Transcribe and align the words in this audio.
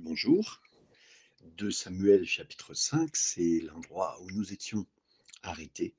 bonjour. 0.00 0.62
De 1.58 1.68
Samuel 1.68 2.24
chapitre 2.24 2.72
5, 2.72 3.14
c'est 3.14 3.60
l'endroit 3.60 4.18
où 4.22 4.30
nous 4.30 4.52
étions 4.52 4.86
arrêtés 5.42 5.94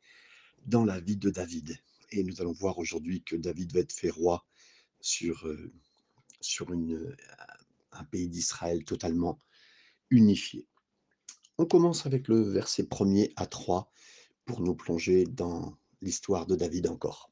dans 0.65 0.85
la 0.85 0.99
vie 0.99 1.17
de 1.17 1.29
David. 1.29 1.77
Et 2.09 2.23
nous 2.23 2.41
allons 2.41 2.51
voir 2.51 2.79
aujourd'hui 2.79 3.23
que 3.23 3.35
David 3.35 3.73
va 3.73 3.81
être 3.81 3.93
fait 3.93 4.09
roi 4.09 4.45
sur, 5.01 5.47
euh, 5.47 5.71
une, 6.71 7.15
un 7.91 8.03
pays 8.05 8.27
d'Israël 8.27 8.83
totalement 8.85 9.37
unifié. 10.09 10.67
On 11.59 11.65
commence 11.65 12.07
avec 12.07 12.27
le 12.27 12.41
verset 12.41 12.83
1er 12.83 13.33
à 13.35 13.45
3 13.45 13.91
pour 14.45 14.61
nous 14.61 14.75
plonger 14.75 15.25
dans 15.25 15.77
l'histoire 16.01 16.47
de 16.47 16.55
David 16.55 16.87
encore. 16.87 17.31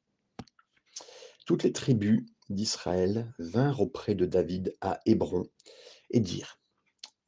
Toutes 1.48 1.64
les 1.64 1.74
tribus 1.74 2.24
d'Israël 2.50 3.34
vinrent 3.40 3.82
auprès 3.82 4.14
de 4.14 4.28
David 4.28 4.78
à 4.82 5.00
Hébron 5.08 5.50
et 6.12 6.20
dirent 6.20 6.59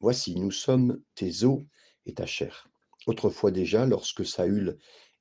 Voici, 0.02 0.34
nous 0.34 0.50
sommes 0.50 1.00
tes 1.14 1.44
os 1.44 1.60
et 2.06 2.14
ta 2.14 2.26
chair. 2.26 2.68
Autrefois 3.06 3.52
déjà, 3.52 3.86
lorsque 3.86 4.26
Saül 4.26 4.76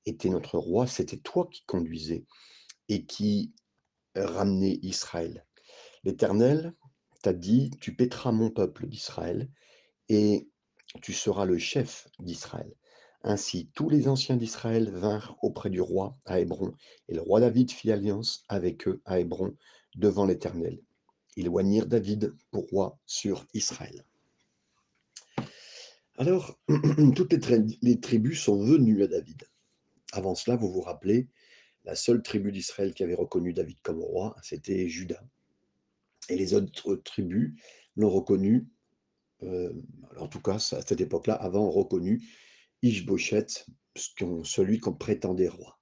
était 0.07 0.29
notre 0.29 0.57
roi, 0.57 0.87
c'était 0.87 1.19
toi 1.19 1.47
qui 1.51 1.63
conduisais 1.67 2.25
et 2.89 3.05
qui 3.05 3.53
ramenais 4.15 4.79
Israël. 4.81 5.45
L'Éternel 6.03 6.73
t'a 7.21 7.31
dit 7.31 7.69
Tu 7.79 7.95
paîtras 7.95 8.31
mon 8.31 8.49
peuple 8.49 8.87
d'Israël 8.87 9.51
et 10.09 10.49
tu 11.03 11.13
seras 11.13 11.45
le 11.45 11.59
chef 11.59 12.07
d'Israël. 12.17 12.73
Ainsi, 13.21 13.69
tous 13.75 13.87
les 13.87 14.07
anciens 14.07 14.35
d'Israël 14.35 14.89
vinrent 14.89 15.37
auprès 15.43 15.69
du 15.69 15.79
roi 15.79 16.17
à 16.25 16.39
Hébron, 16.39 16.73
et 17.07 17.13
le 17.13 17.21
roi 17.21 17.39
David 17.39 17.69
fit 17.69 17.91
alliance 17.91 18.45
avec 18.49 18.87
eux 18.87 18.99
à 19.05 19.19
Hébron 19.19 19.55
devant 19.93 20.25
l'Éternel. 20.25 20.81
Ils 21.35 21.49
oignirent 21.49 21.85
David 21.85 22.33
pour 22.49 22.67
roi 22.69 22.97
sur 23.05 23.45
Israël. 23.53 24.03
Alors, 26.17 26.59
toutes 27.15 27.33
les, 27.81 27.99
tribus 27.99 28.41
sont 28.41 28.63
venues 28.63 29.03
à 29.03 29.07
David. 29.07 29.43
Avant 30.11 30.35
cela, 30.35 30.55
vous 30.55 30.71
vous 30.71 30.81
rappelez, 30.81 31.29
la 31.83 31.95
seule 31.95 32.21
tribu 32.21 32.51
d'Israël 32.51 32.93
qui 32.93 33.03
avait 33.03 33.15
reconnu 33.15 33.53
David 33.53 33.77
comme 33.81 33.99
roi, 33.99 34.35
c'était 34.43 34.87
Judas. 34.87 35.23
Et 36.29 36.35
les 36.35 36.53
autres 36.53 36.95
tribus 36.95 37.59
l'ont 37.95 38.09
reconnu, 38.09 38.67
euh, 39.43 39.73
en 40.17 40.27
tout 40.27 40.41
cas 40.41 40.55
à 40.55 40.59
cette 40.59 41.01
époque-là, 41.01 41.33
avant 41.33 41.69
reconnu 41.71 42.21
Ishbochet, 42.83 43.47
celui 44.43 44.79
qu'on 44.79 44.93
prétendait 44.93 45.47
roi 45.47 45.79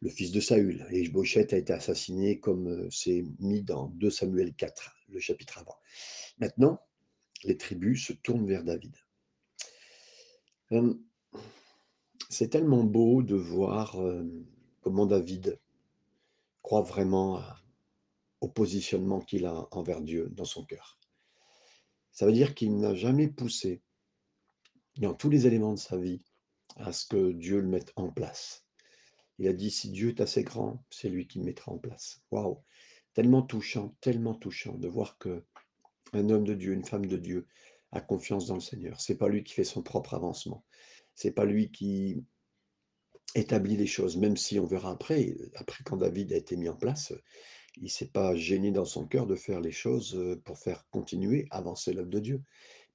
le 0.00 0.10
fils 0.10 0.32
de 0.32 0.40
Saül. 0.40 0.86
Et 0.90 1.00
Ishbochet 1.00 1.54
a 1.54 1.58
été 1.58 1.72
assassiné 1.72 2.38
comme 2.38 2.68
euh, 2.68 2.88
c'est 2.90 3.24
mis 3.40 3.62
dans 3.62 3.88
2 3.88 4.10
Samuel 4.10 4.54
4, 4.54 4.96
le 5.08 5.20
chapitre 5.20 5.58
avant. 5.58 5.76
Maintenant, 6.38 6.80
les 7.44 7.56
tribus 7.56 8.06
se 8.06 8.12
tournent 8.12 8.46
vers 8.46 8.64
David. 8.64 8.94
Hum, 10.70 11.02
c'est 12.28 12.48
tellement 12.48 12.84
beau 12.84 13.22
de 13.22 13.34
voir 13.34 14.00
euh, 14.00 14.22
comment 14.82 15.06
David 15.06 15.58
croit 16.62 16.82
vraiment 16.82 17.42
au 18.40 18.48
positionnement 18.48 19.20
qu'il 19.20 19.46
a 19.46 19.66
envers 19.70 20.02
Dieu 20.02 20.28
dans 20.30 20.44
son 20.44 20.64
cœur. 20.64 20.98
Ça 22.12 22.26
veut 22.26 22.32
dire 22.32 22.54
qu'il 22.54 22.76
n'a 22.78 22.94
jamais 22.94 23.28
poussé 23.28 23.80
dans 24.98 25.14
tous 25.14 25.30
les 25.30 25.46
éléments 25.46 25.72
de 25.72 25.78
sa 25.78 25.96
vie 25.96 26.22
à 26.76 26.92
ce 26.92 27.06
que 27.06 27.32
Dieu 27.32 27.60
le 27.60 27.68
mette 27.68 27.92
en 27.96 28.10
place. 28.10 28.66
Il 29.38 29.48
a 29.48 29.52
dit, 29.52 29.70
si 29.70 29.90
Dieu 29.90 30.08
est 30.08 30.20
assez 30.20 30.42
grand, 30.42 30.84
c'est 30.90 31.08
lui 31.08 31.26
qui 31.26 31.38
me 31.38 31.44
mettra 31.44 31.72
en 31.72 31.78
place. 31.78 32.20
Waouh 32.30 32.62
Tellement 33.14 33.42
touchant, 33.42 33.96
tellement 34.00 34.34
touchant 34.34 34.76
de 34.76 34.88
voir 34.88 35.16
que 35.18 35.44
un 36.12 36.28
homme 36.30 36.44
de 36.44 36.54
Dieu, 36.54 36.72
une 36.72 36.84
femme 36.84 37.06
de 37.06 37.16
Dieu 37.16 37.46
a 37.92 38.00
confiance 38.00 38.46
dans 38.46 38.54
le 38.54 38.60
Seigneur. 38.60 39.00
C'est 39.00 39.16
pas 39.16 39.28
lui 39.28 39.44
qui 39.44 39.54
fait 39.54 39.64
son 39.64 39.82
propre 39.82 40.14
avancement. 40.14 40.64
C'est 41.14 41.32
pas 41.32 41.44
lui 41.44 41.70
qui 41.70 42.24
établit 43.34 43.76
les 43.76 43.86
choses, 43.86 44.16
même 44.16 44.36
si 44.36 44.58
on 44.58 44.66
verra 44.66 44.90
après, 44.90 45.36
après 45.54 45.84
quand 45.84 45.96
David 45.96 46.32
a 46.32 46.36
été 46.36 46.56
mis 46.56 46.68
en 46.68 46.76
place, 46.76 47.12
il 47.80 47.90
s'est 47.90 48.08
pas 48.08 48.34
gêné 48.34 48.70
dans 48.72 48.84
son 48.84 49.06
cœur 49.06 49.26
de 49.26 49.36
faire 49.36 49.60
les 49.60 49.72
choses 49.72 50.18
pour 50.44 50.58
faire 50.58 50.86
continuer, 50.90 51.46
avancer 51.50 51.92
l'œuvre 51.92 52.08
de 52.08 52.20
Dieu. 52.20 52.42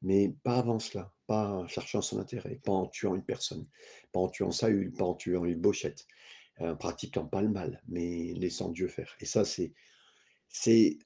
Mais 0.02 0.36
pas 0.44 0.58
avant 0.58 0.80
cela, 0.80 1.14
pas 1.28 1.50
en 1.50 1.68
cherchant 1.68 2.02
son 2.02 2.20
intérêt, 2.20 2.60
pas 2.64 2.74
en 2.74 2.88
tuant 2.88 3.16
une 3.16 3.24
personne, 3.24 3.66
pas 4.12 4.20
en 4.20 4.28
tuant 4.28 4.52
Saül, 4.52 4.92
pas 4.92 5.06
en 5.06 5.14
tuant 5.14 5.46
une 5.46 5.60
bochette, 5.60 6.08
en 6.60 6.76
pratiquant 6.76 7.26
pas 7.26 7.42
le 7.42 7.48
mal, 7.48 7.82
mais 7.88 8.34
laissant 8.34 8.70
Dieu 8.70 8.90
faire. 8.90 9.16
Et 9.22 9.26
ça, 9.26 9.46
c'est, 9.46 9.74
c'est 10.50 10.98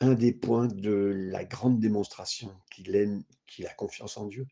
un 0.00 0.14
des 0.14 0.32
points 0.32 0.66
de 0.66 1.12
la 1.14 1.44
grande 1.44 1.80
démonstration 1.80 2.54
qu'il 2.70 2.94
aime, 2.96 3.24
qu'il 3.46 3.66
a 3.66 3.74
confiance 3.74 4.16
en 4.16 4.26
Dieu, 4.26 4.46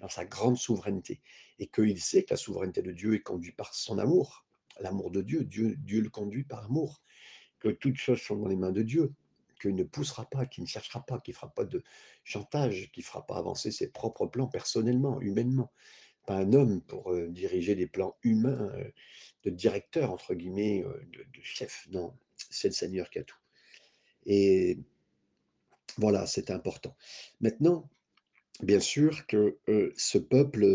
dans 0.00 0.08
sa 0.08 0.24
grande 0.24 0.56
souveraineté, 0.56 1.20
et 1.58 1.68
qu'il 1.68 2.00
sait 2.00 2.24
que 2.24 2.34
la 2.34 2.36
souveraineté 2.36 2.82
de 2.82 2.92
Dieu 2.92 3.14
est 3.14 3.22
conduite 3.22 3.56
par 3.56 3.74
son 3.74 3.98
amour, 3.98 4.44
l'amour 4.80 5.10
de 5.10 5.22
Dieu, 5.22 5.44
Dieu, 5.44 6.00
le 6.00 6.10
conduit 6.10 6.44
par 6.44 6.64
amour, 6.64 7.02
que 7.60 7.68
toutes 7.68 7.96
choses 7.96 8.20
sont 8.20 8.36
dans 8.36 8.48
les 8.48 8.56
mains 8.56 8.72
de 8.72 8.82
Dieu, 8.82 9.12
qu'il 9.60 9.74
ne 9.74 9.84
poussera 9.84 10.28
pas, 10.28 10.44
qu'il 10.46 10.64
ne 10.64 10.68
cherchera 10.68 11.04
pas, 11.04 11.18
qu'il 11.20 11.32
ne 11.32 11.36
fera 11.36 11.52
pas 11.52 11.64
de 11.64 11.82
chantage, 12.24 12.90
qu'il 12.92 13.02
ne 13.02 13.06
fera 13.06 13.26
pas 13.26 13.36
avancer 13.36 13.70
ses 13.70 13.88
propres 13.88 14.26
plans 14.26 14.48
personnellement, 14.48 15.20
humainement. 15.20 15.72
Pas 16.26 16.36
un 16.36 16.52
homme 16.52 16.82
pour 16.82 17.12
euh, 17.12 17.28
diriger 17.28 17.74
des 17.74 17.86
plans 17.86 18.16
humains, 18.22 18.70
euh, 18.74 18.90
de 19.44 19.50
directeur, 19.50 20.10
entre 20.10 20.34
guillemets, 20.34 20.84
euh, 20.84 21.00
de, 21.12 21.40
chef. 21.40 21.86
Non, 21.90 22.12
c'est 22.36 22.68
le 22.68 22.74
Seigneur 22.74 23.08
qui 23.08 23.20
a 23.20 23.24
tout. 23.24 23.38
Et 24.26 24.78
voilà, 25.98 26.26
c'est 26.26 26.50
important. 26.50 26.94
Maintenant, 27.40 27.88
bien 28.62 28.80
sûr 28.80 29.26
que 29.26 29.58
ce 29.96 30.18
peuple 30.18 30.66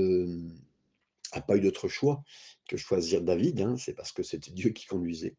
n'a 1.36 1.42
pas 1.42 1.58
eu 1.58 1.62
d'autre 1.62 1.88
choix 1.88 2.24
que 2.68 2.78
choisir 2.78 3.22
David, 3.22 3.62
hein, 3.62 3.76
c'est 3.78 3.94
parce 3.94 4.12
que 4.12 4.24
c'était 4.24 4.52
Dieu 4.52 4.72
qui 4.72 4.86
conduisait. 4.86 5.36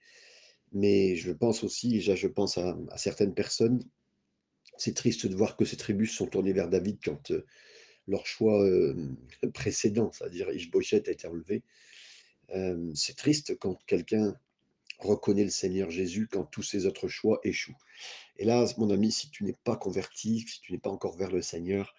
Mais 0.72 1.16
je 1.16 1.32
pense 1.32 1.64
aussi, 1.64 1.90
déjà 1.90 2.14
je 2.14 2.28
pense 2.28 2.58
à, 2.58 2.76
certaines 2.96 3.34
personnes, 3.34 3.82
c'est 4.78 4.94
triste 4.94 5.26
de 5.26 5.34
voir 5.34 5.56
que 5.56 5.64
ces 5.64 5.76
tribus 5.76 6.16
sont 6.16 6.26
tournées 6.26 6.52
vers 6.52 6.68
David 6.68 6.98
quand 7.04 7.30
euh, 7.30 7.44
leur 8.08 8.26
choix 8.26 8.62
euh, 8.64 8.94
précédent, 9.52 10.10
c'est-à-dire 10.12 10.50
Ishbochet 10.50 11.08
a 11.08 11.12
été 11.12 11.28
enlevé. 11.28 11.62
Euh, 12.54 12.90
c'est 12.94 13.16
triste 13.16 13.58
quand 13.58 13.76
quelqu'un 13.86 14.34
reconnaît 15.02 15.44
le 15.44 15.50
Seigneur 15.50 15.90
Jésus 15.90 16.28
quand 16.30 16.44
tous 16.44 16.62
ses 16.62 16.86
autres 16.86 17.08
choix 17.08 17.40
échouent. 17.44 17.76
Et 18.36 18.44
là, 18.44 18.64
mon 18.78 18.90
ami, 18.90 19.12
si 19.12 19.30
tu 19.30 19.44
n'es 19.44 19.56
pas 19.64 19.76
converti, 19.76 20.40
si 20.40 20.60
tu 20.60 20.72
n'es 20.72 20.78
pas 20.78 20.90
encore 20.90 21.16
vers 21.16 21.30
le 21.30 21.42
Seigneur 21.42 21.94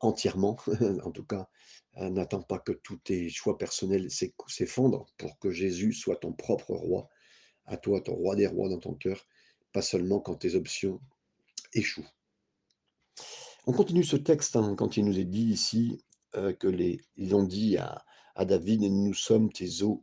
entièrement, 0.00 0.56
en 1.04 1.10
tout 1.10 1.24
cas, 1.24 1.48
n'attends 1.96 2.42
pas 2.42 2.58
que 2.58 2.72
tous 2.72 2.96
tes 2.98 3.28
choix 3.28 3.58
personnels 3.58 4.08
s'effondrent 4.10 5.06
pour 5.16 5.38
que 5.38 5.50
Jésus 5.50 5.92
soit 5.92 6.16
ton 6.16 6.32
propre 6.32 6.74
roi 6.74 7.08
à 7.66 7.76
toi, 7.76 8.00
ton 8.00 8.14
roi 8.14 8.36
des 8.36 8.46
rois 8.46 8.68
dans 8.68 8.78
ton 8.78 8.94
cœur, 8.94 9.26
pas 9.72 9.82
seulement 9.82 10.20
quand 10.20 10.36
tes 10.36 10.54
options 10.54 11.00
échouent. 11.72 12.08
On 13.66 13.72
continue 13.72 14.04
ce 14.04 14.16
texte 14.16 14.56
hein, 14.56 14.74
quand 14.76 14.96
il 14.96 15.04
nous 15.04 15.18
est 15.18 15.24
dit 15.24 15.46
ici 15.46 16.04
euh, 16.36 16.52
que 16.52 16.68
les, 16.68 17.00
ils 17.16 17.34
ont 17.34 17.44
dit 17.44 17.76
à, 17.78 18.04
David, 18.44 18.82
nous 18.82 19.14
sommes 19.14 19.52
tes 19.52 19.82
os 19.82 19.98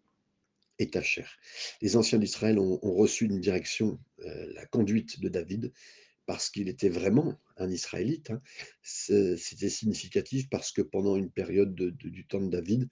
et. 0.82 1.40
Les 1.82 1.96
anciens 1.96 2.20
d'Israël 2.20 2.60
ont, 2.60 2.80
reçu 2.82 3.26
une 3.26 3.40
direction, 3.40 4.00
euh, 4.20 4.54
la 4.54 4.66
conduite 4.66 5.20
de 5.20 5.30
David, 5.30 5.72
parce 6.26 6.50
qu'il 6.50 6.70
était 6.70 6.90
vraiment 6.90 7.40
un 7.58 7.70
Israélite. 7.70 8.32
Hein. 8.32 8.42
C'était 8.84 9.70
significatif 9.70 10.50
parce 10.50 10.72
que 10.72 10.82
pendant 10.82 11.16
une 11.16 11.32
période 11.32 11.76
du 11.76 12.26
temps 12.28 12.42
de 12.42 12.50
David, 12.50 12.90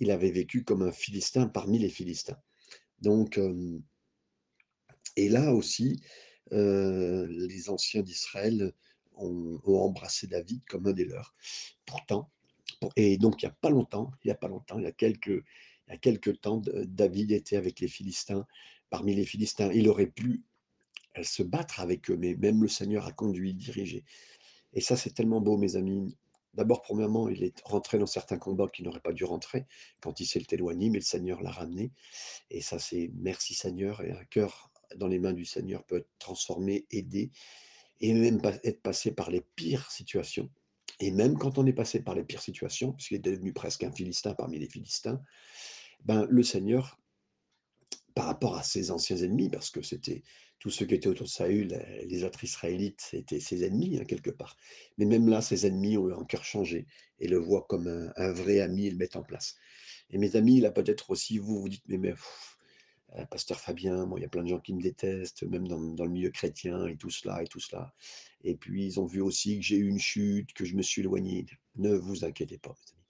il 0.00 0.10
avait 0.10 0.32
vécu 0.32 0.64
comme 0.64 0.82
un 0.82 0.92
Philistin 0.92 1.46
parmi 1.46 1.78
les 1.78 1.88
Philistins. 1.88 2.40
Donc, 3.00 3.38
euh, 3.38 3.78
et 5.16 5.28
là 5.28 5.54
aussi, 5.54 6.02
les 6.50 7.68
anciens 7.68 8.02
d'Israël 8.02 8.72
ont, 9.16 9.60
embrassé 9.66 10.26
David 10.26 10.62
comme 10.66 10.86
un 10.86 10.92
des 10.92 11.04
leurs. 11.04 11.34
Pourtant, 11.86 12.30
et 12.96 13.18
donc 13.18 13.42
il 13.42 13.46
n'y 13.46 13.50
a 13.50 13.56
pas 13.60 13.70
longtemps, 13.70 14.10
il 14.24 14.28
y 14.28 14.30
a 14.30 14.36
pas 14.36 14.48
longtemps, 14.48 14.78
il 14.78 14.84
y 14.84 14.88
a 14.88 14.92
quelques, 14.92 15.44
il 15.88 15.92
y 15.92 15.94
a 15.94 15.98
quelques 15.98 16.40
temps, 16.40 16.62
David 16.86 17.32
était 17.32 17.56
avec 17.56 17.80
les 17.80 17.88
Philistins. 17.88 18.46
Parmi 18.90 19.14
les 19.14 19.24
Philistins, 19.24 19.70
il 19.72 19.88
aurait 19.88 20.06
pu 20.06 20.42
se 21.22 21.42
battre 21.42 21.80
avec 21.80 22.10
eux, 22.10 22.16
mais 22.16 22.34
même 22.34 22.62
le 22.62 22.68
Seigneur 22.68 23.06
a 23.06 23.12
conduit, 23.12 23.54
dirigé. 23.54 24.04
Et 24.72 24.80
ça, 24.80 24.96
c'est 24.96 25.14
tellement 25.14 25.40
beau, 25.40 25.56
mes 25.56 25.76
amis. 25.76 26.16
D'abord, 26.54 26.82
premièrement, 26.82 27.28
il 27.28 27.42
est 27.42 27.60
rentré 27.64 27.98
dans 27.98 28.06
certains 28.06 28.38
combats 28.38 28.68
qu'il 28.68 28.84
n'aurait 28.84 29.00
pas 29.00 29.12
dû 29.12 29.24
rentrer 29.24 29.66
quand 30.00 30.20
il 30.20 30.26
s'est 30.26 30.44
éloigné, 30.50 30.88
mais 30.90 30.98
le 30.98 31.04
Seigneur 31.04 31.42
l'a 31.42 31.50
ramené. 31.50 31.92
Et 32.50 32.60
ça, 32.60 32.78
c'est 32.78 33.10
merci 33.14 33.54
Seigneur 33.54 34.02
et 34.02 34.12
un 34.12 34.24
cœur 34.24 34.70
dans 34.96 35.08
les 35.08 35.18
mains 35.18 35.32
du 35.32 35.44
Seigneur 35.44 35.84
peut 35.84 35.98
être 35.98 36.10
transformé, 36.18 36.86
aidé, 36.90 37.32
et 38.00 38.12
même 38.12 38.40
être 38.62 38.82
passé 38.82 39.12
par 39.12 39.30
les 39.30 39.40
pires 39.40 39.90
situations. 39.90 40.50
Et 41.00 41.10
même 41.10 41.36
quand 41.38 41.58
on 41.58 41.66
est 41.66 41.72
passé 41.72 42.00
par 42.00 42.14
les 42.14 42.22
pires 42.22 42.42
situations, 42.42 42.92
puisqu'il 42.92 43.16
est 43.16 43.18
devenu 43.18 43.52
presque 43.52 43.82
un 43.82 43.90
Philistin 43.90 44.34
parmi 44.34 44.58
les 44.58 44.68
Philistins, 44.68 45.20
ben, 46.04 46.26
le 46.30 46.42
Seigneur, 46.42 46.98
par 48.14 48.26
rapport 48.26 48.56
à 48.56 48.62
ses 48.62 48.90
anciens 48.90 49.16
ennemis, 49.16 49.50
parce 49.50 49.70
que 49.70 49.82
c'était 49.82 50.22
tous 50.60 50.70
ceux 50.70 50.86
qui 50.86 50.94
étaient 50.94 51.08
autour 51.08 51.26
de 51.26 51.30
Saül, 51.30 51.74
heu, 51.74 52.06
les 52.06 52.24
autres 52.24 52.44
Israélites 52.44 53.10
étaient 53.12 53.40
ses 53.40 53.64
ennemis, 53.64 53.98
hein, 53.98 54.04
quelque 54.04 54.30
part. 54.30 54.56
Mais 54.98 55.04
même 55.04 55.28
là, 55.28 55.42
ses 55.42 55.66
ennemis 55.66 55.96
ont 55.98 56.08
eu 56.08 56.14
un 56.14 56.24
cœur 56.24 56.44
changé 56.44 56.86
et 57.18 57.28
le 57.28 57.38
voient 57.38 57.66
comme 57.68 58.12
un 58.16 58.32
vrai 58.32 58.60
ami 58.60 58.86
et 58.86 58.90
le 58.90 58.96
mettent 58.96 59.16
en 59.16 59.22
place. 59.22 59.56
Et 60.10 60.18
mes 60.18 60.36
amis, 60.36 60.60
là, 60.60 60.70
peut-être 60.70 61.10
aussi 61.10 61.38
vous 61.38 61.60
vous 61.60 61.68
dites: 61.68 61.84
«Mais 61.88 61.98
heu, 63.18 63.26
pasteur 63.30 63.60
Fabien, 63.60 64.06
moi, 64.06 64.18
il 64.18 64.22
y 64.22 64.26
a 64.26 64.28
plein 64.28 64.42
de 64.42 64.48
gens 64.48 64.60
qui 64.60 64.74
me 64.74 64.80
détestent, 64.80 65.42
même 65.44 65.68
dans 65.68 65.80
dans 65.80 66.04
le 66.04 66.10
milieu 66.10 66.30
chrétien 66.30 66.86
et 66.86 66.96
tout 66.96 67.10
cela 67.10 67.42
et 67.42 67.46
tout 67.46 67.60
cela. 67.60 67.94
Et 68.42 68.54
puis 68.56 68.86
ils 68.86 69.00
ont 69.00 69.06
vu 69.06 69.20
aussi 69.20 69.58
que 69.58 69.64
j'ai 69.64 69.76
eu 69.76 69.88
une 69.88 69.98
chute, 69.98 70.52
que 70.52 70.64
je 70.64 70.76
me 70.76 70.82
suis 70.82 71.02
éloigné». 71.02 71.46
Ne 71.76 71.94
vous 71.94 72.24
inquiétez 72.24 72.58
pas, 72.58 72.70
mes 72.70 72.92
amis. 72.92 73.04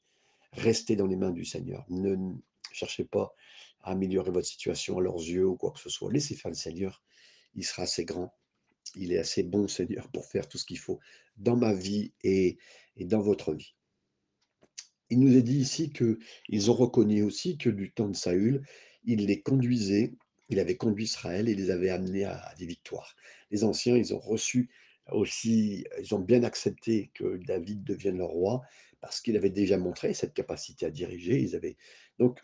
Restez 0.66 0.96
dans 0.96 1.06
les 1.06 1.16
mains 1.16 1.32
du 1.32 1.44
Seigneur. 1.44 1.84
Ne 1.90 2.16
cherchez 2.74 3.04
pas 3.04 3.34
à 3.82 3.92
améliorer 3.92 4.30
votre 4.30 4.46
situation 4.46 4.98
à 4.98 5.02
leurs 5.02 5.16
yeux 5.16 5.46
ou 5.46 5.56
quoi 5.56 5.72
que 5.72 5.80
ce 5.80 5.90
soit. 5.90 6.12
Laissez 6.12 6.34
faire 6.34 6.50
le 6.50 6.56
Seigneur, 6.56 7.02
il 7.54 7.64
sera 7.64 7.82
assez 7.82 8.04
grand, 8.04 8.34
il 8.96 9.12
est 9.12 9.18
assez 9.18 9.42
bon, 9.42 9.68
Seigneur, 9.68 10.08
pour 10.10 10.26
faire 10.26 10.48
tout 10.48 10.58
ce 10.58 10.64
qu'il 10.64 10.78
faut 10.78 11.00
dans 11.36 11.56
ma 11.56 11.72
vie 11.74 12.12
et 12.22 12.58
et 12.96 13.04
dans 13.04 13.20
votre 13.20 13.54
vie. 13.54 13.74
Il 15.10 15.20
nous 15.20 15.36
est 15.36 15.42
dit 15.42 15.58
ici 15.58 15.92
qu'ils 15.92 16.70
ont 16.70 16.74
reconnu 16.74 17.22
aussi 17.22 17.58
que 17.58 17.68
du 17.68 17.92
temps 17.92 18.08
de 18.08 18.16
Saül, 18.16 18.62
il 19.04 19.26
les 19.26 19.42
conduisait, 19.42 20.14
il 20.48 20.60
avait 20.60 20.76
conduit 20.76 21.04
Israël 21.04 21.48
et 21.48 21.54
les 21.54 21.70
avait 21.70 21.90
amenés 21.90 22.24
à 22.24 22.38
à 22.38 22.54
des 22.54 22.66
victoires. 22.66 23.14
Les 23.50 23.64
anciens, 23.64 23.96
ils 23.96 24.14
ont 24.14 24.20
reçu 24.20 24.70
aussi 25.10 25.84
ils 26.00 26.14
ont 26.14 26.18
bien 26.18 26.44
accepté 26.44 27.10
que 27.14 27.36
David 27.44 27.84
devienne 27.84 28.18
leur 28.18 28.30
roi 28.30 28.62
parce 29.00 29.20
qu'il 29.20 29.36
avait 29.36 29.50
déjà 29.50 29.76
montré 29.76 30.14
cette 30.14 30.32
capacité 30.32 30.86
à 30.86 30.90
diriger. 30.90 31.38
Ils 31.38 31.54
avaient 31.54 31.76
donc 32.18 32.40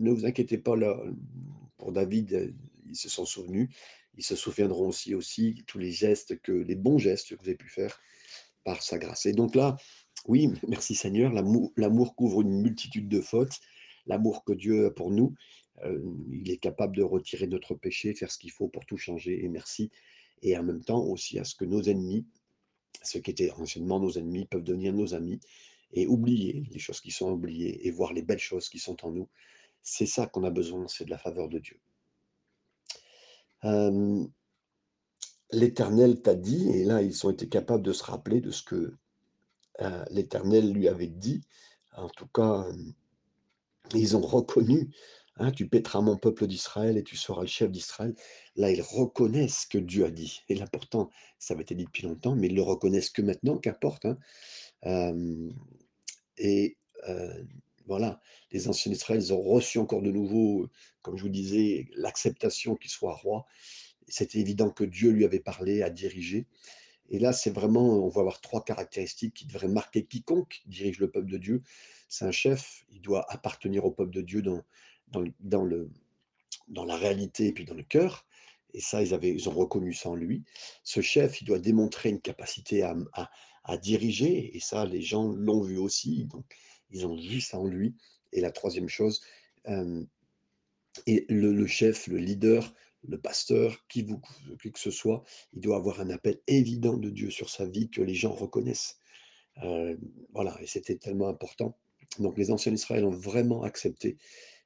ne 0.00 0.10
vous 0.10 0.26
inquiétez 0.26 0.58
pas 0.58 0.76
là, 0.76 1.00
pour 1.76 1.92
David, 1.92 2.32
heu, 2.32 2.54
ils 2.88 2.96
se 2.96 3.08
sont 3.08 3.24
souvenus. 3.24 3.68
Ils 4.16 4.24
se 4.24 4.36
souviendront 4.36 4.88
aussi 4.88 5.14
aussi 5.14 5.64
tous 5.66 5.78
les 5.78 5.90
gestes 5.90 6.40
que 6.42 6.52
les 6.52 6.76
bons 6.76 6.98
gestes 6.98 7.30
que 7.30 7.34
vous 7.34 7.48
avez 7.48 7.56
pu 7.56 7.68
faire 7.68 7.98
par 8.64 8.82
sa 8.82 8.98
grâce. 8.98 9.26
Et 9.26 9.32
donc 9.32 9.54
là, 9.54 9.76
oui, 10.26 10.48
merci 10.68 10.94
Seigneur, 10.94 11.32
l'amou 11.32 11.72
l'amour 11.76 12.14
couvre 12.14 12.42
une 12.42 12.62
multitude 12.62 13.08
de 13.08 13.20
fautes. 13.20 13.58
L'amour 14.06 14.44
que 14.44 14.52
Dieu 14.52 14.86
a 14.86 14.90
pour 14.90 15.10
nous, 15.10 15.34
heu, 15.84 16.04
il 16.32 16.50
est 16.50 16.58
capable 16.58 16.96
de 16.96 17.02
retirer 17.02 17.46
notre 17.46 17.74
péché, 17.74 18.14
faire 18.14 18.30
ce 18.30 18.38
qu'il 18.38 18.50
faut 18.50 18.68
pour 18.68 18.84
tout 18.84 18.96
changer 18.96 19.44
et 19.44 19.48
merci. 19.48 19.90
Et 20.42 20.56
en 20.56 20.62
même 20.62 20.82
temps 20.82 21.02
aussi 21.04 21.38
à 21.38 21.44
ce 21.44 21.54
que 21.54 21.64
nos 21.64 21.82
ennemis, 21.82 22.26
ceux 23.02 23.20
qui 23.20 23.30
étaient 23.30 23.50
anciennement 23.52 24.00
nos 24.00 24.10
ennemis, 24.12 24.46
peuvent 24.46 24.64
devenir 24.64 24.92
nos 24.92 25.14
amis 25.14 25.40
et 25.92 26.06
oublier 26.06 26.64
les 26.70 26.78
choses 26.78 27.00
qui 27.00 27.10
sont 27.10 27.30
oubliées 27.30 27.86
et 27.86 27.90
voir 27.90 28.12
les 28.12 28.22
belles 28.22 28.38
choses 28.38 28.68
qui 28.68 28.78
sont 28.78 29.04
en 29.04 29.12
nous. 29.12 29.28
C'est 29.82 30.06
ça 30.06 30.26
qu'on 30.26 30.44
a 30.44 30.50
besoin, 30.50 30.86
c'est 30.88 31.04
de 31.04 31.10
la 31.10 31.18
faveur 31.18 31.48
de 31.48 31.58
Dieu. 31.58 31.80
«L'Éternel 35.50 36.22
t'a 36.22 36.34
dit» 36.34 36.70
et 36.70 36.84
là, 36.84 37.02
ils 37.02 37.26
ont 37.26 37.30
été 37.30 37.48
capables 37.48 37.82
de 37.82 37.92
se 37.92 38.04
rappeler 38.04 38.40
de 38.40 38.50
ce 38.50 38.62
que, 38.62 38.94
heu, 39.80 40.04
l'Éternel 40.10 40.72
lui 40.72 40.88
avait 40.88 41.08
dit. 41.08 41.42
En 41.94 42.08
tout 42.08 42.26
cas, 42.28 42.64
ils 43.94 44.16
ont 44.16 44.22
reconnu, 44.22 44.90
hein: 45.36 45.50
«Tu 45.52 45.68
paîtras 45.68 46.00
mon 46.00 46.16
peuple 46.16 46.46
d'Israël 46.46 46.96
et 46.96 47.04
tu 47.04 47.16
seras 47.16 47.42
le 47.42 47.48
chef 47.48 47.70
d'Israël». 47.70 48.14
Là, 48.56 48.70
ils 48.70 48.82
reconnaissent 48.82 49.62
ce 49.62 49.66
que 49.66 49.78
Dieu 49.78 50.04
a 50.06 50.10
dit 50.10 50.40
et 50.48 50.54
là, 50.54 50.66
pourtant, 50.72 51.10
ça 51.38 51.54
avait 51.54 51.64
été 51.64 51.74
dit 51.74 51.84
depuis 51.84 52.04
longtemps, 52.04 52.34
mais 52.34 52.46
ils 52.48 52.54
le 52.54 52.62
reconnaissent 52.62 53.10
que 53.10 53.22
maintenant, 53.22 53.58
qu'importe, 53.58 54.06
hein. 54.06 54.18
Et 56.38 56.78
voilà, 57.86 58.20
les 58.50 58.68
anciens 58.68 58.92
d'Israël, 58.92 59.20
ils 59.20 59.32
ont 59.32 59.42
reçu 59.42 59.78
encore 59.78 60.02
de 60.02 60.10
nouveau, 60.10 60.68
comme 61.02 61.16
je 61.16 61.22
vous 61.22 61.28
disais, 61.28 61.88
l'acceptation 61.94 62.76
qu'il 62.76 62.90
soit 62.90 63.14
roi. 63.14 63.46
C'était 64.08 64.38
évident 64.38 64.70
que 64.70 64.84
Dieu 64.84 65.10
lui 65.10 65.24
avait 65.24 65.40
parlé, 65.40 65.82
a 65.82 65.90
dirigé 65.90 66.46
et 67.12 67.18
là, 67.18 67.32
c'est 67.32 67.50
vraiment 67.50 68.06
on 68.06 68.08
va 68.08 68.20
avoir 68.22 68.40
3 68.40 68.64
caractéristiques 68.64 69.34
qui 69.34 69.46
devraient 69.46 69.68
marquer 69.68 70.04
quiconque 70.04 70.62
dirige 70.66 70.98
le 70.98 71.10
peuple 71.10 71.30
de 71.30 71.36
Dieu. 71.36 71.62
C'est 72.08 72.24
un 72.24 72.30
chef, 72.30 72.84
il 72.90 73.02
doit 73.02 73.30
appartenir 73.30 73.84
au 73.84 73.90
peuple 73.90 74.12
de 74.12 74.22
Dieu 74.22 74.42
dans 74.42 74.62
dans 75.40 75.64
le 75.64 75.90
dans 76.68 76.84
la 76.84 76.96
réalité 76.96 77.48
et 77.48 77.52
puis 77.52 77.66
dans 77.66 77.74
le 77.74 77.82
cœur 77.82 78.26
et 78.74 78.80
ça, 78.80 79.02
ils 79.02 79.12
avaient 79.12 79.30
ils 79.30 79.48
ont 79.50 79.52
reconnu 79.52 79.92
ça 79.92 80.08
en 80.08 80.14
lui. 80.14 80.42
Ce 80.84 81.02
chef, 81.02 81.42
il 81.42 81.44
doit 81.44 81.58
démontrer 81.58 82.08
une 82.08 82.20
capacité 82.20 82.82
à, 82.82 82.96
à 83.12 83.30
à 83.64 83.76
diriger 83.76 84.56
et 84.56 84.60
ça, 84.60 84.86
les 84.86 85.02
gens 85.02 85.28
l'ont 85.28 85.60
vu 85.62 85.78
aussi, 85.78 86.24
donc 86.24 86.44
ils 86.92 87.06
ont 87.06 87.16
vu 87.16 87.40
ça 87.40 87.58
en 87.58 87.66
lui 87.66 87.94
et 88.32 88.40
la 88.40 88.50
3e 88.50 88.88
chose, 88.88 89.22
hem 89.64 90.06
et 91.06 91.24
le 91.28 91.66
chef, 91.66 92.06
le 92.06 92.18
leader, 92.18 92.74
le 93.08 93.18
pasteur, 93.18 93.86
qui 93.88 94.02
vous 94.02 94.20
qui 94.60 94.70
que 94.70 94.78
ce 94.78 94.90
soit, 94.90 95.24
il 95.54 95.60
doit 95.60 95.76
avoir 95.76 96.00
un 96.00 96.10
appel 96.10 96.40
évident 96.46 96.96
de 96.96 97.10
Dieu 97.10 97.30
sur 97.30 97.50
sa 97.50 97.66
vie 97.66 97.90
que 97.90 98.02
les 98.02 98.14
gens 98.14 98.32
reconnaissent. 98.32 98.98
Heu, 99.62 99.98
voilà 100.32 100.56
et 100.60 100.66
c'était 100.66 100.96
tellement 100.96 101.28
important. 101.28 101.78
Donc 102.18 102.36
les 102.38 102.50
anciens 102.50 102.72
d'Israël 102.72 103.04
ont 103.04 103.10
vraiment 103.10 103.62
accepté 103.62 104.18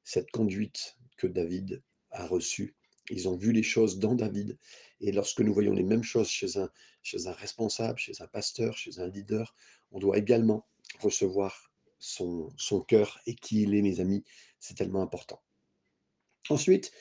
cette 0.04 0.30
conduite 0.30 0.96
que 1.16 1.26
David 1.26 1.82
a 2.10 2.26
reçue. 2.26 2.74
Ils 3.10 3.28
ont 3.28 3.36
vu 3.36 3.52
les 3.52 3.62
choses 3.62 3.98
dans 3.98 4.14
David 4.14 4.58
et 5.00 5.12
lorsque 5.12 5.40
nous 5.40 5.54
voyons 5.54 5.72
les 5.72 5.84
mêmes 5.84 6.02
choses 6.02 6.28
chez 6.28 6.58
un 6.58 6.70
chez 7.02 7.28
un 7.28 7.32
responsable, 7.32 7.98
chez 7.98 8.20
un 8.20 8.26
pasteur, 8.26 8.76
chez 8.76 8.98
un 8.98 9.08
leader, 9.08 9.54
on 9.92 10.00
doit 10.00 10.18
également 10.18 10.66
recevoir 11.00 11.70
son 11.98 12.80
cœur 12.86 13.20
et 13.26 13.34
qui 13.34 13.62
il 13.62 13.74
est, 13.74 13.82
mes 13.82 14.00
amis, 14.00 14.24
c'est 14.60 14.76
tellement 14.76 15.02
important. 15.02 15.42
Ensuite, 16.48 16.92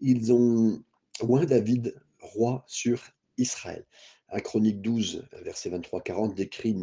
ils 0.00 0.32
ont 0.32 0.82
oint 1.20 1.44
David 1.44 2.00
roi 2.20 2.64
sur 2.66 3.02
Israël. 3.38 3.86
1 4.32 4.40
Chroniques 4.40 4.80
12, 4.80 5.26
versets 5.42 5.70
23-40 5.70 6.34
décrit 6.34 6.76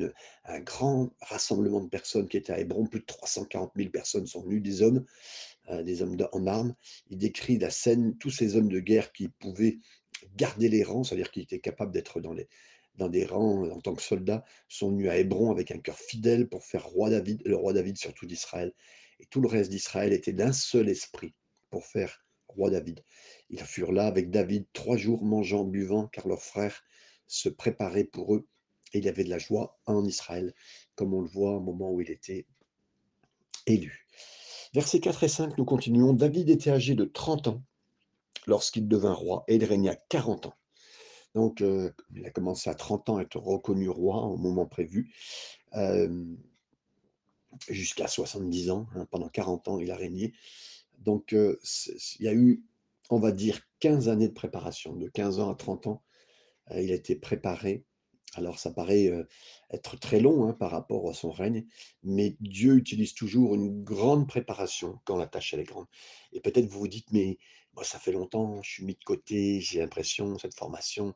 un 0.46 0.60
grand 0.60 1.14
rassemblement 1.22 1.82
de 1.82 1.88
personnes 1.88 2.28
qui 2.28 2.38
étaient 2.38 2.54
à 2.54 2.60
Hébron. 2.60 2.86
Plus 2.86 3.00
de 3.00 3.06
340 3.06 3.72
000 3.76 3.90
personnes 3.90 4.28
sont 4.28 4.42
venues, 4.42 4.60
des 4.60 4.82
hommes, 4.82 5.06
heu, 5.72 5.84
des 5.84 6.02
hommes 6.02 6.18
en 6.34 6.48
armes. 6.48 6.76
Il 7.10 7.18
décrit 7.18 7.58
la 7.58 7.70
scène, 7.70 8.18
tous 8.18 8.32
ces 8.32 8.56
hommes 8.56 8.70
de 8.70 8.80
guerre 8.80 9.14
qui 9.14 9.30
pouvaient 9.30 9.78
garder 10.36 10.68
les 10.68 10.84
rangs, 10.84 11.04
c'est-à-dire 11.04 11.32
qui 11.32 11.42
étaient 11.42 11.60
capables 11.60 11.92
d'être 11.92 12.20
dans 12.20 12.34
les 12.34 12.48
dans 12.98 13.10
des 13.10 13.26
rangs 13.26 13.70
en 13.70 13.80
tant 13.80 13.96
que 13.96 14.02
soldats, 14.02 14.44
sont 14.68 14.92
venus 14.92 15.10
à 15.10 15.18
Hébron 15.18 15.52
avec 15.52 15.72
un 15.72 15.80
cœur 15.80 15.98
fidèle 15.98 16.48
pour 16.50 16.64
faire 16.66 16.86
roi 16.86 17.10
David 17.10 17.42
le 17.46 17.56
roi 17.56 17.74
David 17.74 17.98
sur 17.98 18.14
tout 18.14 18.26
d'Israël 18.26 18.74
et 19.20 19.26
tout 19.26 19.42
le 19.42 19.48
reste 19.48 19.70
d'Israël 19.70 20.14
était 20.14 20.34
d'un 20.34 20.52
seul 20.52 20.90
esprit 20.90 21.34
pour 21.70 21.86
faire 21.86 22.26
roi 22.48 22.70
David. 22.70 23.04
Ils 23.50 23.60
furent 23.60 23.92
là 23.92 24.08
avec 24.08 24.30
David 24.30 24.66
3 24.74 24.98
jours 24.98 25.24
mangeant, 25.24 25.64
buvant, 25.64 26.08
car 26.08 26.28
leurs 26.28 26.42
frères 26.42 26.84
se 27.28 27.50
préparaient 27.50 28.04
pour 28.04 28.36
eux 28.36 28.48
et 28.94 29.00
il 29.00 29.06
y 29.06 29.10
avait 29.10 29.24
de 29.24 29.30
la 29.30 29.38
joie 29.38 29.78
en 29.86 30.06
Israël, 30.06 30.54
comme 30.96 31.14
on 31.14 31.22
le 31.22 31.28
voit 31.28 31.58
au 31.58 31.60
moment 31.60 31.92
où 31.92 32.02
il 32.02 32.10
était 32.10 32.46
élu. 33.66 34.08
Versets 34.74 35.00
4 35.00 35.24
et 35.24 35.28
5, 35.28 35.58
nous 35.58 35.66
continuons. 35.66 36.14
David 36.14 36.50
était 36.50 36.72
âgé 36.72 36.96
de 36.96 37.06
30 37.06 37.48
ans 37.48 37.64
lorsqu'il 38.46 38.88
devint 38.88 39.14
roi 39.14 39.44
et 39.48 39.56
il 39.56 39.66
régna 39.66 39.96
40 40.10 40.48
ans. 40.48 40.54
Donc, 41.36 41.62
il 41.62 42.26
a 42.26 42.32
commencé 42.32 42.70
à 42.70 42.76
30 42.76 43.10
ans 43.10 43.18
à 43.18 43.22
être 43.22 43.38
reconnu 43.38 43.90
roi 43.90 44.24
au 44.24 44.38
moment 44.38 44.66
prévu, 44.66 45.14
hem 45.74 46.38
jusqu'à 47.70 48.08
70 48.08 48.70
ans, 48.70 48.88
hein, 48.96 49.08
pendant 49.10 49.30
40 49.30 49.68
ans, 49.68 49.80
il 49.80 49.90
a 49.90 49.96
régné. 49.96 50.34
Donc, 51.00 51.32
il 51.32 52.26
y 52.26 52.28
a 52.28 52.34
eu, 52.34 52.64
on 53.10 53.20
va 53.20 53.32
dire 53.32 53.62
15 53.80 54.10
années 54.10 54.28
de 54.28 54.34
préparation. 54.34 54.96
De 54.96 55.08
15 55.08 55.40
ans 55.40 55.50
à 55.50 55.56
30 55.56 55.88
ans, 55.88 56.04
il 56.72 56.92
a 56.92 56.96
été 56.96 57.16
préparé. 57.16 57.84
Alors 58.36 58.60
ça 58.60 58.72
paraît, 58.72 59.10
être 59.72 59.98
très 59.98 60.20
long, 60.20 60.48
hein, 60.48 60.54
par 60.54 60.70
rapport 60.72 61.10
à 61.10 61.14
son 61.14 61.32
règne, 61.32 61.66
mais 62.04 62.36
Dieu 62.42 62.76
utilise 62.76 63.14
toujours 63.14 63.56
une 63.56 63.84
grande 63.84 64.28
préparation 64.28 65.00
quand 65.06 65.18
la 65.18 65.26
tâche 65.26 65.54
est 65.54 65.64
grande. 65.64 65.88
Et 66.34 66.42
peut-être 66.42 66.68
vous 66.68 66.80
vous 66.80 66.88
dites: 66.90 67.12
«Mais 67.12 67.40
ça 67.86 68.00
fait 68.00 68.12
longtemps, 68.12 68.62
je 68.64 68.70
suis 68.72 68.86
mis 68.86 68.96
de 68.96 69.04
côté, 69.06 69.62
j'ai 69.62 69.80
l'impression 69.80 70.38
cette 70.40 70.56
formation, 70.56 71.14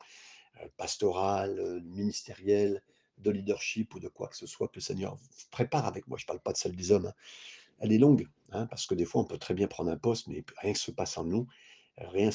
heu, 0.63 0.69
pastorale, 0.77 1.59
heu, 1.59 1.81
ministérielle, 1.81 2.83
de 3.19 3.31
leadership 3.31 3.95
ou 3.95 3.99
de 3.99 4.09
quoi 4.09 4.27
que 4.29 4.37
ce 4.37 4.47
soit 4.47 4.67
que 4.69 4.75
le 4.77 4.81
Seigneur 4.81 5.17
prépare 5.51 5.85
avec 5.87 6.07
moi». 6.07 6.17
Je 6.19 6.25
parle 6.27 6.41
pas 6.41 6.53
de 6.53 6.57
celle 6.57 6.75
des 6.75 6.91
hommes, 6.91 7.07
hein. 7.07 7.13
Elle 7.79 7.91
est 7.93 7.97
longue, 7.99 8.27
hein, 8.51 8.67
parce 8.67 8.85
que 8.87 8.95
des 8.95 9.05
fois 9.05 9.21
on 9.21 9.25
peut 9.25 9.37
très 9.39 9.53
bien 9.55 9.67
prendre 9.67 9.91
un 9.91 9.97
poste, 9.97 10.27
mais 10.27 10.43
rien 10.59 10.71
ne 10.73 10.77
se 10.77 10.91
passe 10.91 11.17
en 11.17 11.25
nous, 11.25 11.47
rien 11.97 12.27
ne 12.27 12.31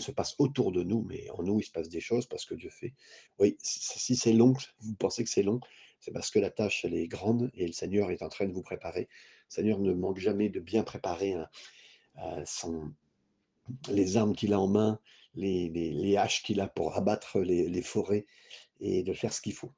se 0.00 0.10
passe 0.12 0.34
autour 0.38 0.72
de 0.72 0.82
nous, 0.82 1.02
mais 1.08 1.30
en 1.30 1.42
nous, 1.44 1.60
il 1.60 1.64
se 1.64 1.70
passe 1.72 1.88
des 1.90 2.00
choses 2.00 2.26
parce 2.26 2.44
que 2.46 2.54
Dieu 2.54 2.70
fait 2.70 2.94
oui, 3.38 3.56
si 3.62 4.16
c'est 4.16 4.32
long, 4.34 4.54
vous 4.80 4.94
pensez 4.96 5.24
que 5.24 5.30
c'est 5.30 5.42
long, 5.44 5.60
c'est 6.00 6.12
parce 6.12 6.30
que 6.30 6.38
la 6.40 6.50
tâche, 6.50 6.84
elle 6.84 6.94
est 6.94 7.08
grande 7.08 7.50
et 7.54 7.66
le 7.66 7.72
Seigneur 7.72 8.10
est 8.10 8.22
en 8.22 8.28
train 8.30 8.46
de 8.46 8.52
vous 8.52 8.62
préparer. 8.62 9.02
Le 9.02 9.54
Seigneur 9.54 9.78
ne 9.80 9.92
manque 9.94 10.18
jamais 10.18 10.48
de 10.50 10.60
bien 10.60 10.84
préparer, 10.84 11.34
hein, 11.34 11.48
heu, 12.18 12.42
son 12.46 12.92
les 13.90 14.16
armes 14.16 14.34
qu'il 14.34 14.52
a 14.52 14.60
en 14.60 14.68
main, 14.68 14.98
les 15.34 15.68
les 15.68 16.16
haches 16.16 16.42
qu'il 16.42 16.60
a 16.60 16.68
pour 16.68 16.96
abattre 16.96 17.40
les 17.40 17.68
les 17.68 17.82
forêts 17.82 18.26
et 18.80 19.02
de 19.02 19.12
faire 19.12 19.32
ce 19.32 19.40
qu'il 19.40 19.52
faut. 19.52 19.72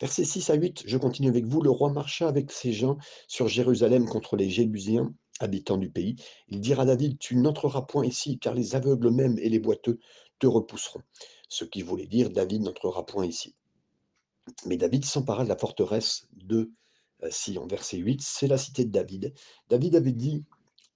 Versets 0.00 0.24
6 0.24 0.50
à 0.50 0.54
8, 0.54 0.82
je 0.86 0.96
continue 0.96 1.28
avec 1.28 1.46
vous. 1.46 1.60
Le 1.60 1.70
roi 1.70 1.92
marcha 1.92 2.28
avec 2.28 2.50
ses 2.50 2.72
gens 2.72 2.98
sur 3.28 3.48
Jérusalem 3.48 4.06
contre 4.06 4.36
les 4.36 4.50
Jébusiens, 4.50 5.12
habitants 5.40 5.76
du 5.76 5.90
pays. 5.90 6.16
Ils 6.48 6.60
dirent 6.60 6.80
à 6.80 6.86
David: 6.86 7.18
«Tu 7.18 7.36
n'entreras 7.36 7.82
point 7.82 8.04
ici, 8.04 8.38
car 8.38 8.54
les 8.54 8.74
aveugles 8.74 9.10
même 9.10 9.38
et 9.38 9.48
les 9.48 9.58
boiteux 9.58 9.98
te 10.38 10.46
repousseront. 10.46 11.02
Ce 11.48 11.64
qui 11.64 11.82
voulait 11.82 12.06
dire 12.06 12.30
David 12.30 12.62
n'entrera 12.62 13.04
point 13.04 13.26
ici. 13.26 13.54
Mais 14.66 14.76
David 14.76 15.04
s'empara 15.04 15.44
de 15.44 15.48
la 15.48 15.56
forteresse 15.56 16.26
de 16.32 16.70
euh, 17.22 17.30
Sion. 17.30 17.66
Verset 17.66 17.98
8, 17.98 18.20
c'est 18.22 18.46
la 18.46 18.58
cité 18.58 18.84
de 18.84 18.90
David. 18.90 19.34
David 19.68 19.96
avait 19.96 20.12
dit 20.12 20.44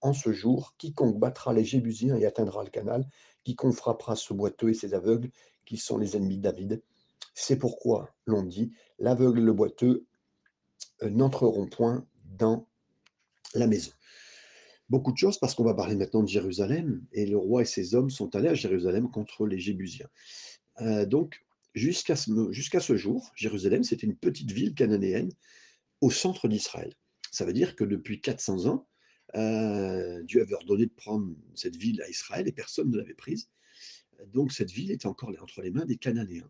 en 0.02 0.12
ce 0.12 0.32
jour, 0.32 0.75
quiconque 0.78 1.18
battra 1.18 1.52
les 1.52 1.64
Jébusiens 1.64 2.16
et 2.16 2.26
atteindra 2.26 2.64
le 2.64 2.71
canal, 2.71 3.09
quiconque 3.44 3.75
frappera 3.75 4.16
ce 4.16 4.35
boiteux 4.35 4.71
et 4.71 4.75
ses 4.75 4.94
aveugles, 4.94 5.30
qui 5.64 5.76
sont 5.76 5.97
les 5.97 6.16
ennemis 6.16 6.38
de 6.38 6.42
David. 6.42 6.82
C'est 7.35 7.56
pourquoi 7.56 8.14
l'on 8.26 8.42
dit, 8.42 8.73
l'aveugle 8.99 9.38
et 9.38 9.44
le 9.44 9.52
boiteux 9.52 10.06
euh, 11.02 11.11
n'entreront 11.11 11.66
point 11.66 12.06
dans 12.25 12.66
la 13.54 13.66
maison. 13.66 13.92
Beaucoup 14.88 15.12
de 15.12 15.16
choses 15.16 15.38
parce 15.38 15.54
qu'on 15.54 15.64
va 15.64 15.75
parler 15.75 15.94
maintenant 15.94 16.23
de 16.23 16.28
Jérusalem 16.28 17.02
et 17.12 17.25
le 17.25 17.38
roi 17.38 17.62
et 17.62 17.64
ses 17.64 17.94
hommes 17.94 18.11
sont 18.11 18.35
allés 18.35 18.49
à 18.49 18.54
Jérusalem 18.54 19.09
contre 19.11 19.47
les 19.47 19.59
Jébusiens. 19.59 20.09
Euh, 20.80 21.06
donc, 21.06 21.44
jusqu'à 21.75 22.16
ce, 22.16 22.30
ce 22.52 22.97
jour, 22.97 23.30
Jérusalem, 23.35 23.85
c'était 23.85 24.06
une 24.06 24.16
petite 24.16 24.50
ville 24.50 24.75
cananéenne 24.75 25.30
au 26.00 26.11
centre 26.11 26.49
d'Israël. 26.49 26.92
Ça 27.30 27.44
veut 27.47 27.52
dire 27.54 27.76
que 27.76 27.85
depuis 27.85 28.21
400 28.21 28.66
ans, 28.66 28.87
euh, 29.35 30.23
Dieu 30.23 30.43
avait 30.43 30.55
ordonné 30.55 30.87
de 30.87 30.93
prendre 30.93 31.35
cette 31.55 31.77
ville 31.77 32.03
à 32.03 32.09
Israël 32.09 32.47
et 32.47 32.53
personne 32.53 32.91
ne 32.91 32.97
l'avait 32.97 33.15
prise. 33.15 33.49
Donc 34.33 34.53
cette 34.53 34.71
ville 34.71 34.91
était 34.91 35.07
encore 35.07 35.33
entre 35.41 35.62
les 35.62 35.71
mains 35.71 35.85
des 35.85 35.97
Cananéens. 35.97 36.49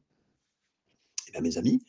Et 1.28 1.28
eh 1.28 1.32
bien 1.32 1.40
mes 1.40 1.58
amis, 1.58 1.84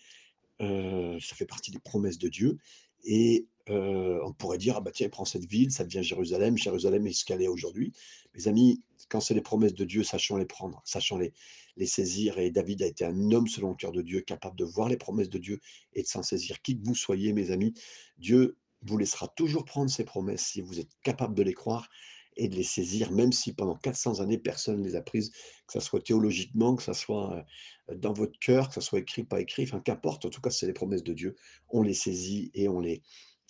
euh, 0.61 1.19
ça 1.19 1.35
fait 1.35 1.45
partie 1.45 1.71
des 1.71 1.79
promesses 1.79 2.17
de 2.17 2.29
Dieu. 2.29 2.57
Et 3.03 3.47
euh, 3.69 4.19
on 4.23 4.33
pourrait 4.33 4.57
dire, 4.57 4.75
ah 4.77 4.81
bah 4.81 4.91
tiens, 4.93 5.09
prends 5.09 5.25
cette 5.25 5.45
ville, 5.45 5.71
ça 5.71 5.83
devient 5.83 6.03
Jérusalem, 6.03 6.57
Jérusalem 6.57 7.05
est 7.07 7.13
ce 7.13 7.25
qu'elle 7.25 7.41
est 7.41 7.47
aujourd'hui. 7.47 7.91
Mes 8.33 8.47
amis, 8.47 8.81
quand 9.09 9.19
c'est 9.19 9.33
les 9.33 9.41
promesses 9.41 9.73
de 9.73 9.83
Dieu, 9.83 10.03
sachant 10.03 10.37
les 10.37 10.45
prendre, 10.45 10.81
sachant 10.85 11.17
les, 11.17 11.33
les 11.75 11.85
saisir. 11.85 12.37
Et 12.39 12.51
David 12.51 12.81
a 12.81 12.87
été 12.87 13.03
un 13.05 13.31
homme 13.31 13.47
selon 13.47 13.71
le 13.71 13.75
cœur 13.75 13.91
de 13.91 14.01
Dieu, 14.01 14.21
capable 14.21 14.57
de 14.57 14.63
voir 14.63 14.89
les 14.89 14.97
promesses 14.97 15.29
de 15.29 15.37
Dieu 15.37 15.59
et 15.93 16.03
de 16.03 16.07
s'en 16.07 16.23
saisir. 16.23 16.61
Qui 16.61 16.79
que 16.79 16.85
vous 16.85 16.95
soyez, 16.95 17.33
mes 17.33 17.51
amis, 17.51 17.73
Dieu 18.17 18.57
vous 18.85 18.97
laissera 18.97 19.27
toujours 19.29 19.65
prendre 19.65 19.89
ses 19.89 20.03
promesses 20.03 20.45
si 20.47 20.61
vous 20.61 20.79
êtes 20.79 20.91
capable 21.03 21.35
de 21.35 21.43
les 21.43 21.53
croire 21.53 21.89
et 22.35 22.47
de 22.47 22.55
les 22.55 22.63
saisir, 22.63 23.11
même 23.11 23.31
si 23.31 23.53
pendant 23.53 23.75
400 23.75 24.19
années, 24.19 24.37
personne 24.37 24.79
ne 24.79 24.83
les 24.83 24.95
a 24.95 25.01
prises, 25.01 25.31
que 25.67 25.73
ce 25.73 25.79
soit 25.79 26.01
théologiquement, 26.01 26.75
que 26.75 26.83
ce 26.83 26.93
soit 26.93 27.45
euh, 27.89 27.95
dans 27.95 28.13
votre 28.13 28.37
cœur, 28.39 28.69
que 28.69 28.75
ce 28.75 28.81
soit 28.81 28.99
écrit, 28.99 29.23
pas 29.23 29.39
écrit, 29.39 29.63
enfin 29.63 29.79
qu'importe, 29.79 30.25
en 30.25 30.29
tout 30.29 30.41
cas, 30.41 30.49
c'est 30.49 30.65
les 30.65 30.73
promesses 30.73 31.03
de 31.03 31.13
Dieu. 31.13 31.35
On 31.69 31.83
les 31.83 31.93
saisit 31.93 32.51
et 32.53 32.67
on, 32.67 32.79
les, 32.79 33.03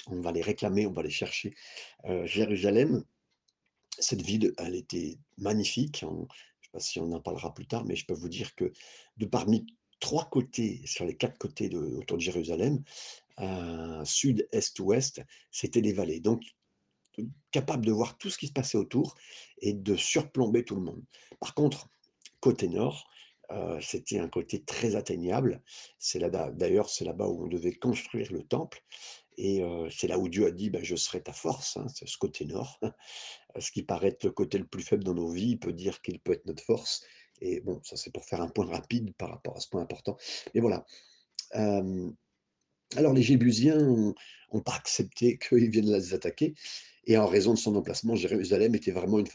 on 0.07 0.19
va 0.21 0.31
les 0.31 0.41
réclamer, 0.41 0.85
on 0.85 0.91
va 0.91 1.03
les 1.03 1.09
chercher. 1.09 1.53
Euh, 2.05 2.25
Jérusalem, 2.25 3.03
cette 3.99 4.21
ville, 4.21 4.53
elle 4.57 4.75
était 4.75 5.17
magnifique. 5.37 5.99
je 6.01 6.05
ne 6.05 6.25
sais 6.61 6.71
pas 6.71 6.79
si 6.79 6.99
on 6.99 7.11
en 7.11 7.21
parlera 7.21 7.53
plus 7.53 7.67
tard, 7.67 7.85
mais 7.85 7.95
je 7.95 8.05
peux 8.05 8.13
vous 8.13 8.29
dire 8.29 8.55
que 8.55 8.71
de 9.17 9.25
parmi 9.25 9.65
trois 9.99 10.25
côtés, 10.25 10.81
sur 10.85 11.05
les 11.05 11.15
quatre 11.15 11.37
côtés 11.37 11.69
de, 11.69 11.77
autour 11.77 12.17
de 12.17 12.21
Jérusalem, 12.21 12.83
euh, 13.39 14.05
sud, 14.05 14.47
est, 14.51 14.79
ouest, 14.79 15.21
c'était 15.51 15.81
les 15.81 15.93
vallées. 15.93 16.19
Donc, 16.19 16.43
capable 17.51 17.85
de 17.85 17.91
voir 17.91 18.17
tout 18.17 18.29
ce 18.29 18.37
qui 18.37 18.47
se 18.47 18.53
passait 18.53 18.77
autour 18.77 19.15
et 19.59 19.73
de 19.73 19.95
surplomber 19.95 20.63
tout 20.65 20.75
le 20.75 20.81
monde. 20.81 21.03
Par 21.39 21.53
contre, 21.53 21.87
côté 22.39 22.67
nord, 22.67 23.07
euh, 23.51 23.79
c'était 23.81 24.19
un 24.19 24.29
côté 24.29 24.63
très 24.63 24.95
atteignable. 24.95 25.61
C'est 25.99 26.19
là, 26.19 26.29
d'ailleurs, 26.29 26.89
c'est 26.89 27.05
là-bas 27.05 27.27
où 27.27 27.45
on 27.45 27.47
devait 27.47 27.73
construire 27.73 28.31
le 28.31 28.43
temple. 28.43 28.83
Et 29.37 29.63
euh, 29.63 29.89
c'est 29.89 30.07
là 30.07 30.19
où 30.19 30.29
Dieu 30.29 30.45
a 30.45 30.51
dit, 30.51 30.69
ben, 30.69 30.83
je 30.83 30.95
serai 30.95 31.21
ta 31.21 31.33
force, 31.33 31.77
hein, 31.77 31.87
c'est 31.93 32.07
ce 32.07 32.17
côté 32.17 32.45
nord. 32.45 32.79
ce 33.59 33.71
qui 33.71 33.83
paraît 33.83 34.09
être 34.09 34.23
le 34.23 34.31
côté 34.31 34.57
le 34.57 34.65
plus 34.65 34.83
faible 34.83 35.03
dans 35.03 35.15
nos 35.15 35.29
vies, 35.29 35.51
il 35.51 35.59
peut 35.59 35.73
dire 35.73 36.01
qu'il 36.01 36.19
peut 36.19 36.33
être 36.33 36.45
notre 36.45 36.63
force. 36.63 37.03
Et 37.41 37.59
bon, 37.61 37.81
ça 37.83 37.97
c'est 37.97 38.11
pour 38.11 38.25
faire 38.25 38.41
un 38.41 38.47
point 38.47 38.67
rapide 38.67 39.13
par 39.15 39.29
rapport 39.29 39.57
à 39.57 39.59
ce 39.59 39.67
point 39.67 39.81
important. 39.81 40.17
Mais 40.53 40.61
voilà. 40.61 40.85
Alors 42.97 43.13
les 43.13 43.23
Jébusiens 43.23 43.77
n'ont 43.77 44.61
pas 44.63 44.75
accepté 44.75 45.37
qu'ils 45.49 45.69
viennent 45.69 45.91
les 45.91 46.13
attaquer. 46.13 46.53
Et 47.05 47.17
en 47.17 47.27
raison 47.27 47.53
de 47.53 47.59
son 47.59 47.75
emplacement, 47.75 48.15
Jérusalem 48.15 48.75
était 48.75 48.91
vraiment 48.91 49.19
une, 49.19 49.27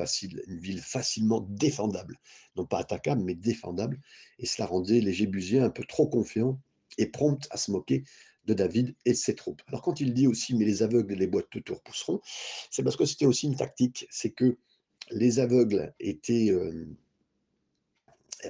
ville 0.48 0.80
facilement 0.80 1.46
défendable. 1.50 2.18
Non 2.56 2.64
pas 2.64 2.78
attaquable, 2.78 3.22
mais 3.22 3.34
défendable. 3.34 4.00
Et 4.38 4.46
cela 4.46 4.66
rendait 4.66 5.00
les 5.00 5.12
Jébusiens 5.12 5.64
un 5.64 5.70
peu 5.70 5.84
trop 5.84 6.06
confiants 6.06 6.58
et 6.96 7.06
prompts 7.06 7.46
à 7.50 7.58
se 7.58 7.70
moquer 7.70 8.04
de 8.46 8.54
David 8.54 8.94
et 9.04 9.10
de 9.10 9.16
ses 9.16 9.34
troupes. 9.34 9.60
Alors 9.66 9.82
quand 9.82 10.00
il 10.00 10.14
dit 10.14 10.26
aussi, 10.26 10.54
mais 10.54 10.64
les 10.64 10.82
aveugles 10.82 11.12
et 11.12 11.16
les 11.16 11.26
boîtes 11.26 11.52
de 11.52 11.60
tour 11.60 11.82
pousseront, 11.82 12.20
c'est 12.70 12.82
parce 12.82 12.96
que 12.96 13.04
c'était 13.04 13.26
aussi 13.26 13.46
une 13.46 13.56
tactique, 13.56 14.06
c'est 14.10 14.30
que 14.30 14.56
les 15.10 15.38
aveugles 15.38 15.92
étaient, 16.00 16.50
euh, 16.50 16.86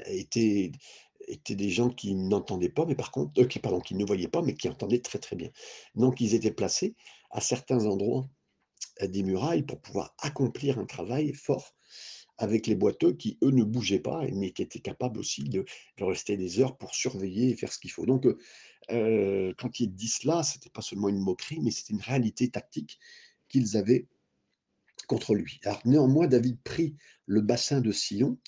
étaient, 0.07 0.71
étaient 1.29 1.55
des 1.55 1.71
gens 1.71 1.91
qui 1.91 2.15
n'entendaient 2.15 2.69
pas, 2.69 2.87
mais 2.87 2.95
par 2.95 3.11
contre, 3.11 3.41
euh, 3.41 3.47
qui, 3.47 3.59
pardon, 3.59 3.81
qui 3.81 3.95
ne 3.95 4.05
voyaient 4.05 4.29
pas, 4.29 4.43
mais 4.43 4.55
qui 4.55 4.69
entendaient 4.69 5.01
très 5.01 5.19
très 5.19 5.37
bien. 5.37 5.51
Donc 5.95 6.21
ils 6.21 6.35
étaient 6.35 6.53
placés 6.53 6.95
à 7.31 7.41
certains 7.41 7.87
endroits 7.87 8.29
des 9.03 9.23
murailles 9.23 9.63
pour 9.63 9.81
pouvoir 9.81 10.15
accomplir 10.19 10.79
un 10.79 10.87
travail 10.87 11.33
fort 11.33 11.75
avec 12.39 12.69
les 12.69 12.77
boiteux 12.77 13.13
qui, 13.13 13.37
eux, 13.43 13.51
ne 13.51 13.65
bougeaient 13.65 13.99
pas, 13.99 14.25
mais 14.33 14.53
qui 14.53 14.63
étaient 14.63 14.79
capables 14.79 15.19
aussi 15.19 15.43
de, 15.43 15.65
rester 16.01 16.37
des 16.37 16.61
heures 16.61 16.77
pour 16.79 16.95
surveiller 16.95 17.51
et 17.51 17.57
faire 17.57 17.73
ce 17.73 17.79
qu'il 17.79 17.91
faut. 17.91 18.07
Donc, 18.07 18.27
euh, 18.91 19.53
quand 19.59 19.81
ils 19.81 19.93
disent 19.93 20.19
cela, 20.23 20.43
ce 20.45 20.57
n'était 20.57 20.71
pas 20.71 20.81
seulement 20.81 21.09
une 21.09 21.19
moquerie, 21.19 21.59
mais 21.61 21.73
c'était 21.73 21.93
une 21.95 22.01
réalité 22.01 22.49
tactique 22.49 22.99
qu'ils 23.49 23.77
avaient 23.77 24.07
contre 25.09 25.35
lui. 25.35 25.61
Alors, 25.65 25.81
néanmoins, 25.85 26.29
David 26.29 26.61
prit 26.63 26.95
le 27.27 27.41
bassin 27.41 27.81
de 27.81 27.91
Sion. 27.91 28.39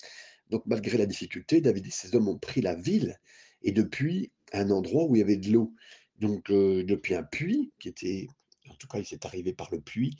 Donc, 0.50 0.64
malgré 0.66 0.98
la 0.98 1.06
difficulté, 1.06 1.60
David 1.60 1.86
et 1.86 1.90
ses 1.90 2.14
hommes 2.14 2.28
ont 2.28 2.38
pris 2.38 2.60
la 2.60 2.74
ville, 2.74 3.18
et 3.62 3.72
depuis 3.72 4.32
un 4.52 4.70
endroit 4.70 5.04
où 5.04 5.16
il 5.16 5.20
y 5.20 5.22
avait 5.22 5.36
de 5.36 5.50
l'eau. 5.50 5.72
Donc, 6.18 6.50
depuis 6.50 7.14
un 7.14 7.22
puits 7.22 7.72
qui 7.78 7.88
était 7.88 8.26
en 8.70 8.74
tout 8.74 8.86
cas, 8.86 8.98
il 8.98 9.06
s'est 9.06 9.26
arrivé 9.26 9.52
par 9.52 9.68
le 9.70 9.80
puits. 9.80 10.16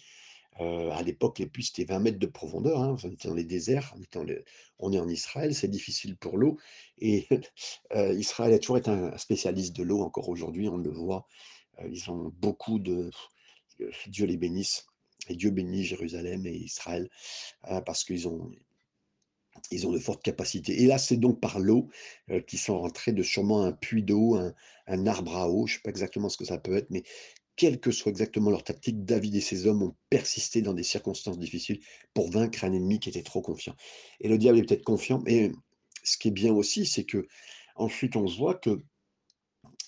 Euh, 0.61 0.91
à 0.91 1.03
l'époque, 1.03 1.39
les 1.39 1.47
puits, 1.47 1.65
c'était 1.65 1.85
20 1.85 2.01
mètres 2.01 2.19
de 2.19 2.27
profondeur. 2.27 2.83
Hein. 2.83 2.97
On 3.03 3.11
était 3.11 3.29
dans 3.29 3.35
les 3.35 3.45
déserts, 3.45 3.95
on, 4.79 4.93
est 4.93 4.99
en 4.99 5.09
Israël, 5.09 5.55
c'est 5.55 5.69
difficile 5.69 6.17
pour 6.17 6.37
l'eau. 6.37 6.59
Et 6.99 7.27
euh, 7.95 8.13
Israël 8.15 8.53
a 8.53 8.59
toujours 8.59 8.79
été 8.79 8.91
un 8.91 9.17
spécialiste 9.17 9.75
de 9.75 9.83
l'eau, 9.83 10.01
encore 10.03 10.29
aujourd'hui, 10.29 10.69
on 10.69 10.77
le 10.77 10.91
voit. 10.91 11.27
Euh, 11.79 11.89
ils 11.91 12.11
ont 12.11 12.33
beaucoup 12.39 12.79
de... 12.79 13.11
Dieu 14.09 14.27
les 14.27 14.37
bénisse. 14.37 14.87
Et 15.29 15.37
Dieu 15.37 15.51
bénit 15.51 15.85
Jérusalem 15.85 16.47
et 16.47 16.55
Israël, 16.55 17.09
parce 17.87 18.05
qu'ils 18.05 18.27
ont, 18.27 18.51
ils 19.71 19.87
ont 19.87 19.93
de 19.93 19.99
fortes 19.99 20.23
capacités. 20.23 20.83
Et 20.83 20.87
là, 20.87 20.99
c'est 20.99 21.17
donc 21.17 21.41
par 21.41 21.59
l'eau 21.59 21.89
qu'ils 22.47 22.59
sont 22.59 22.79
rentrés 22.81 23.13
de 23.13 23.23
sûrement 23.23 23.65
un 23.65 23.73
puits 23.73 24.03
d'eau, 24.03 24.37
un, 24.37 25.07
arbre 25.07 25.37
à 25.37 25.49
eau, 25.49 25.67
je 25.67 25.75
ne 25.75 25.77
sais 25.77 25.83
pas 25.83 25.91
exactement 25.91 26.29
ce 26.29 26.37
que 26.37 26.45
ça 26.45 26.59
peut 26.59 26.77
être, 26.77 26.91
mais 26.91 27.03
quelle 27.57 27.79
que 27.79 27.91
soit 27.91 28.11
exactement 28.11 28.51
leur 28.51 28.65
tactique, 28.65 29.05
David 29.05 29.37
et 29.37 29.41
ses 29.41 29.67
hommes 29.67 29.83
ont 29.83 29.95
persisté 30.09 30.63
dans 30.63 30.73
des 30.73 30.83
circonstances 30.83 31.39
difficiles 31.39 31.81
pour 32.15 32.31
vaincre 32.31 32.65
un 32.65 32.73
ennemi 32.73 33.01
qui 33.01 33.11
était 33.11 33.23
trop 33.23 33.43
confiant. 33.43 33.77
Et 34.21 34.29
le 34.29 34.39
diable 34.39 34.59
est 34.59 34.63
peut-être 34.63 34.83
confiant, 34.83 35.21
mais 35.27 35.53
ce 36.03 36.17
qui 36.17 36.29
est 36.29 36.33
bien 36.33 36.55
aussi, 36.55 36.87
c'est 36.87 37.05
que 37.05 37.27
ensuite 37.77 38.17
on 38.17 38.25
voit 38.25 38.55
que 38.55 38.81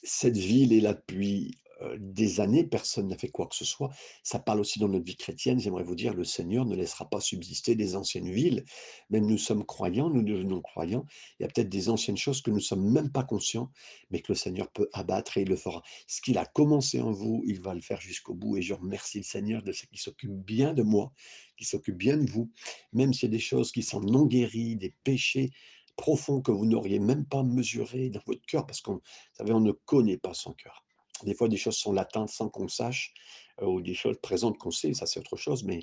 cette 0.02 0.36
ville 0.36 0.72
est 0.72 0.80
là 0.80 0.94
depuis 0.94 1.52
euh, 1.61 1.61
des 1.98 2.40
années, 2.40 2.64
personne 2.64 3.08
n'a 3.08 3.16
fait 3.16 3.28
quoi 3.28 3.46
que 3.46 3.54
ce 3.54 3.64
soit. 3.64 3.90
Ça 4.22 4.38
parle 4.38 4.60
aussi 4.60 4.78
dans 4.78 4.88
notre 4.88 5.04
vie 5.04 5.16
chrétienne. 5.16 5.60
J'aimerais 5.60 5.84
vous 5.84 5.94
dire, 5.94 6.14
le 6.14 6.24
Seigneur 6.24 6.64
ne 6.64 6.74
laissera 6.74 7.08
pas 7.08 7.20
subsister 7.20 7.74
des 7.74 7.96
anciennes 7.96 8.30
villes. 8.30 8.64
Même 9.10 9.26
nous 9.26 9.38
sommes 9.38 9.64
croyants, 9.64 10.10
nous 10.10 10.22
devenons 10.22 10.60
croyants. 10.60 11.04
Il 11.38 11.42
y 11.42 11.46
a 11.46 11.48
peut-être 11.48 11.68
des 11.68 11.88
anciennes 11.88 12.16
choses 12.16 12.42
que 12.42 12.50
nous 12.50 12.56
ne 12.56 12.62
sommes 12.62 12.90
même 12.90 13.10
pas 13.10 13.24
conscients, 13.24 13.70
mais 14.10 14.20
que 14.20 14.32
le 14.32 14.36
Seigneur 14.36 14.70
peut 14.70 14.88
abattre 14.92 15.38
et 15.38 15.42
il 15.42 15.48
le 15.48 15.56
fera. 15.56 15.82
Ce 16.06 16.20
qu'il 16.20 16.38
a 16.38 16.46
commencé 16.46 17.00
en 17.00 17.12
vous, 17.12 17.42
il 17.46 17.60
va 17.60 17.74
le 17.74 17.80
faire 17.80 18.00
jusqu'au 18.00 18.34
bout. 18.34 18.56
Et 18.56 18.62
je 18.62 18.74
remercie 18.74 19.18
le 19.18 19.24
Seigneur 19.24 19.62
de 19.62 19.72
ce 19.72 19.86
qu'il 19.86 19.98
s'occupe 19.98 20.32
bien 20.32 20.74
de 20.74 20.82
moi, 20.82 21.12
qu'il 21.56 21.66
s'occupe 21.66 21.96
bien 21.96 22.16
de 22.16 22.30
vous, 22.30 22.50
même 22.92 23.12
s'il 23.12 23.28
y 23.28 23.32
a 23.32 23.36
des 23.36 23.38
choses 23.38 23.72
qui 23.72 23.82
sont 23.82 24.00
non 24.00 24.26
guéries, 24.26 24.76
des 24.76 24.94
péchés 25.04 25.50
profonds 25.96 26.40
que 26.40 26.50
vous 26.50 26.64
n'auriez 26.64 26.98
même 26.98 27.26
pas 27.26 27.42
mesurés 27.42 28.08
dans 28.08 28.22
votre 28.26 28.44
cœur, 28.46 28.66
parce 28.66 28.80
qu'on 28.80 29.00
ne 29.40 29.72
connaît 29.72 30.16
pas 30.16 30.32
son 30.34 30.52
cœur. 30.54 30.84
Des 31.24 31.34
fois, 31.34 31.48
des 31.48 31.56
choses 31.56 31.76
sont 31.76 31.92
latentes 31.92 32.30
sans 32.30 32.48
qu'on 32.48 32.68
sache, 32.68 33.12
euh, 33.60 33.66
ou 33.66 33.80
des 33.80 33.94
choses 33.94 34.18
présentes 34.22 34.58
qu'on 34.58 34.70
sait, 34.70 34.94
ça 34.94 35.06
c'est 35.06 35.20
autre 35.20 35.36
chose, 35.36 35.64
mais 35.64 35.80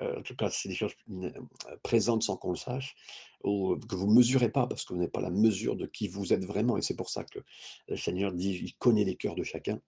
euh, 0.00 0.18
en 0.18 0.22
tout 0.22 0.36
cas, 0.36 0.50
c'est 0.50 0.68
des 0.68 0.74
choses 0.74 0.94
euh, 1.10 1.30
présentes 1.82 2.22
sans 2.22 2.36
qu'on 2.36 2.50
le 2.50 2.56
sache, 2.56 2.94
ou 3.44 3.76
que 3.76 3.94
vous 3.94 4.06
ne 4.06 4.14
mesurez 4.14 4.50
pas 4.50 4.66
parce 4.66 4.84
que 4.84 4.92
vous 4.92 4.98
n'avez 4.98 5.10
pas 5.10 5.20
la 5.20 5.30
mesure 5.30 5.76
de 5.76 5.86
qui 5.86 6.08
vous 6.08 6.32
êtes 6.32 6.44
vraiment. 6.44 6.76
Et 6.76 6.82
c'est 6.82 6.96
pour 6.96 7.10
ça 7.10 7.24
que 7.24 7.40
le 7.88 7.96
Seigneur 7.96 8.32
dit, 8.32 8.60
il 8.62 8.74
connaît 8.74 9.04
les 9.04 9.16
cœurs 9.16 9.34
de 9.34 9.44
chacun. 9.44 9.80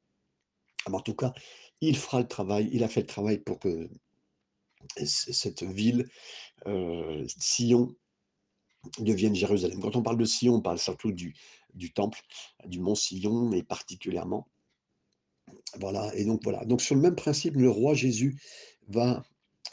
en 0.87 1.01
tout 1.01 1.15
cas, 1.15 1.33
il 1.81 1.97
fera 1.97 2.21
le 2.21 2.29
travail, 2.29 2.69
il 2.73 2.85
a 2.85 2.89
fait 2.89 3.03
le 3.03 3.07
travail 3.07 3.39
pour 3.39 3.59
que 3.59 3.89
cette 4.97 5.63
ville, 5.63 6.09
Sion, 7.39 7.95
devienne 8.99 9.35
Jérusalem. 9.35 9.81
Quand 9.81 9.97
on 9.97 10.03
parle 10.03 10.19
de 10.19 10.25
Sion, 10.25 10.57
on 10.57 10.61
parle 10.61 10.79
surtout 10.79 11.13
du, 11.13 11.35
du 11.75 11.93
temple, 11.93 12.21
du 12.67 12.81
mont 12.81 12.95
Sion, 12.95 13.53
et 13.53 13.63
particulièrement 13.63 14.49
voilà, 15.81 16.11
et 16.15 16.25
donc 16.25 16.43
voilà. 16.45 16.65
Donc 16.65 16.83
sur 16.83 16.95
le 16.95 17.01
même 17.01 17.17
principe, 17.17 17.57
le 17.57 17.71
roi 17.71 17.95
Jésus 17.95 18.37
va 18.89 19.23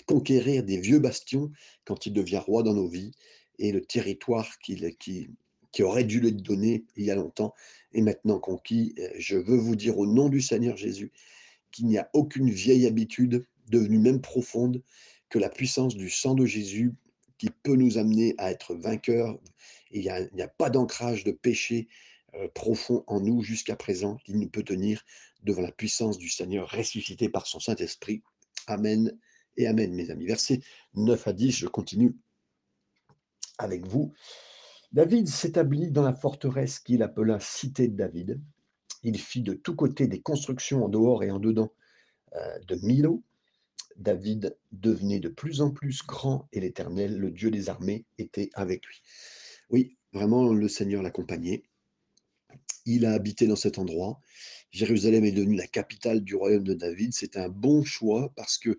conquérir 0.05 0.63
des 0.63 0.79
vieux 0.79 0.99
bastions 0.99 1.51
quand 1.85 2.05
il 2.05 2.13
devient 2.13 2.41
roi 2.45 2.63
dans 2.63 2.73
nos 2.73 2.87
vies. 2.87 3.11
et 3.59 3.71
le 3.71 3.81
territoire 3.81 4.57
qui 4.59 4.81
aurait 5.81 6.03
dû 6.03 6.25
être 6.25 6.41
donné 6.41 6.85
il 6.95 7.05
y 7.05 7.11
a 7.11 7.15
longtemps 7.15 7.53
est 7.93 8.01
maintenant 8.01 8.39
conquis. 8.39 8.95
Je 9.17 9.37
veux 9.37 9.57
vous 9.57 9.75
dire 9.75 9.97
au 9.97 10.05
nom 10.05 10.29
du 10.29 10.41
Seigneur 10.41 10.77
Jésus 10.77 11.11
qu'il 11.71 11.87
n'y 11.87 11.97
a 11.97 12.09
aucune 12.13 12.49
vieille 12.49 12.87
habitude, 12.87 13.45
devenue 13.69 13.99
même 13.99 14.21
profonde, 14.21 14.81
que 15.29 15.37
la 15.37 15.49
puissance 15.49 15.95
du 15.95 16.09
sang 16.09 16.33
de 16.33 16.45
Jésus 16.45 16.93
qui 17.37 17.49
peut 17.49 17.75
nous 17.75 17.97
amener 17.97 18.33
à 18.37 18.51
être 18.51 18.73
vainqueurs. 18.73 19.37
Il 19.91 20.01
n'y 20.33 20.41
a 20.41 20.47
pas 20.47 20.69
d'ancrage 20.69 21.23
de 21.23 21.31
péché, 21.31 21.87
profond 22.53 23.03
en 23.07 23.19
nous 23.19 23.41
jusqu'à 23.41 23.75
présent 23.75 24.17
qui 24.25 24.35
ne 24.35 24.47
peut 24.47 24.63
tenir 24.63 25.03
devant 25.43 25.61
la 25.61 25.71
puissance 25.71 26.17
du 26.17 26.29
Seigneur 26.29 26.69
ressuscité 26.69 27.29
par 27.29 27.47
son 27.47 27.59
Saint-Esprit. 27.59 28.21
Amen 28.67 29.17
et 29.57 29.67
amen, 29.67 29.93
mes 29.93 30.09
amis. 30.09 30.25
Versets 30.25 30.61
9 30.95 31.27
à 31.27 31.33
10, 31.33 31.51
je 31.51 31.67
continue 31.67 32.15
avec 33.57 33.85
vous. 33.85 34.13
David 34.91 35.27
s'établit 35.27 35.91
dans 35.91 36.03
la 36.03 36.13
forteresse 36.13 36.79
qu'il 36.79 37.03
appela 37.03 37.39
Cité 37.39 37.87
de 37.87 37.95
David. 37.95 38.41
Il 39.03 39.19
fit 39.19 39.43
de 39.43 39.53
tous 39.53 39.75
côtés 39.75 40.07
des 40.07 40.21
constructions 40.21 40.85
en 40.85 40.89
dehors 40.89 41.23
et 41.23 41.31
en 41.31 41.39
dedans 41.39 41.71
euh, 42.35 42.59
de 42.67 42.75
Milo. 42.83 43.23
David 43.97 44.57
devenait 44.71 45.19
de 45.19 45.29
plus 45.29 45.61
en 45.61 45.71
plus 45.71 46.03
grand 46.05 46.47
et 46.53 46.61
l'Éternel, 46.61 47.17
le 47.17 47.31
Dieu 47.31 47.51
des 47.51 47.69
armées, 47.69 48.05
était 48.17 48.49
avec 48.53 48.85
lui. 48.85 49.01
Oui, 49.69 49.97
vraiment, 50.13 50.53
le 50.53 50.67
Seigneur 50.67 51.03
l'accompagnait. 51.03 51.63
Il 52.85 53.05
a 53.05 53.13
habité 53.13 53.47
dans 53.47 53.55
cet 53.55 53.77
endroit. 53.77 54.19
Jérusalem 54.71 55.25
est 55.25 55.31
devenue 55.31 55.55
la 55.55 55.67
capitale 55.67 56.21
du 56.21 56.35
royaume 56.35 56.63
de 56.63 56.73
David. 56.73 57.13
C'était 57.13 57.39
un 57.39 57.49
bon 57.49 57.83
choix 57.83 58.31
parce 58.35 58.57
qu'il 58.57 58.77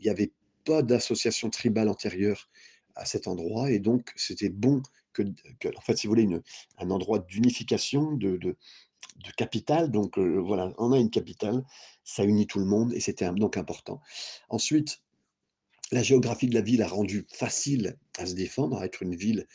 n'y 0.00 0.08
avait 0.08 0.32
pas 0.64 0.82
d'association 0.82 1.50
tribale 1.50 1.88
antérieure 1.88 2.48
à 2.94 3.04
cet 3.04 3.26
endroit 3.26 3.70
et 3.70 3.78
donc 3.78 4.12
c'était 4.16 4.50
bon 4.50 4.82
que, 5.12 5.22
en 5.22 5.80
fait, 5.80 5.96
si 5.96 6.06
vous 6.06 6.12
voulez, 6.12 6.28
un 6.78 6.90
endroit 6.90 7.18
d'unification, 7.18 8.12
de, 8.12 8.56
capitale. 9.36 9.90
Donc 9.90 10.18
euh, 10.18 10.40
voilà, 10.40 10.72
on 10.78 10.92
a 10.92 10.98
une 10.98 11.10
capitale, 11.10 11.62
ça 12.04 12.24
unit 12.24 12.46
tout 12.46 12.58
le 12.58 12.64
monde 12.64 12.92
et 12.94 13.00
c'était 13.00 13.30
donc 13.30 13.56
important. 13.56 14.00
Ensuite, 14.48 15.00
la 15.90 16.02
géographie 16.02 16.48
de 16.48 16.54
la 16.54 16.62
ville 16.62 16.82
a 16.82 16.88
rendu 16.88 17.26
facile 17.32 17.96
à 18.18 18.26
se 18.26 18.34
défendre, 18.34 18.78
à 18.78 18.86
être 18.86 19.02
une 19.02 19.14
ville 19.14 19.46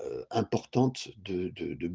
euh, 0.00 0.24
importante 0.30 1.08
de, 1.18 1.50
de, 1.50 1.74
de 1.74 1.88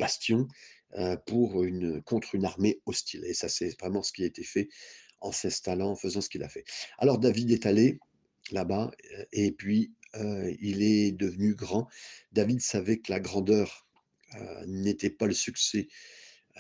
pour 1.25 1.63
une, 1.63 2.01
contre 2.01 2.35
une 2.35 2.45
armée 2.45 2.81
hostile. 2.85 3.23
Et 3.25 3.33
ça, 3.33 3.47
c'est 3.47 3.79
vraiment 3.79 4.01
ce 4.01 4.11
qui 4.11 4.23
a 4.23 4.25
été 4.25 4.43
fait 4.43 4.69
en 5.21 5.31
s'installant, 5.31 5.91
en 5.91 5.95
faisant 5.95 6.21
ce 6.21 6.29
qu'il 6.29 6.43
a 6.43 6.49
fait. 6.49 6.65
Alors 6.97 7.19
David 7.19 7.51
est 7.51 7.65
allé 7.65 7.99
là-bas 8.51 8.91
et 9.31 9.51
puis 9.51 9.93
euh, 10.15 10.53
il 10.59 10.81
est 10.81 11.11
devenu 11.11 11.55
grand. 11.55 11.87
David 12.31 12.61
savait 12.61 12.97
que 12.97 13.11
la 13.11 13.19
grandeur 13.19 13.87
euh, 14.35 14.65
n'était 14.65 15.09
pas 15.09 15.27
le 15.27 15.33
succès 15.33 15.87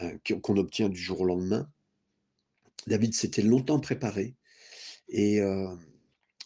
euh, 0.01 0.17
qu'on 0.41 0.57
obtient 0.57 0.89
du 0.89 0.99
jour 0.99 1.21
au 1.21 1.25
lendemain. 1.25 1.69
David 2.87 3.13
s'était 3.13 3.41
longtemps 3.41 3.79
préparé 3.79 4.35
et 5.09 5.41
euh, 5.41 5.75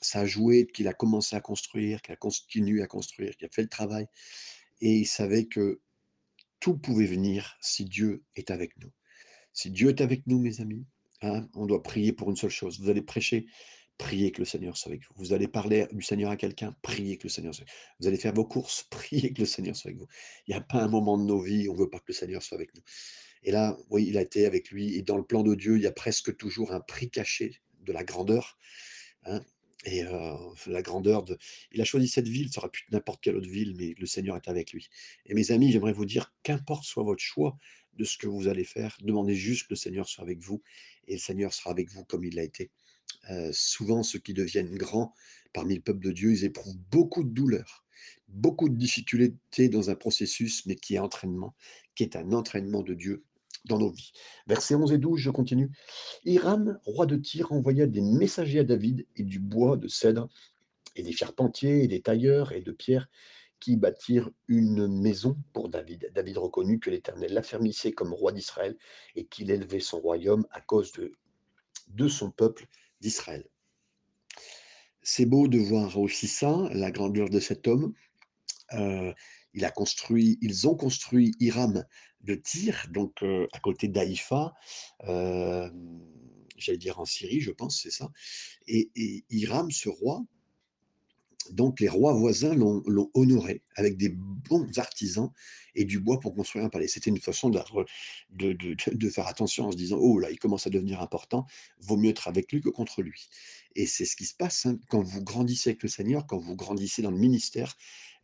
ça 0.02 0.22
a 0.22 0.26
joué 0.26 0.68
qu'il 0.68 0.88
a 0.88 0.94
commencé 0.94 1.36
à 1.36 1.42
construire, 1.42 2.02
qu'il 2.02 2.14
a 2.14 2.18
continué 2.18 2.82
à 2.82 2.88
construire, 2.88 3.36
qu'il 3.36 3.46
a 3.46 3.50
fait 3.50 3.62
le 3.62 3.70
travail 3.70 4.08
et 4.82 4.98
il 4.98 5.06
savait 5.06 5.46
que 5.46 5.80
tout 6.64 6.78
pouvait 6.78 7.06
venir 7.06 7.58
si 7.60 7.84
Dieu 7.84 8.24
est 8.38 8.50
avec 8.50 8.72
nous. 8.80 8.90
Si 9.52 9.70
Dieu 9.70 9.90
est 9.90 10.00
avec 10.00 10.26
nous, 10.28 10.40
mes 10.40 10.62
amis, 10.62 10.86
hein, 11.22 11.46
on 11.56 11.66
doit 11.66 11.84
prier 11.84 12.14
pour 12.14 12.30
une 12.30 12.38
seule 12.38 12.52
chose. 12.52 12.80
Vous 12.80 12.90
allez 12.90 13.02
prêcher 13.02 13.48
priez 13.98 14.32
que 14.32 14.40
le 14.40 14.46
Seigneur 14.46 14.78
soit 14.78 14.92
avec 14.94 15.04
vous. 15.04 15.14
Vous 15.18 15.34
allez 15.34 15.50
parler 15.50 15.88
du 15.92 16.02
Seigneur 16.02 16.32
à 16.32 16.38
quelqu'un, 16.38 16.74
priez 16.82 17.18
que 17.18 17.24
le 17.24 17.30
Seigneur 17.30 17.54
soit 17.54 17.64
avec 17.64 17.74
vous. 17.74 17.96
Vous 18.00 18.08
allez 18.08 18.18
faire 18.18 18.34
vos 18.34 18.46
courses, 18.46 18.84
priez 18.90 19.34
que 19.34 19.42
le 19.42 19.46
Seigneur 19.46 19.76
soit 19.76 19.90
avec 19.90 20.00
vous. 20.00 20.08
Il 20.48 20.52
n'y 20.52 20.58
a 20.58 20.62
pas 20.62 20.82
un 20.82 20.88
moment 20.88 21.18
de 21.18 21.24
nos 21.24 21.42
vies 21.42 21.68
où 21.68 21.72
on 21.72 21.76
ne 21.76 21.80
veut 21.82 21.90
pas 21.90 22.00
que 22.00 22.06
le 22.08 22.14
Seigneur 22.14 22.42
soit 22.42 22.56
avec 22.56 22.74
nous. 22.76 22.82
Et 23.44 23.52
là, 23.52 23.78
oui, 23.90 24.06
il 24.08 24.18
a 24.18 24.22
été 24.22 24.46
avec 24.46 24.72
lui. 24.72 24.96
Et 24.96 25.02
dans 25.02 25.18
le 25.18 25.26
plan 25.26 25.44
de 25.44 25.54
Dieu, 25.56 25.76
il 25.76 25.84
y 25.84 25.88
a 25.88 25.92
presque 25.92 26.38
toujours 26.38 26.72
un 26.72 26.80
prix 26.80 27.10
caché 27.10 27.60
de 27.82 27.92
la 27.92 28.06
grandeur. 28.06 28.58
hein. 29.26 29.42
Et 29.86 30.04
la 30.04 30.82
grandeur 30.82 31.24
de... 31.24 31.38
Il 31.72 31.82
a 31.82 31.84
choisi 31.86 32.08
cette 32.08 32.28
ville, 32.28 32.52
ça 32.52 32.62
aurait 32.62 32.70
pu 32.70 32.84
être 32.84 32.92
n'importe 32.92 33.22
quelle 33.22 33.36
autre 33.36 33.50
ville, 33.50 33.76
mais 33.78 33.96
le 33.98 34.06
Seigneur 34.06 34.36
est 34.38 34.48
avec 34.48 34.72
lui. 34.72 34.88
Et 35.26 35.34
mes 35.34 35.52
amis, 35.52 35.72
j'aimerais 35.72 35.94
vous 35.94 36.06
dire, 36.06 36.34
qu'importe 36.44 36.86
soit 36.86 37.04
votre 37.04 37.22
choix 37.22 37.58
de 37.94 38.06
ce 38.06 38.18
que 38.18 38.28
vous 38.28 38.48
allez 38.48 38.64
faire, 38.64 38.98
demandez 39.02 39.36
juste 39.36 39.64
que 39.64 39.72
le 39.72 39.76
Seigneur 39.76 40.08
soit 40.08 40.24
avec 40.24 40.40
vous, 40.40 40.64
et 41.08 41.14
le 41.14 41.20
Seigneur 41.20 41.54
sera 41.54 41.72
avec 41.72 41.90
vous 41.92 42.06
comme 42.06 42.24
il 42.24 42.36
l'a 42.36 42.44
été. 42.44 42.72
Souvent, 43.52 44.04
ceux 44.04 44.20
qui 44.20 44.34
deviennent 44.34 44.76
grands 44.76 45.14
parmi 45.54 45.76
le 45.76 45.82
peuple 45.82 46.04
de 46.04 46.12
Dieu, 46.12 46.32
ils 46.32 46.46
éprouvent 46.46 46.78
beaucoup 46.90 47.24
de 47.24 47.30
douleurs, 47.30 47.86
beaucoup 48.28 48.70
de 48.70 48.76
difficultés 48.76 49.70
dans 49.70 49.90
un 49.90 49.96
processus, 49.96 50.66
mais 50.66 50.76
qui 50.76 50.96
est 50.96 51.00
entraînement, 51.00 51.56
qui 51.96 52.04
est 52.04 52.16
un 52.16 52.32
entraînement 52.32 52.82
de 52.82 52.94
Dieu 52.94 53.24
dans 53.66 53.80
nos 53.80 53.92
vies. 53.92 54.12
Versets 54.48 54.76
11 54.76 54.92
et 54.94 54.98
12, 54.98 55.20
je 55.20 55.30
continue. 55.30 55.72
Hiram, 56.26 56.80
roi 56.86 57.06
de 57.06 57.16
Tyr, 57.16 57.52
envoya 57.52 57.88
des 57.88 58.02
messagers 58.02 58.60
à 58.60 58.64
David 58.64 59.06
et 59.16 59.24
du 59.24 59.40
bois 59.40 59.78
de 59.78 59.88
cèdre 59.88 60.30
et 60.96 61.04
des 61.04 61.12
charpentiers 61.12 61.84
et 61.84 61.88
des 61.88 62.02
tailleurs 62.02 62.52
et 62.52 62.62
de 62.62 62.72
pierre 62.72 63.08
qui 63.60 63.78
bâtirent 63.78 64.30
une 64.50 64.88
maison 64.88 65.38
pour 65.54 65.70
David. 65.70 66.12
David 66.14 66.38
reconnut 66.38 66.80
que 66.80 66.90
l'Éternel 66.90 67.34
l'affermissait 67.34 67.94
comme 67.94 68.14
roi 68.14 68.34
d'Israël 68.34 68.78
et 69.16 69.26
qu'il 69.26 69.52
élevait 69.52 69.80
son 69.80 70.00
royaume 70.00 70.46
à 70.52 70.60
cause 70.60 70.92
de, 70.92 71.14
de 71.88 72.08
son 72.10 72.30
peuple 72.30 72.68
d'Israël. 73.00 73.48
C'est 75.02 75.26
beau 75.26 75.48
de 75.48 75.60
voir 75.60 75.98
aussi 75.98 76.28
ça, 76.28 76.68
la 76.74 76.92
grandeur 76.92 77.30
de 77.30 77.40
cet 77.40 77.68
homme. 77.68 77.94
Euh, 78.74 79.14
il 79.54 79.64
a 79.64 79.72
construit, 79.72 80.38
ils 80.42 80.68
ont 80.68 80.76
construit 80.76 81.34
Hiram 81.40 81.86
de 82.24 82.36
Tyr, 82.36 82.88
donc 82.92 83.24
à 83.24 83.60
côté 83.60 83.88
d'Haïfa, 83.88 84.54
euh, 85.08 85.70
j'allais 86.58 86.78
dire 86.78 87.00
en 87.00 87.06
Syrie, 87.06 87.42
je 87.42 87.52
pense, 87.52 87.82
c'est 87.82 87.92
ça. 87.92 88.12
Et, 88.68 88.90
et 88.96 89.26
Hiram, 89.30 89.72
ce 89.72 89.90
roi, 89.90 90.24
donc 91.52 91.80
les 91.80 91.90
rois 91.90 92.14
voisins 92.14 92.54
l'ont 92.56 93.12
honoré 93.14 93.64
avec 93.76 93.98
des 93.98 94.10
bons 94.10 94.78
artisans 94.78 95.30
et 95.76 95.86
du 95.86 96.00
bois 96.00 96.20
pour 96.20 96.36
construire 96.36 96.66
un 96.66 96.70
palais. 96.70 96.88
C'était 96.88 97.10
une 97.10 97.20
façon 97.20 97.50
de 97.50 99.10
faire 99.10 99.28
attention 99.28 99.66
en 99.66 99.72
se 99.72 99.78
disant, 99.78 99.98
oh 100.00 100.20
là, 100.20 100.32
il 100.32 100.40
commence 100.40 100.68
à 100.68 100.70
devenir 100.70 101.02
important, 101.02 101.46
vaut 101.80 101.98
mieux 101.98 102.12
être 102.12 102.28
avec 102.28 102.52
lui 102.52 102.62
que 102.62 102.70
contre 102.70 103.02
lui. 103.02 103.28
Et 103.76 103.86
c'est 103.86 104.06
ce 104.06 104.16
qui 104.16 104.26
se 104.26 104.36
passe 104.36 104.66
hein, 104.66 104.78
quand 104.90 105.02
vous 105.02 105.24
grandissez 105.24 105.72
avec 105.72 105.84
le 105.84 105.90
Seigneur, 105.90 106.28
quand 106.28 106.38
vous 106.38 106.56
grandissez 106.56 107.02
dans 107.02 107.12
le 107.12 107.18
ministère, 107.18 107.76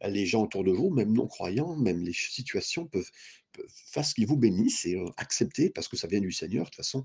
les 0.07 0.25
gens 0.25 0.43
autour 0.43 0.63
de 0.63 0.71
vous, 0.71 0.89
même 0.89 1.13
non-croyants, 1.13 1.75
même 1.75 2.01
les 2.01 2.13
situations 2.13 2.85
peuvent, 2.85 3.09
peuvent 3.51 3.65
faire 3.69 4.05
ce 4.05 4.13
qui 4.13 4.25
vous 4.25 4.37
bénissent 4.37 4.85
et 4.85 4.95
euh, 4.95 5.09
accepter 5.17 5.69
parce 5.69 5.87
que 5.87 5.97
ça 5.97 6.07
vient 6.07 6.21
du 6.21 6.31
Seigneur. 6.31 6.65
De 6.65 6.69
toute 6.69 6.77
façon, 6.77 7.03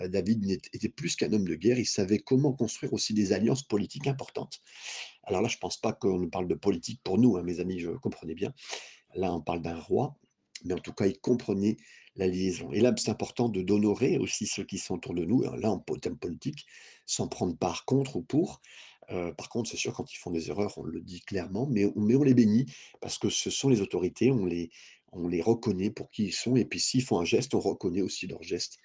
euh, 0.00 0.08
David 0.08 0.60
était 0.72 0.88
plus 0.88 1.16
qu'un 1.16 1.32
homme 1.32 1.46
de 1.46 1.54
guerre, 1.54 1.78
il 1.78 1.86
savait 1.86 2.18
comment 2.18 2.52
construire 2.52 2.92
aussi 2.92 3.14
des 3.14 3.32
alliances 3.32 3.62
politiques 3.62 4.06
importantes. 4.06 4.60
Alors 5.24 5.42
là, 5.42 5.48
je 5.48 5.58
pense 5.58 5.76
pas 5.76 5.92
qu'on 5.92 6.28
parle 6.28 6.48
de 6.48 6.54
politique 6.54 7.00
pour 7.04 7.18
nous, 7.18 7.36
hein, 7.36 7.42
mes 7.42 7.60
amis, 7.60 7.78
je 7.78 7.90
comprenez 7.90 8.34
bien. 8.34 8.52
Là, 9.14 9.34
on 9.34 9.40
parle 9.40 9.62
d'un 9.62 9.78
roi, 9.78 10.16
mais 10.64 10.74
en 10.74 10.78
tout 10.78 10.92
cas, 10.92 11.06
il 11.06 11.18
comprenait 11.18 11.76
la 12.16 12.26
liaison. 12.26 12.72
Et 12.72 12.80
là, 12.80 12.92
c'est 12.96 13.10
important 13.10 13.48
de 13.48 13.62
d'honorer 13.62 14.18
aussi 14.18 14.46
ceux 14.46 14.64
qui 14.64 14.78
sont 14.78 14.94
autour 14.96 15.14
de 15.14 15.24
nous. 15.24 15.42
Là, 15.42 15.70
en 15.70 15.78
thème 15.78 16.18
politique, 16.18 16.66
sans 17.06 17.28
prendre 17.28 17.56
part 17.56 17.84
contre 17.84 18.16
ou 18.16 18.22
pour. 18.22 18.60
Euh, 19.12 19.32
par 19.32 19.48
contre, 19.48 19.70
c'est 19.70 19.76
sûr, 19.76 19.92
quand 19.92 20.12
ils 20.12 20.16
font 20.16 20.30
des 20.30 20.50
erreurs, 20.50 20.76
on 20.78 20.84
le 20.84 21.00
dit 21.00 21.20
clairement, 21.20 21.66
mais 21.66 21.84
on, 21.96 22.22
les 22.22 22.34
bénit 22.34 22.66
parce 23.00 23.18
que 23.18 23.28
ce 23.28 23.50
sont 23.50 23.68
les 23.68 23.80
autorités, 23.80 24.30
on 24.30 24.44
les, 24.44 24.70
on 25.12 25.28
les 25.28 25.42
reconnaît 25.42 25.90
pour 25.90 26.10
qui 26.10 26.26
ils 26.26 26.32
sont. 26.32 26.56
Et 26.56 26.64
puis, 26.64 26.80
s'ils 26.80 27.02
font 27.02 27.18
un 27.18 27.24
geste, 27.24 27.54
on 27.54 27.60
reconnaît 27.60 28.02
aussi 28.02 28.26
leur 28.26 28.42
geste 28.42 28.78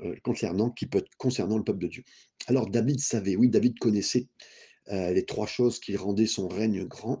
euh, 0.00 0.16
concernant, 0.22 0.70
qui 0.70 0.86
peut 0.86 1.04
concernant 1.18 1.58
le 1.58 1.64
peuple 1.64 1.80
de 1.80 1.88
Dieu. 1.88 2.04
Alors, 2.46 2.68
David 2.68 3.00
savait, 3.00 3.36
oui, 3.36 3.48
David 3.48 3.78
connaissait 3.78 4.28
euh, 4.88 5.12
les 5.12 5.24
trois 5.24 5.46
choses 5.46 5.78
qui 5.80 5.96
rendaient 5.96 6.26
son 6.26 6.48
règne 6.48 6.84
grand. 6.84 7.20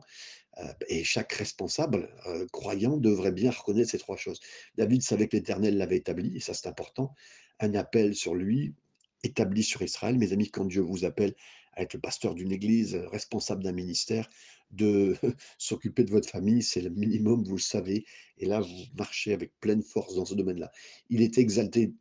et 0.88 1.04
chaque 1.04 1.32
responsable 1.34 2.08
croyant 2.50 2.96
devrait 2.96 3.30
bien 3.30 3.52
reconnaître 3.52 3.90
ces 3.90 3.98
trois 3.98 4.16
choses. 4.16 4.40
David 4.76 5.02
savait 5.02 5.28
que 5.28 5.36
l'Éternel 5.36 5.76
l'avait 5.76 5.98
établi, 5.98 6.36
et 6.36 6.40
ça 6.40 6.52
c'est 6.52 6.66
important, 6.66 7.14
un 7.60 7.74
appel 7.74 8.16
sur 8.16 8.34
lui, 8.34 8.74
établi 9.22 9.62
sur 9.62 9.82
Israël. 9.82 10.18
Mes 10.18 10.32
amis, 10.32 10.50
quand 10.50 10.64
Dieu 10.64 10.82
vous 10.82 11.04
appelle 11.04 11.34
être 11.82 11.94
le 11.94 12.00
pasteur 12.00 12.34
d'une 12.34 12.52
église, 12.52 12.94
euh, 12.94 13.08
responsable 13.08 13.62
d'un 13.62 13.72
ministère, 13.72 14.28
de 14.70 15.16
s'occuper 15.58 16.04
de 16.04 16.10
votre 16.10 16.28
famille, 16.28 16.62
c'est 16.62 16.80
le 16.80 16.90
minimum, 16.90 17.44
vous 17.44 17.56
le 17.56 17.62
savez, 17.62 18.04
et 18.38 18.46
là 18.46 18.60
vous 18.60 18.84
marchez 18.96 19.32
avec 19.32 19.52
pleine 19.60 19.82
force 19.82 20.14
dans 20.14 20.24
ce 20.24 20.34
domaine-là. 20.34 20.70
Il 21.10 21.22
est 21.22 21.38
exalté 21.38 21.92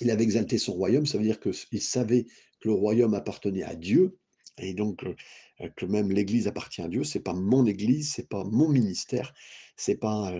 il 0.00 0.12
avait 0.12 0.22
exalté 0.22 0.58
son 0.58 0.74
royaume, 0.74 1.06
ça 1.06 1.18
veut 1.18 1.24
dire 1.24 1.40
qu'il 1.40 1.82
savait 1.82 2.24
que 2.60 2.68
le 2.68 2.72
royaume 2.74 3.14
appartenait 3.14 3.64
à 3.64 3.74
Dieu, 3.74 4.16
et 4.56 4.72
donc 4.72 5.02
euh, 5.02 5.16
euh, 5.60 5.68
que 5.74 5.86
même 5.86 6.12
l'Église 6.12 6.46
appartient 6.46 6.82
à 6.82 6.88
Dieu. 6.88 7.02
C'est 7.02 7.18
pas 7.18 7.32
mon 7.32 7.66
Église, 7.66 8.12
c'est 8.12 8.28
pas 8.28 8.44
mon 8.44 8.68
ministère, 8.68 9.34
c'est 9.76 9.96
pas 9.96 10.32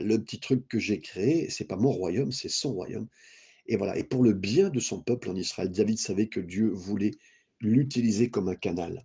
le 0.00 0.16
petit 0.18 0.40
truc 0.40 0.66
que 0.66 0.78
j'ai 0.80 1.00
créé, 1.00 1.50
c'est 1.50 1.66
pas 1.66 1.76
mon 1.76 1.92
royaume, 1.92 2.32
c'est 2.32 2.48
son 2.48 2.72
royaume. 2.72 3.08
Et 3.68 3.76
voilà. 3.76 3.96
Et 3.96 4.02
pour 4.04 4.24
le 4.24 4.32
bien 4.32 4.70
de 4.70 4.80
son 4.80 5.00
peuple 5.00 5.28
en 5.28 5.36
Israël, 5.36 5.70
David 5.70 5.98
savait 5.98 6.26
que 6.26 6.40
Dieu 6.40 6.68
voulait 6.68 7.12
l'utiliser 7.60 8.30
comme 8.30 8.48
un 8.48 8.54
canal 8.54 9.04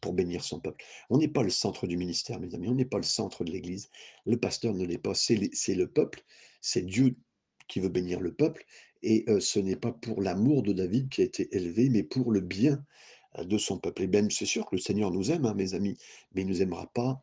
pour 0.00 0.12
bénir 0.12 0.44
son 0.44 0.60
peuple. 0.60 0.84
On 1.10 1.18
n'est 1.18 1.28
pas 1.28 1.42
le 1.42 1.50
centre 1.50 1.86
du 1.86 1.96
ministère, 1.96 2.38
mes 2.40 2.54
amis, 2.54 2.68
on 2.68 2.74
n'est 2.74 2.84
pas 2.84 2.98
le 2.98 3.02
centre 3.02 3.44
de 3.44 3.50
l'Église. 3.50 3.90
Le 4.26 4.36
pasteur 4.36 4.74
ne 4.74 4.84
l'est 4.84 4.98
pas, 4.98 5.14
c'est 5.14 5.74
le 5.74 5.86
peuple, 5.88 6.22
c'est 6.60 6.82
Dieu 6.82 7.16
qui 7.66 7.80
veut 7.80 7.88
bénir 7.88 8.20
le 8.20 8.32
peuple, 8.32 8.64
et 9.02 9.24
ce 9.40 9.58
n'est 9.58 9.76
pas 9.76 9.92
pour 9.92 10.22
l'amour 10.22 10.62
de 10.62 10.72
David 10.72 11.08
qui 11.08 11.22
a 11.22 11.24
été 11.24 11.54
élevé, 11.54 11.88
mais 11.88 12.02
pour 12.02 12.32
le 12.32 12.40
bien 12.40 12.84
de 13.38 13.58
son 13.58 13.78
peuple. 13.78 14.02
Et 14.02 14.06
bien, 14.06 14.26
c'est 14.30 14.46
sûr 14.46 14.66
que 14.66 14.76
le 14.76 14.80
Seigneur 14.80 15.10
nous 15.10 15.30
aime, 15.30 15.46
hein, 15.46 15.54
mes 15.54 15.74
amis, 15.74 15.96
mais 16.32 16.42
il 16.42 16.46
ne 16.46 16.52
nous 16.52 16.62
aimera 16.62 16.86
pas 16.92 17.22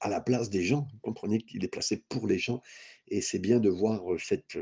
à 0.00 0.08
la 0.08 0.20
place 0.20 0.50
des 0.50 0.62
gens. 0.62 0.88
Vous 0.92 0.98
comprenez 1.00 1.38
qu'il 1.38 1.64
est 1.64 1.68
placé 1.68 2.04
pour 2.08 2.26
les 2.26 2.38
gens, 2.38 2.62
et 3.08 3.20
c'est 3.20 3.38
bien 3.38 3.60
de 3.60 3.68
voir 3.68 4.02
cette, 4.18 4.58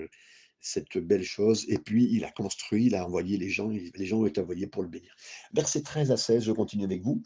cette 0.63 0.97
belle 0.97 1.25
chose. 1.25 1.67
Et 1.69 1.77
puis, 1.77 2.09
il 2.11 2.25
a 2.25 2.31
construit, 2.31 2.87
il 2.87 2.95
a 2.95 3.05
envoyé 3.05 3.37
les 3.37 3.51
gens, 3.51 3.69
les 3.69 4.07
gens 4.07 4.21
ont 4.21 4.27
été 4.27 4.41
envoyés 4.41 4.67
pour 4.67 4.83
le 4.83 4.89
bénir. 4.89 5.15
Verset 5.53 5.83
13 5.83 6.11
à 6.11 6.17
16, 6.17 6.45
je 6.45 6.53
continue 6.53 6.85
avec 6.85 7.03
vous. 7.03 7.23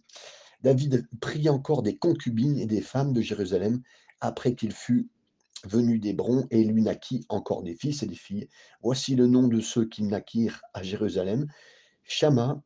David 0.62 1.06
prit 1.20 1.48
encore 1.48 1.82
des 1.82 1.96
concubines 1.96 2.58
et 2.58 2.66
des 2.66 2.80
femmes 2.80 3.12
de 3.12 3.20
Jérusalem 3.20 3.82
après 4.20 4.54
qu'il 4.54 4.72
fut 4.72 5.08
venu 5.64 5.98
d'Hébron 5.98 6.46
et 6.50 6.64
lui 6.64 6.82
naquit 6.82 7.24
encore 7.28 7.62
des 7.62 7.74
fils 7.74 8.02
et 8.02 8.06
des 8.06 8.16
filles. 8.16 8.48
Voici 8.82 9.14
le 9.14 9.26
nom 9.26 9.48
de 9.48 9.60
ceux 9.60 9.86
qui 9.86 10.02
naquirent 10.02 10.62
à 10.74 10.82
Jérusalem. 10.82 11.46
Shama, 12.04 12.62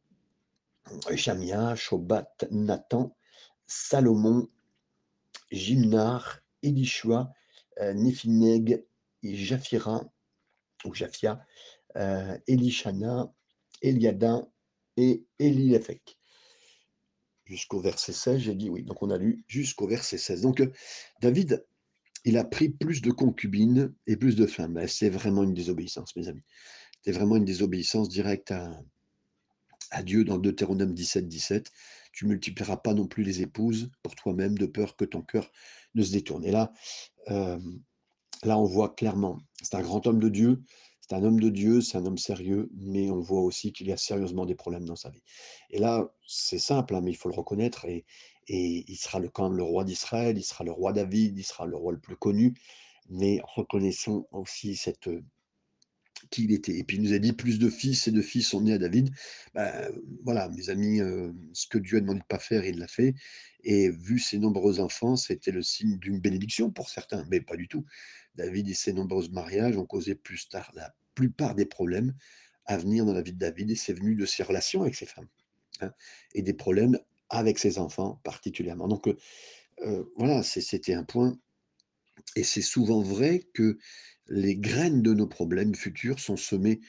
Shamia, 1.14 1.74
Shobat, 1.74 2.30
Nathan, 2.50 3.16
Salomon, 3.66 4.48
Jimnar, 5.50 6.40
Elishua, 6.62 7.32
euh, 7.80 7.92
Néphineg, 7.94 8.84
Japhira, 9.22 10.04
ou 10.84 10.94
Japhia, 10.94 11.44
euh, 11.96 12.36
Elishana, 12.46 13.32
Eliada 13.82 14.46
et 14.96 15.24
Elilephek. 15.38 16.18
Jusqu'au 17.44 17.80
verset 17.80 18.12
16, 18.12 18.40
j'ai 18.40 18.54
dit 18.54 18.70
oui. 18.70 18.82
Donc 18.84 19.02
on 19.02 19.10
a 19.10 19.18
lu 19.18 19.44
jusqu'au 19.48 19.86
verset 19.86 20.18
16. 20.18 20.42
Donc 20.42 20.60
euh, 20.60 20.72
David, 21.20 21.66
il 22.24 22.36
a 22.38 22.44
pris 22.44 22.68
plus 22.68 23.02
de 23.02 23.10
concubines 23.10 23.94
et 24.06 24.16
plus 24.16 24.36
de 24.36 24.46
femmes. 24.46 24.86
C'est 24.86 25.10
vraiment 25.10 25.42
une 25.42 25.54
désobéissance, 25.54 26.14
mes 26.16 26.28
amis. 26.28 26.44
C'est 27.02 27.12
vraiment 27.12 27.36
une 27.36 27.44
désobéissance 27.44 28.08
directe 28.08 28.50
à, 28.50 28.78
à 29.90 30.02
Dieu 30.02 30.24
dans 30.24 30.38
Deutéronome 30.38 30.94
17, 30.94 31.28
17. 31.28 31.72
Tu 32.12 32.26
multiplieras 32.26 32.76
pas 32.76 32.94
non 32.94 33.06
plus 33.06 33.22
les 33.22 33.42
épouses 33.42 33.90
pour 34.02 34.14
toi-même, 34.14 34.56
de 34.56 34.66
peur 34.66 34.96
que 34.96 35.04
ton 35.04 35.22
cœur 35.22 35.50
ne 35.94 36.02
se 36.02 36.12
détourne. 36.12 36.44
Et 36.44 36.50
là, 36.50 36.72
euh, 37.30 37.58
là, 38.44 38.58
on 38.58 38.64
voit 38.64 38.90
clairement, 38.90 39.38
c'est 39.62 39.74
un 39.74 39.82
grand 39.82 40.06
homme 40.06 40.20
de 40.20 40.28
Dieu, 40.28 40.62
c'est 41.00 41.14
un 41.14 41.24
homme 41.24 41.40
de 41.40 41.48
Dieu, 41.48 41.80
c'est 41.80 41.98
un 41.98 42.06
homme 42.06 42.18
sérieux, 42.18 42.70
mais 42.76 43.10
on 43.10 43.20
voit 43.20 43.40
aussi 43.40 43.72
qu'il 43.72 43.88
y 43.88 43.92
a 43.92 43.96
sérieusement 43.96 44.46
des 44.46 44.54
problèmes 44.54 44.84
dans 44.84 44.96
sa 44.96 45.10
vie. 45.10 45.22
Et 45.70 45.78
là, 45.78 46.12
c'est 46.26 46.58
simple, 46.58 46.94
hein, 46.94 47.00
mais 47.02 47.10
il 47.10 47.16
faut 47.16 47.28
le 47.28 47.34
reconnaître, 47.34 47.86
et, 47.86 48.04
il 48.48 48.96
sera 48.96 49.20
le, 49.20 49.28
quand 49.28 49.48
même 49.48 49.56
le 49.56 49.62
roi 49.62 49.84
d'Israël, 49.84 50.36
il 50.36 50.42
sera 50.42 50.64
le 50.64 50.72
roi 50.72 50.92
David, 50.92 51.38
il 51.38 51.44
sera 51.44 51.66
le 51.66 51.76
roi 51.76 51.92
le 51.92 52.00
plus 52.00 52.16
connu, 52.16 52.54
mais 53.08 53.40
reconnaissons 53.44 54.26
aussi 54.32 54.74
cette, 54.74 55.08
qui 56.30 56.44
il 56.44 56.52
était. 56.52 56.76
Et 56.76 56.84
puis 56.84 56.96
il 56.96 57.02
nous 57.02 57.12
a 57.12 57.18
dit 57.18 57.32
plus 57.32 57.58
de 57.58 57.70
fils 57.70 58.06
et 58.08 58.10
de 58.10 58.22
fils 58.22 58.48
sont 58.48 58.60
nés 58.60 58.74
à 58.74 58.78
David. 58.78 59.10
Ben, 59.54 59.90
voilà, 60.24 60.48
mes 60.48 60.68
amis, 60.68 61.00
euh, 61.00 61.32
ce 61.52 61.66
que 61.66 61.78
Dieu 61.78 61.98
a 61.98 62.00
demandé 62.00 62.20
de 62.20 62.24
pas 62.24 62.38
faire, 62.38 62.64
il 62.64 62.78
l'a 62.78 62.88
fait. 62.88 63.14
Et 63.62 63.90
vu 63.90 64.18
ses 64.18 64.38
nombreux 64.38 64.80
enfants, 64.80 65.16
c'était 65.16 65.50
le 65.50 65.62
signe 65.62 65.98
d'une 65.98 66.20
bénédiction 66.20 66.70
pour 66.70 66.88
certains, 66.90 67.24
mais 67.30 67.40
pas 67.40 67.56
du 67.56 67.68
tout. 67.68 67.84
David 68.34 68.68
et 68.68 68.74
ses 68.74 68.92
nombreux 68.92 69.28
mariages 69.28 69.76
ont 69.76 69.86
causé 69.86 70.14
plus 70.14 70.48
tard 70.48 70.70
la 70.74 70.94
plupart 71.14 71.54
des 71.54 71.66
problèmes 71.66 72.14
à 72.66 72.76
venir 72.76 73.04
dans 73.04 73.12
la 73.12 73.22
vie 73.22 73.32
de 73.32 73.38
David, 73.38 73.70
et 73.70 73.76
c'est 73.76 73.92
venu 73.92 74.14
de 74.14 74.26
ses 74.26 74.42
relations 74.42 74.82
avec 74.82 74.94
ses 74.94 75.06
femmes, 75.06 75.28
hein, 75.80 75.92
et 76.34 76.42
des 76.42 76.54
problèmes 76.54 76.98
avec 77.28 77.58
ses 77.58 77.78
enfants 77.78 78.20
particulièrement. 78.22 78.88
Donc 78.88 79.08
euh, 79.08 79.16
euh, 79.82 80.04
voilà, 80.16 80.42
c'était 80.42 80.94
un 80.94 81.04
point. 81.04 81.36
Et 82.36 82.44
c'est 82.44 82.62
souvent 82.62 83.00
vrai 83.00 83.46
que 83.54 83.78
les 84.28 84.56
graines 84.56 85.02
de 85.02 85.14
nos 85.14 85.26
problèmes 85.26 85.74
futurs 85.74 86.20
sont 86.20 86.36
semées 86.36 86.80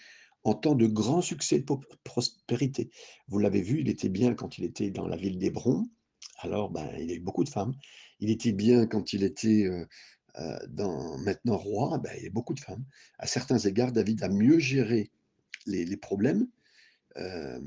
en 0.44 0.54
temps 0.54 0.76
de 0.76 0.88
grands 0.88 1.22
succès 1.22 1.60
de 1.60 1.66
prospérité. 2.04 2.90
Vous 3.28 3.40
l'avez 3.40 3.62
vu, 3.62 3.82
il 3.82 3.90
était 3.90 4.10
bien 4.10 4.34
quand 4.34 4.58
il 4.58 4.66
était 4.66 4.92
dans 4.92 5.08
la 5.08 5.16
ville 5.16 5.38
d'Hébron. 5.38 5.88
Alors, 6.40 6.72
ben, 6.72 6.90
il 7.00 7.12
a 7.12 7.16
eu 7.16 7.20
beaucoup 7.20 7.44
de 7.44 7.50
femmes. 7.50 7.74
Il 8.20 8.30
était 8.30 8.52
bien 8.52 8.88
quand 8.88 9.14
il 9.14 9.24
était 9.24 9.66
euh, 9.66 9.86
dans, 10.70 11.17
maintenant 11.20 11.58
roi. 11.58 11.98
Ben, 11.98 12.12
il 12.17 12.24
y 12.24 12.28
a 12.28 12.32
beaucoup 12.32 12.54
de 12.54 12.60
femmes. 12.60 12.86
À 13.20 13.28
certains 13.28 13.60
égards, 13.60 13.91
David 13.91 14.24
a 14.24 14.30
mieux 14.30 14.60
géré 14.60 15.12
les, 15.65 15.98
problèmes 15.98 16.48
euh, 17.17 17.60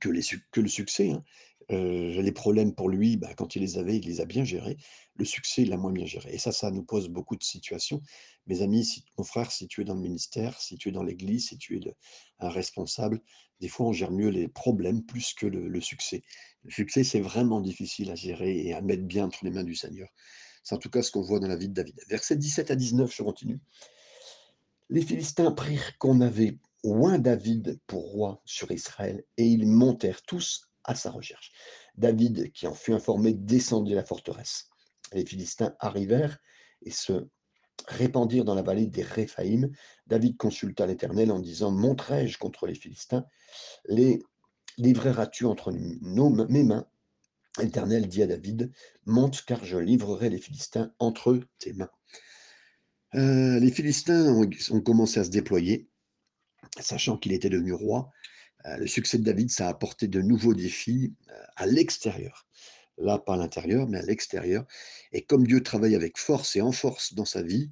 que, 0.00 0.08
le 0.08 0.68
succès. 0.68 1.10
Hein. 1.10 1.24
Euh, 1.70 2.22
les 2.22 2.32
problèmes 2.32 2.74
pour 2.74 2.88
lui, 2.88 3.18
bah, 3.18 3.34
quand 3.34 3.54
il 3.54 3.60
les 3.60 3.76
avait, 3.76 3.98
il 3.98 4.06
les 4.06 4.20
a 4.20 4.24
bien 4.24 4.44
gérés. 4.44 4.78
Le 5.16 5.24
succès, 5.24 5.62
il 5.62 5.68
l'a 5.68 5.76
moins 5.76 5.92
bien 5.92 6.06
géré. 6.06 6.32
Et 6.32 6.38
ça, 6.38 6.50
ça 6.50 6.70
nous 6.70 6.82
pose 6.82 7.08
beaucoup 7.08 7.36
de 7.36 7.42
situations. 7.42 8.00
Mes 8.46 8.62
amis, 8.62 9.04
mon 9.18 9.24
frère, 9.24 9.52
si 9.52 9.68
tu 9.68 9.82
es 9.82 9.84
dans 9.84 9.94
le 9.94 10.00
ministère, 10.00 10.58
si 10.60 10.78
tu 10.78 10.88
es 10.88 10.92
dans 10.92 11.02
l'église, 11.02 11.48
si 11.48 11.58
tu 11.58 11.76
es 11.76 11.80
un 12.38 12.48
responsable, 12.48 13.20
des 13.60 13.68
fois, 13.68 13.86
on 13.86 13.92
gère 13.92 14.12
mieux 14.12 14.28
les 14.28 14.48
problèmes 14.48 15.04
plus 15.04 15.34
que 15.34 15.46
le, 15.46 15.80
succès. 15.80 16.22
Le 16.64 16.70
succès, 16.70 17.04
c'est 17.04 17.20
vraiment 17.20 17.60
difficile 17.60 18.10
à 18.10 18.14
gérer 18.14 18.66
et 18.66 18.72
à 18.72 18.80
mettre 18.80 19.02
bien 19.02 19.26
entre 19.26 19.44
les 19.44 19.50
mains 19.50 19.64
du 19.64 19.74
Seigneur. 19.74 20.08
C'est 20.68 20.74
en 20.74 20.78
tout 20.78 20.90
cas 20.90 21.02
ce 21.02 21.10
qu'on 21.10 21.22
voit 21.22 21.40
dans 21.40 21.48
la 21.48 21.56
vie 21.56 21.70
de 21.70 21.72
David. 21.72 21.98
Verset 22.08 22.36
17 22.36 22.70
à 22.70 22.76
19, 22.76 23.10
je 23.10 23.22
continue. 23.22 23.58
Les 24.90 25.00
Philistins 25.00 25.50
prirent 25.50 25.96
qu'on 25.96 26.20
avait 26.20 26.58
oint 26.84 27.18
David 27.18 27.80
pour 27.86 28.10
roi 28.10 28.42
sur 28.44 28.70
Israël, 28.70 29.24
et 29.38 29.46
ils 29.46 29.66
montèrent 29.66 30.20
tous 30.20 30.68
à 30.84 30.94
sa 30.94 31.10
recherche. 31.10 31.52
David, 31.96 32.52
qui 32.52 32.66
en 32.66 32.74
fut 32.74 32.92
informé, 32.92 33.32
descendit 33.32 33.94
la 33.94 34.04
forteresse. 34.04 34.68
Les 35.14 35.24
Philistins 35.24 35.74
arrivèrent 35.80 36.36
et 36.82 36.90
se 36.90 37.26
répandirent 37.86 38.44
dans 38.44 38.54
la 38.54 38.60
vallée 38.60 38.88
des 38.88 39.02
Réphaïm. 39.02 39.70
David 40.06 40.36
consulta 40.36 40.84
l'Éternel 40.84 41.32
en 41.32 41.38
disant 41.38 41.70
Montrai-je 41.70 42.36
contre 42.36 42.66
les 42.66 42.74
Philistins? 42.74 43.24
Les 43.86 44.22
livreras-tu 44.76 45.46
entre 45.46 45.72
nos, 45.72 46.28
mes 46.28 46.62
mains? 46.62 46.86
L'Éternel 47.58 48.06
dit 48.08 48.22
à 48.22 48.26
David 48.26 48.72
Monte, 49.06 49.44
car 49.44 49.64
je 49.64 49.78
livrerai 49.78 50.30
les 50.30 50.38
Philistins 50.38 50.92
entre 50.98 51.40
tes 51.58 51.72
mains. 51.72 51.90
Euh, 53.14 53.58
les 53.58 53.70
Philistins 53.70 54.32
ont 54.70 54.80
commencé 54.80 55.18
à 55.18 55.24
se 55.24 55.30
déployer, 55.30 55.88
sachant 56.80 57.16
qu'il 57.16 57.32
était 57.32 57.48
devenu 57.48 57.72
roi. 57.72 58.10
Euh, 58.66 58.76
le 58.76 58.86
succès 58.86 59.18
de 59.18 59.24
David, 59.24 59.50
ça 59.50 59.66
a 59.66 59.70
apporté 59.70 60.08
de 60.08 60.20
nouveaux 60.20 60.54
défis 60.54 61.14
euh, 61.30 61.42
à 61.56 61.66
l'extérieur. 61.66 62.46
Là, 62.98 63.18
pas 63.18 63.34
à 63.34 63.36
l'intérieur, 63.36 63.88
mais 63.88 63.98
à 63.98 64.02
l'extérieur. 64.02 64.66
Et 65.12 65.22
comme 65.22 65.46
Dieu 65.46 65.62
travaille 65.62 65.94
avec 65.94 66.18
force 66.18 66.56
et 66.56 66.60
en 66.60 66.72
force 66.72 67.14
dans 67.14 67.24
sa 67.24 67.42
vie, 67.42 67.70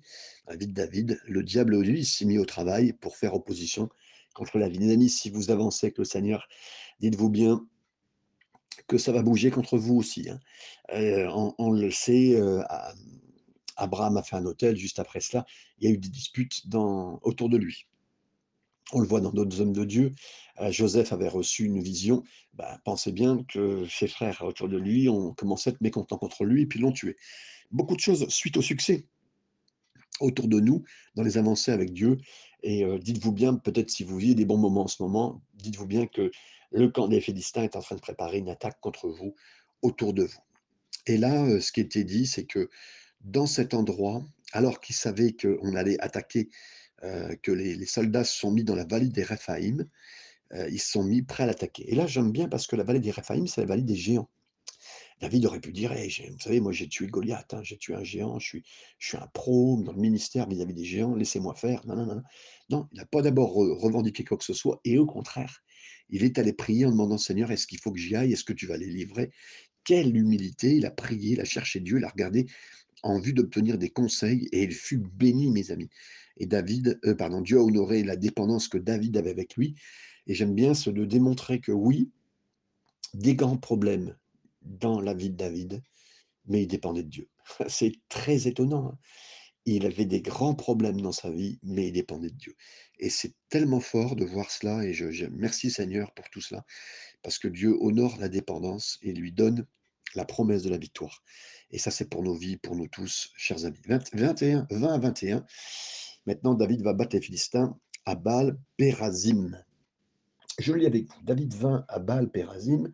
la 0.49 0.57
vie 0.57 0.69
de 0.69 0.73
David, 0.73 1.21
le 1.27 1.43
diable, 1.43 1.81
lui, 1.81 2.05
s'est 2.05 2.25
mis 2.25 2.39
au 2.39 2.45
travail 2.45 2.93
pour 2.93 3.17
faire 3.17 3.35
opposition 3.35 3.89
contre 4.35 4.59
la 4.59 4.69
vie. 4.69 4.79
Les 4.79 4.93
amis, 4.93 5.09
si 5.09 5.31
vous 5.31 5.51
avancez 5.51 5.87
avec 5.87 5.99
le 5.99 6.05
Seigneur, 6.05 6.49
dites-vous 7.01 7.29
bien 7.29 7.67
que 8.87 8.99
ça 8.99 9.13
va 9.13 9.23
bouger 9.23 9.51
contre 9.51 9.79
vous 9.79 9.97
aussi. 9.97 10.29
Hein. 10.29 10.41
Euh, 10.93 11.29
on, 11.59 11.73
le 11.73 11.91
sait, 11.91 12.41
Abraham 13.77 14.17
a 14.17 14.23
fait 14.23 14.37
un 14.37 14.45
hôtel 14.47 14.77
juste 14.77 14.99
après 14.99 15.21
cela. 15.21 15.45
Il 15.79 15.89
y 15.89 15.93
a 15.93 15.95
eu 15.95 15.99
des 15.99 16.09
disputes 16.09 16.69
dans, 16.69 17.21
autour 17.23 17.49
de 17.49 17.57
lui. 17.57 17.87
On 18.93 19.01
le 19.01 19.07
voit 19.07 19.21
dans 19.21 19.33
d'autres 19.33 19.61
hommes 19.61 19.73
de 19.73 19.85
Dieu. 19.85 20.15
Euh, 20.61 20.71
Joseph 20.71 21.13
avait 21.13 21.29
reçu 21.29 21.65
une 21.65 21.81
vision. 21.81 22.23
Bah, 22.55 22.81
pensez 22.85 23.13
bien 23.13 23.43
que 23.49 23.87
ses 23.89 24.07
frères 24.07 24.43
autour 24.43 24.69
de 24.69 24.79
lui 24.79 25.09
ont 25.09 25.35
commencé 25.35 25.71
à 25.71 25.73
être 25.73 25.81
mécontents 25.81 26.19
contre 26.19 26.45
lui 26.45 26.63
et 26.63 26.67
puis 26.67 26.79
l'ont 26.79 26.93
tué. 26.93 27.17
Beaucoup 27.71 27.97
de 27.97 28.01
choses 28.01 28.29
suite 28.29 28.57
au 28.57 28.63
succès 28.63 29.07
autour 30.21 30.49
de 30.49 30.61
nous, 30.61 30.83
dans 31.15 31.23
les 31.23 31.37
avancées 31.37 31.73
avec 31.73 31.93
Dieu. 31.93 32.17
Et 32.67 32.83
euh, 32.83 32.99
dites-vous 32.99 33.31
bien, 33.31 33.55
peut-être 33.55 33.91
si 33.91 34.03
vous 34.03 34.17
vivez 34.17 34.35
des 34.35 34.45
bons 34.45 34.57
moments 34.57 34.83
en 34.83 34.89
ce 34.89 35.01
moment, 35.01 35.41
dites-vous 35.55 35.87
bien 35.87 36.09
que 36.09 36.33
le 36.73 36.89
camp 36.89 37.07
des 37.07 37.21
Philistins 37.21 37.63
est 37.63 37.77
en 37.77 37.81
train 37.81 37.95
de 37.95 38.01
préparer 38.01 38.39
une 38.39 38.49
attaque 38.49 38.81
contre 38.81 39.09
vous, 39.09 39.37
autour 39.83 40.13
de 40.13 40.25
vous. 40.25 40.41
Et 41.07 41.17
là, 41.17 41.45
euh, 41.45 41.61
ce 41.61 41.71
qui 41.71 41.79
était 41.79 42.03
dit, 42.03 42.27
c'est 42.27 42.45
que 42.45 42.69
dans 43.21 43.47
cet 43.47 43.73
endroit, 43.73 44.21
alors 44.53 44.81
qu'ils 44.81 44.97
savaient 44.97 45.33
qu'on 45.33 45.77
allait 45.77 45.97
attaquer 46.01 46.49
euh, 47.05 47.37
que 47.41 47.53
les, 47.53 47.87
soldats 47.87 48.25
se 48.25 48.37
sont 48.37 48.51
mis 48.51 48.65
dans 48.65 48.75
la 48.75 48.85
vallée 48.85 49.11
des 49.11 49.23
Réphaïm, 49.23 49.87
ils 50.69 50.81
se 50.81 50.93
sont 50.93 51.05
mis 51.05 51.23
prêts 51.23 51.43
à 51.45 51.47
l'attaquer. 51.47 51.85
Et 51.93 51.95
là, 51.95 52.07
j'aime 52.07 52.33
bien 52.33 52.49
parce 52.49 52.67
que 52.67 52.75
la 52.75 52.85
vallée 52.85 53.01
des 53.01 53.11
Réphaïm, 53.13 53.47
c'est 53.47 53.61
la 53.61 53.67
vallée 53.67 53.83
des 53.83 53.97
géants. 53.97 54.29
David 55.21 55.47
aurait 55.47 55.61
pu 55.61 55.73
dire, 55.73 55.95
vous 55.95 56.41
savez, 56.41 56.61
moi 56.61 56.73
j'ai 56.73 56.89
tué 56.89 57.07
Goliath, 57.07 57.55
hein, 57.55 57.63
j'ai 57.63 57.79
tué 57.79 57.95
un 57.95 58.05
géant, 58.05 58.39
je 58.39 58.47
suis, 58.47 58.65
je 58.99 59.09
suis 59.09 59.17
un 59.17 59.27
pro 59.33 59.83
dans 59.83 59.93
le 59.93 59.99
ministère 59.99 60.47
vis-à-vis 60.47 60.75
des 60.75 60.85
géants, 60.85 61.15
laissez-moi 61.15 61.55
faire. 61.55 61.87
Non, 61.87 61.97
non, 61.97 62.07
non. 62.07 62.23
non 62.69 62.89
il 62.93 62.99
n'a 62.99 63.07
pas 63.07 63.23
d'abord 63.23 63.55
revendiqué 63.55 64.25
quoi 64.25 64.37
que 64.37 64.45
ce 64.45 64.53
soit, 64.53 64.81
et 64.85 64.99
au 64.99 65.07
contraire, 65.07 65.63
il 66.11 66.23
est 66.23 66.39
allé 66.39 66.53
prier 66.53 66.85
en 66.85 66.91
demandant, 66.91 67.19
Seigneur, 67.19 67.51
est-ce 67.51 67.67
qu'il 67.67 67.81
faut 67.81 67.93
que 67.93 67.99
j'y 67.99 68.15
aille? 68.15 68.33
Est-ce 68.33 68.45
que 68.45 68.53
tu 68.53 68.67
vas 68.67 68.77
les 68.77 68.87
livrer? 68.87 69.31
Quelle 69.85 70.17
humilité 70.17 70.77
Il 70.77 70.87
a 70.87 70.91
prié, 70.91 71.33
il 71.33 71.41
a 71.41 71.45
cherché 71.45 71.81
Dieu, 71.81 71.99
il 71.99 72.05
a 72.05 72.09
regardé 72.09 72.47
en 73.03 73.19
vue 73.19 73.33
d'obtenir 73.33 73.79
des 73.79 73.91
conseils, 73.91 74.49
et 74.53 74.65
il 74.65 74.73
fut 74.73 74.99
béni, 74.99 75.51
mes 75.51 75.71
amis. 75.71 75.89
Et 76.37 76.47
David, 76.47 77.01
euh, 77.05 77.15
pardon, 77.15 77.41
Dieu 77.41 77.59
a 77.59 77.63
honoré 77.63 78.03
la 78.03 78.17
dépendance 78.17 78.69
que 78.69 78.79
David 78.79 79.17
avait 79.17 79.31
avec 79.31 79.57
lui. 79.57 79.75
Et 80.27 80.35
j'aime 80.35 80.55
bien 80.55 80.75
ce 80.75 80.91
de 80.91 81.05
démontrer 81.05 81.61
que 81.61 81.73
oui, 81.73 82.11
des 83.15 83.35
grands 83.35 83.57
problèmes 83.57 84.17
dans 84.67 85.01
la 85.01 85.15
vie 85.15 85.31
de 85.31 85.37
David, 85.37 85.83
mais 86.47 86.63
il 86.63 86.67
dépendait 86.69 87.03
de 87.05 87.09
Dieu. 87.11 87.29
C'est 87.69 87.93
très 88.09 88.49
étonnant. 88.49 88.89
hein. 88.89 88.99
Il 89.69 89.85
avait 89.85 90.05
des 90.05 90.23
grands 90.23 90.55
problèmes 90.55 91.01
dans 91.01 91.13
sa 91.13 91.29
vie, 91.31 91.59
mais 91.63 91.89
il 91.89 91.93
dépendait 91.93 92.31
de 92.31 92.37
Dieu. 92.37 92.55
Et 93.01 93.11
c'est 93.11 93.35
tellement 93.49 93.81
fort 93.81 94.15
de 94.15 94.25
voir 94.25 94.51
cela, 94.51 94.85
et 94.85 94.93
je, 94.95 95.11
je- 95.11 95.27
merci 95.27 95.71
Seigneur 95.73 96.13
pour 96.15 96.31
tout 96.31 96.41
cela, 96.41 96.65
parce 97.23 97.39
que 97.39 97.49
Dieu 97.49 97.77
honore 97.81 98.17
la 98.21 98.29
dépendance 98.29 98.99
et 99.03 99.13
lui 99.13 99.33
donne 99.33 99.67
la 100.15 100.25
promesse 100.25 100.63
de 100.63 100.71
la 100.71 100.79
victoire. 100.79 101.23
Et 101.73 101.79
ça, 101.79 101.91
c'est 101.91 102.09
pour 102.09 102.23
nos 102.23 102.35
vies, 102.35 102.57
pour 102.59 102.77
nous 102.77 102.87
tous, 102.89 103.33
chers 103.37 103.65
amis. 103.65 103.81
20, 103.89 104.15
21, 104.15 104.67
20 104.71 104.95
à 104.95 104.99
21. 104.99 105.47
Maintenant, 106.27 106.55
David 106.55 106.83
va 106.83 106.93
battre 106.93 107.17
les 107.17 107.23
Philistins 107.23 107.77
à 108.05 108.15
Baal 108.15 108.57
Pérazim. 108.77 109.51
Je 110.61 110.73
lis 110.73 110.87
avec 110.87 111.07
vous. 111.09 111.23
David 111.25 111.55
vint 111.55 111.85
à 111.89 111.99
Baal 111.99 112.31
Pérazim, 112.31 112.93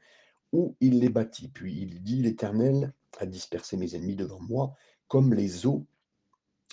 où 0.53 0.77
il 0.81 1.01
les 1.01 1.09
bâtit. 1.09 1.49
Puis 1.49 1.75
il 1.81 2.03
dit 2.03 2.23
L'Éternel 2.23 2.93
a 3.19 3.27
dispersé 3.27 3.77
mes 3.77 3.95
ennemis 3.95 4.17
devant 4.17 4.41
moi, 4.41 4.75
comme 5.09 5.35
les 5.35 5.67
eaux, 5.67 5.87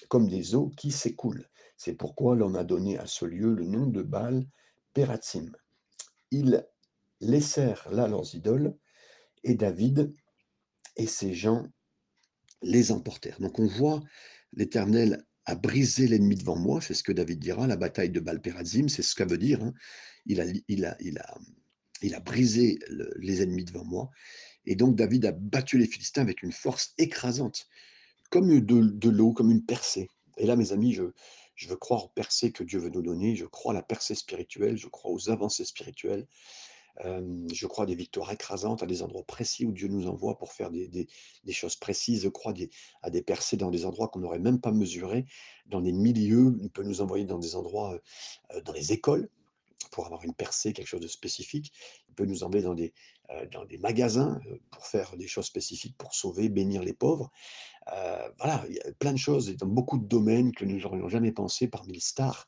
comme 0.08 0.28
des 0.28 0.56
eaux 0.56 0.70
qui 0.78 0.92
s'écoulent. 0.92 1.48
C'est 1.78 1.96
pourquoi 1.96 2.36
l'on 2.36 2.56
a 2.56 2.64
donné 2.64 2.98
à 2.98 3.08
ce 3.08 3.26
lieu 3.26 3.54
le 3.54 3.66
nom 3.66 3.88
de 3.88 4.02
Baal 4.02 4.46
Pérazim. 4.94 5.52
Ils 6.32 6.66
laissèrent 7.22 7.88
là 7.92 8.08
leurs 8.08 8.36
idoles, 8.36 8.76
et 9.44 9.56
David 9.56 10.14
et 10.98 11.08
ses 11.08 11.34
gens 11.34 11.66
les 12.62 12.92
emportèrent. 12.92 13.40
Donc 13.40 13.60
on 13.60 13.68
voit 13.68 14.02
l'Éternel 14.54 15.26
a 15.46 15.56
brisé 15.56 16.08
l'ennemi 16.08 16.36
devant 16.36 16.58
moi, 16.58 16.82
c'est 16.82 16.94
ce 16.94 17.04
que 17.04 17.12
David 17.12 17.40
dira, 17.40 17.66
la 17.66 17.76
bataille 17.76 18.12
de 18.12 18.20
Baal-Pérazim, 18.20 18.88
c'est 18.88 19.02
ce 19.02 19.16
que 19.16 19.24
veut 19.24 19.38
dire. 19.38 19.64
hein. 19.64 19.74
Il, 20.26 20.42
a, 20.42 20.46
il, 20.68 20.86
a, 20.86 20.96
il, 21.00 21.18
a, 21.18 21.38
il 22.02 22.16
a 22.16 22.20
brisé 22.20 22.80
le- 22.88 23.14
les 23.18 23.42
ennemis 23.42 23.66
devant 23.66 23.86
moi. 23.86 24.10
Et 24.66 24.76
donc 24.76 24.96
David 24.96 25.26
a 25.26 25.32
battu 25.32 25.78
les 25.78 25.88
Philistins 25.88 26.22
avec 26.22 26.44
une 26.44 26.52
force 26.52 26.94
écrasante, 26.98 27.68
comme 28.30 28.60
de, 28.60 29.10
l'eau, 29.10 29.34
comme 29.34 29.52
une 29.52 29.66
percée. 29.66 30.10
Et 30.38 30.46
là, 30.46 30.56
mes 30.56 30.72
amis, 30.72 30.94
je, 30.94 31.04
veux 31.68 31.76
croire 31.76 32.06
aux 32.06 32.10
percées 32.10 32.52
que 32.52 32.64
Dieu 32.64 32.80
veut 32.80 32.90
nous 32.90 33.02
donner, 33.02 33.36
je 33.36 33.46
crois 33.46 33.74
à 33.74 33.76
la 33.76 33.82
percée 33.82 34.16
spirituelle, 34.16 34.78
je 34.78 34.88
crois 34.88 35.12
aux 35.12 35.30
avancées 35.30 35.66
spirituelles, 35.66 36.28
euh, 37.06 37.48
je 37.52 37.66
crois 37.66 37.86
à 37.86 37.88
des 37.88 37.96
victoires 37.96 38.32
écrasantes, 38.32 38.84
à 38.84 38.86
des 38.86 39.02
endroits 39.02 39.24
précis 39.24 39.66
où 39.66 39.72
Dieu 39.72 39.88
nous 39.88 40.08
envoie 40.08 40.38
pour 40.38 40.54
faire 40.54 40.70
des, 40.70 41.08
choses 41.52 41.76
précises. 41.76 42.24
Je 42.24 42.30
crois 42.30 42.54
à 43.02 43.10
des 43.10 43.22
percées 43.22 43.58
dans 43.58 43.72
des 43.72 43.86
endroits 43.86 44.10
qu'on 44.10 44.20
n'aurait 44.20 44.40
même 44.40 44.60
pas 44.62 44.72
mesurés, 44.72 45.26
dans 45.66 45.82
des 45.82 45.94
milieux. 45.94 46.58
Il 46.62 46.70
peut 46.70 46.84
nous 46.84 47.02
envoyer 47.02 47.26
dans 47.26 47.40
des 47.40 47.56
endroits, 47.56 48.00
euh, 48.54 48.62
dans 48.62 48.74
les 48.74 48.92
écoles, 48.92 49.30
pour 49.92 50.06
avoir 50.06 50.24
une 50.24 50.34
percée, 50.34 50.74
quelque 50.74 50.88
chose 50.88 51.02
de 51.02 51.08
spécifique. 51.08 51.72
Il 52.10 52.16
peut 52.16 52.26
nous 52.26 52.44
envoyer 52.44 52.64
dans 52.64 52.74
des, 52.74 52.94
euh, 53.32 53.46
dans 53.52 53.66
des 53.66 53.78
magasins 53.78 54.40
euh, 54.48 54.58
pour 54.72 54.88
faire 54.88 55.16
des 55.16 55.28
choses 55.28 55.46
spécifiques, 55.46 55.96
pour 55.98 56.14
sauver, 56.14 56.50
bénir 56.50 56.84
les 56.84 56.94
pauvres. 56.94 57.32
Euh, 57.94 58.28
voilà, 58.40 58.66
il 58.70 58.76
y 58.76 58.80
a 58.80 58.92
plein 58.94 59.14
de 59.14 59.18
choses, 59.18 59.56
dans 59.56 59.68
beaucoup 59.68 59.98
de 59.98 60.06
domaines 60.08 60.52
que 60.52 60.66
nous 60.66 60.80
n'aurions 60.80 61.10
jamais 61.10 61.32
pensé 61.32 61.68
parmi 61.68 61.94
les 61.94 62.00
stars 62.00 62.48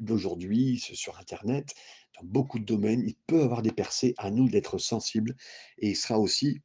d'aujourd'hui 0.00 0.78
sur 0.78 1.18
Internet. 1.18 1.74
Dans 2.18 2.26
beaucoup 2.26 2.58
de 2.58 2.64
domaines, 2.64 3.02
il 3.06 3.14
peut 3.26 3.42
avoir 3.42 3.60
des 3.60 3.72
percées, 3.72 4.14
à 4.16 4.30
nous 4.30 4.48
d'être 4.48 4.78
sensibles. 4.78 5.36
Et 5.76 5.90
il 5.90 5.96
sera 5.96 6.18
aussi 6.18 6.62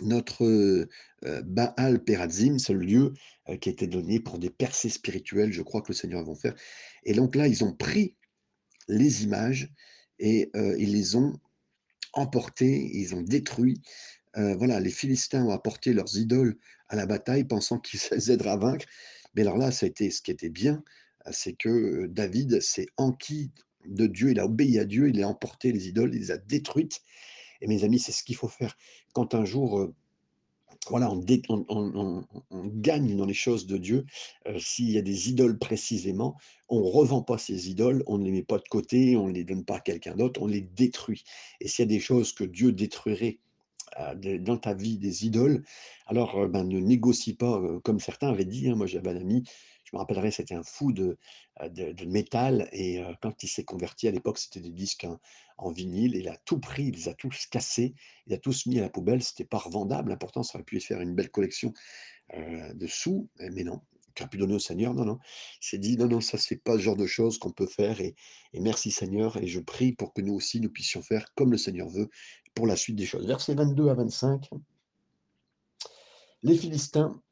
notre 0.00 0.88
Baal 1.20 2.02
Perazim, 2.02 2.58
c'est 2.58 2.72
le 2.72 2.78
lieu 2.78 3.12
qui 3.60 3.68
a 3.68 3.72
été 3.72 3.86
donné 3.86 4.20
pour 4.20 4.38
des 4.38 4.48
percées 4.48 4.88
spirituelles, 4.88 5.52
je 5.52 5.60
crois 5.60 5.82
que 5.82 5.88
le 5.88 5.96
Seigneur 5.96 6.24
va 6.24 6.34
faire. 6.34 6.54
Et 7.04 7.12
donc 7.12 7.36
là, 7.36 7.46
ils 7.46 7.62
ont 7.62 7.74
pris 7.74 8.16
les 8.90 9.24
images 9.24 9.72
et 10.18 10.50
euh, 10.56 10.76
ils 10.78 10.92
les 10.92 11.16
ont 11.16 11.32
emportées, 12.12 12.90
ils 12.92 13.14
ont 13.14 13.22
détruit. 13.22 13.80
Euh, 14.36 14.54
voilà, 14.56 14.80
les 14.80 14.90
Philistins 14.90 15.44
ont 15.44 15.50
apporté 15.50 15.92
leurs 15.92 16.16
idoles 16.16 16.56
à 16.88 16.96
la 16.96 17.06
bataille, 17.06 17.44
pensant 17.44 17.78
qu'ils 17.78 18.00
les 18.12 18.30
aideraient 18.30 18.50
à 18.50 18.56
vaincre. 18.56 18.86
Mais 19.34 19.42
alors 19.42 19.58
là, 19.58 19.70
ça 19.70 19.86
a 19.86 19.88
été, 19.88 20.10
ce 20.10 20.22
qui 20.22 20.30
était 20.30 20.50
bien, 20.50 20.82
c'est 21.30 21.52
que 21.52 21.68
euh, 21.68 22.08
David 22.08 22.60
s'est 22.60 22.88
enquis 22.96 23.52
de 23.86 24.06
Dieu, 24.06 24.30
il 24.30 24.40
a 24.40 24.44
obéi 24.44 24.78
à 24.78 24.84
Dieu, 24.84 25.08
il 25.08 25.22
a 25.22 25.28
emporté 25.28 25.72
les 25.72 25.88
idoles, 25.88 26.14
il 26.14 26.20
les 26.20 26.30
a 26.30 26.36
détruites. 26.36 27.00
Et 27.62 27.66
mes 27.66 27.84
amis, 27.84 27.98
c'est 27.98 28.12
ce 28.12 28.22
qu'il 28.22 28.36
faut 28.36 28.48
faire. 28.48 28.76
Quand 29.12 29.34
un 29.34 29.44
jour, 29.44 29.92
voilà, 30.88 31.10
on, 31.10 31.20
gagne 32.66 33.16
dans 33.16 33.26
les 33.26 33.34
choses 33.34 33.66
de 33.66 33.76
Dieu, 33.76 34.06
euh, 34.46 34.58
s'il 34.58 34.90
y 34.90 34.98
a 34.98 35.02
des 35.02 35.28
idoles 35.28 35.58
précisément, 35.58 36.36
on 36.68 36.80
ne 36.80 36.86
revend 36.86 37.22
pas 37.22 37.38
ces 37.38 37.70
idoles, 37.70 38.02
on 38.06 38.18
ne 38.18 38.24
les 38.24 38.30
met 38.30 38.42
pas 38.42 38.58
de 38.58 38.68
côté, 38.68 39.16
on 39.16 39.28
ne 39.28 39.32
les 39.32 39.44
donne 39.44 39.64
pas 39.64 39.76
à 39.76 39.80
quelqu'un 39.80 40.16
d'autre, 40.16 40.42
on 40.42 40.46
les 40.46 40.62
détruit. 40.62 41.24
Et 41.60 41.68
s'il 41.68 41.84
y 41.84 41.88
a 41.88 41.88
des 41.88 42.00
choses 42.00 42.32
que 42.32 42.44
Dieu 42.44 42.72
détruirait 42.72 43.38
euh, 43.98 44.38
dans 44.38 44.56
ta 44.56 44.74
vie 44.74 44.98
des 44.98 45.26
idoles, 45.26 45.64
alors 46.06 46.38
euh, 46.38 46.48
ben, 46.48 46.64
ne 46.64 46.80
négocie 46.80 47.34
pas, 47.34 47.60
comme 47.84 48.00
certains 48.00 48.30
avaient 48.30 48.44
dit. 48.44 48.68
hein. 48.68 48.74
moi, 48.74 48.86
j'avais 48.86 49.10
un 49.10 49.16
ami, 49.16 49.44
je 49.84 49.90
me 49.92 49.98
rappellerai, 49.98 50.30
c'était 50.30 50.54
un 50.54 50.62
fou 50.62 50.92
de, 50.92 51.18
de, 51.68 52.04
métal, 52.04 52.68
et 52.72 53.02
quand 53.20 53.42
il 53.42 53.48
s'est 53.48 53.64
converti, 53.64 54.06
à 54.06 54.12
l'époque, 54.12 54.38
c'était 54.38 54.60
des 54.60 54.70
disques 54.70 55.04
en, 55.04 55.18
en 55.60 55.72
vinyle, 55.72 56.14
il 56.14 56.28
a 56.28 56.36
tout 56.44 56.58
pris, 56.58 56.86
il 56.86 56.94
les 56.94 57.08
a 57.08 57.14
tous 57.14 57.46
cassés, 57.46 57.94
il 58.26 58.34
a 58.34 58.38
tous 58.38 58.66
mis 58.66 58.78
à 58.78 58.82
la 58.82 58.90
poubelle, 58.90 59.22
c'était 59.22 59.44
pas 59.44 59.58
revendable, 59.58 60.10
l'important, 60.10 60.42
ça 60.42 60.56
aurait 60.56 60.64
pu 60.64 60.80
faire 60.80 61.00
une 61.00 61.14
belle 61.14 61.30
collection 61.30 61.72
euh, 62.34 62.72
de 62.74 62.86
sous, 62.86 63.28
mais 63.38 63.64
non. 63.64 63.80
Qui 64.14 64.24
a 64.24 64.26
pu 64.26 64.38
donner 64.38 64.54
au 64.54 64.60
Seigneur, 64.60 64.92
non, 64.92 65.04
non. 65.04 65.18
Il 65.62 65.66
s'est 65.66 65.78
dit, 65.78 65.96
non, 65.96 66.08
non, 66.08 66.20
ça, 66.20 66.36
c'est 66.36 66.56
pas 66.56 66.74
le 66.74 66.80
genre 66.80 66.96
de 66.96 67.06
choses 67.06 67.38
qu'on 67.38 67.52
peut 67.52 67.68
faire. 67.68 68.00
Et, 68.00 68.16
et 68.52 68.60
merci 68.60 68.90
Seigneur. 68.90 69.36
Et 69.36 69.46
je 69.46 69.60
prie 69.60 69.92
pour 69.92 70.12
que 70.12 70.20
nous 70.20 70.34
aussi, 70.34 70.60
nous 70.60 70.68
puissions 70.68 71.00
faire 71.00 71.32
comme 71.36 71.52
le 71.52 71.58
Seigneur 71.58 71.88
veut 71.88 72.10
pour 72.54 72.66
la 72.66 72.74
suite 72.74 72.96
des 72.96 73.06
choses. 73.06 73.26
Versets 73.26 73.54
22 73.54 73.88
à 73.88 73.94
25. 73.94 74.50
Les 76.42 76.56
Philistins 76.56 77.22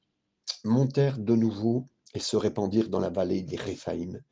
montèrent 0.64 1.18
de 1.18 1.34
nouveau 1.34 1.88
et 2.14 2.20
se 2.20 2.36
répandirent 2.36 2.90
dans 2.90 3.00
la 3.00 3.10
vallée 3.10 3.42
des 3.42 3.56
Réphaïm. 3.56 4.22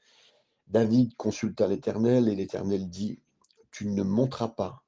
David 0.67 1.17
consulta 1.17 1.67
l'Éternel 1.67 2.29
et 2.29 2.35
l'Éternel 2.35 2.89
dit, 2.89 3.21
tu 3.77 3.89
ne 3.89 4.03
monteras 4.03 4.49
pas, 4.49 4.83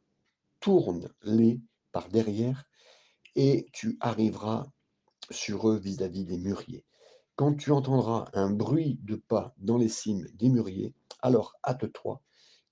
tourne-les 0.60 1.60
par 1.92 2.08
derrière 2.08 2.64
et 3.36 3.66
tu 3.74 3.98
arriveras 4.00 4.66
sur 5.30 5.68
eux 5.68 5.76
vis-à-vis 5.76 6.24
des 6.24 6.38
mûriers. 6.38 6.86
Quand 7.36 7.54
tu 7.54 7.70
entendras 7.70 8.30
un 8.32 8.48
bruit 8.50 8.98
de 9.02 9.16
pas 9.16 9.54
dans 9.58 9.76
les 9.76 9.90
cimes 9.90 10.26
des 10.32 10.48
mûriers, 10.48 10.94
alors 11.20 11.54
hâte-toi, 11.66 12.22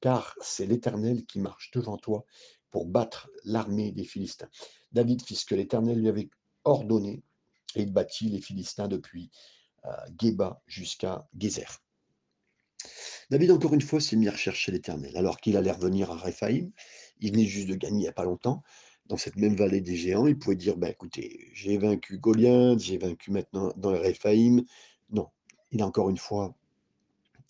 car 0.00 0.34
c'est 0.40 0.64
l'Éternel 0.64 1.26
qui 1.26 1.38
marche 1.38 1.70
devant 1.72 1.98
toi 1.98 2.24
pour 2.70 2.86
battre 2.86 3.28
l'armée 3.44 3.92
des 3.92 4.04
Philistins. 4.04 4.48
David 4.92 5.20
fit 5.22 5.36
ce 5.36 5.44
que 5.44 5.54
l'Éternel 5.54 6.00
lui 6.00 6.08
avait 6.08 6.30
ordonné, 6.64 7.24
et 7.74 7.82
il 7.82 7.92
battit 7.92 8.30
les 8.30 8.40
Philistins 8.40 8.88
depuis 8.88 9.30
euh, 9.84 9.90
Géba 10.18 10.62
jusqu'à 10.66 11.28
Gézer. 11.38 11.82
David, 13.30 13.50
encore 13.50 13.74
une 13.74 13.80
fois, 13.80 14.00
s'est 14.00 14.16
mis 14.16 14.28
à 14.28 14.32
rechercher 14.32 14.70
l'Éternel, 14.72 15.16
alors 15.16 15.40
qu'il 15.40 15.56
allait 15.56 15.72
revenir 15.72 16.10
à 16.10 16.16
Réphaïm. 16.16 16.70
Il 17.20 17.32
venait 17.32 17.46
juste 17.46 17.68
de 17.68 17.74
gagner 17.74 17.96
il 17.96 18.02
n'y 18.02 18.08
a 18.08 18.12
pas 18.12 18.24
longtemps, 18.24 18.62
dans 19.06 19.16
cette 19.16 19.36
même 19.36 19.56
vallée 19.56 19.80
des 19.80 19.96
géants. 19.96 20.26
Il 20.26 20.38
pouvait 20.38 20.56
dire, 20.56 20.76
ben, 20.76 20.88
écoutez, 20.88 21.50
j'ai 21.52 21.76
vaincu 21.78 22.18
Goliath, 22.18 22.78
j'ai 22.78 22.98
vaincu 22.98 23.32
maintenant 23.32 23.72
dans 23.76 23.90
Réphaïm. 23.90 24.62
Non, 25.10 25.28
il 25.72 25.82
a 25.82 25.86
encore 25.86 26.08
une 26.10 26.18
fois, 26.18 26.54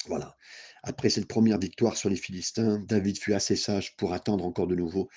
voilà. 0.06 0.36
Après 0.82 1.10
cette 1.10 1.26
première 1.26 1.58
victoire 1.58 1.96
sur 1.96 2.08
les 2.08 2.16
Philistins, 2.16 2.78
David 2.86 3.18
fut 3.18 3.34
assez 3.34 3.56
sage 3.56 3.96
pour 3.96 4.12
attendre 4.12 4.44
encore 4.44 4.66
de 4.68 4.76
nouveau 4.76 5.08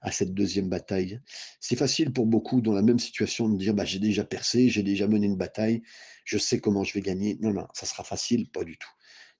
à 0.00 0.12
cette 0.12 0.34
deuxième 0.34 0.68
bataille. 0.68 1.20
C'est 1.60 1.76
facile 1.76 2.12
pour 2.12 2.26
beaucoup 2.26 2.60
dans 2.60 2.72
la 2.72 2.82
même 2.82 2.98
situation 2.98 3.48
de 3.48 3.58
dire, 3.58 3.74
bah, 3.74 3.84
j'ai 3.84 3.98
déjà 3.98 4.24
percé, 4.24 4.68
j'ai 4.68 4.82
déjà 4.82 5.08
mené 5.08 5.26
une 5.26 5.36
bataille, 5.36 5.82
je 6.24 6.38
sais 6.38 6.60
comment 6.60 6.84
je 6.84 6.94
vais 6.94 7.00
gagner. 7.00 7.36
Non, 7.40 7.52
non, 7.52 7.66
ça 7.74 7.86
sera 7.86 8.04
facile, 8.04 8.48
pas 8.50 8.64
du 8.64 8.78
tout. 8.78 8.90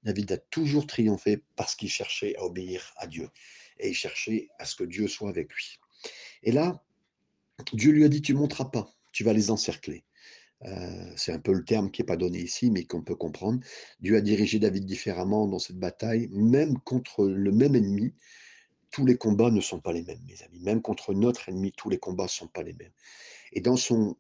David 0.07 0.31
a 0.31 0.39
toujours 0.39 0.87
triomphé 0.87 1.43
parce 1.57 1.75
qu'il 1.75 1.91
cherchait 1.91 2.37
à 2.37 2.45
obéir 2.45 2.95
à 2.97 3.09
Dieu 3.09 3.29
et 3.81 3.89
il 3.89 3.95
cherchait 3.95 4.49
à 4.61 4.65
ce 4.65 4.77
que 4.77 4.85
Dieu 4.85 5.09
soit 5.09 5.29
avec 5.29 5.53
lui. 5.53 5.81
Et 6.45 6.53
là, 6.53 6.81
Dieu 7.73 7.91
lui 7.91 8.05
a 8.05 8.09
dit, 8.09 8.23
tu 8.23 8.33
ne 8.33 8.39
monteras 8.39 8.67
pas, 8.67 8.89
tu 9.13 9.25
vas 9.25 9.33
les 9.33 9.51
encercler. 9.51 10.05
Euh, 10.65 11.13
c'est 11.17 11.33
un 11.33 11.41
peu 11.41 11.53
le 11.53 11.65
terme 11.65 11.91
qui 11.91 12.01
n'est 12.01 12.07
pas 12.07 12.17
donné 12.17 12.39
ici, 12.39 12.71
mais 12.71 12.85
qu'on 12.85 13.03
peut 13.03 13.17
comprendre. 13.17 13.59
Dieu 13.99 14.17
a 14.17 14.21
dirigé 14.21 14.61
David 14.61 14.87
différemment 14.87 15.49
dans 15.49 15.59
cette 15.59 15.79
bataille, 15.79 16.29
même 16.31 16.79
contre 16.79 17.27
le 17.27 17.51
même 17.51 17.75
ennemi. 17.75 18.15
Tous 18.93 19.05
les 19.05 19.19
combats 19.19 19.51
ne 19.51 19.61
sont 19.61 19.81
pas 19.81 19.93
les 19.93 20.03
mêmes, 20.03 20.23
mes 20.29 20.41
amis. 20.45 20.61
Même 20.61 20.83
contre 20.83 21.15
notre 21.15 21.49
ennemi, 21.49 21.73
tous 21.73 21.91
les 21.91 21.99
combats 21.99 22.25
ne 22.25 22.29
sont 22.29 22.47
pas 22.47 22.63
les 22.63 22.75
mêmes. 22.75 22.93
Et 23.53 23.61
dans 23.61 23.77
son 23.77 24.17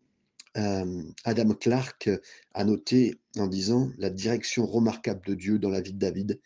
Adam 0.56 1.54
Clark 1.54 2.08
a 2.54 2.64
noté 2.64 3.20
en 3.36 3.46
disant 3.46 3.90
la 3.98 4.10
direction 4.10 4.66
remarquable 4.66 5.20
de 5.26 5.34
Dieu 5.34 5.58
dans 5.58 5.68
la 5.68 5.80
vie 5.80 5.92
de 5.92 5.98
David. 5.98 6.40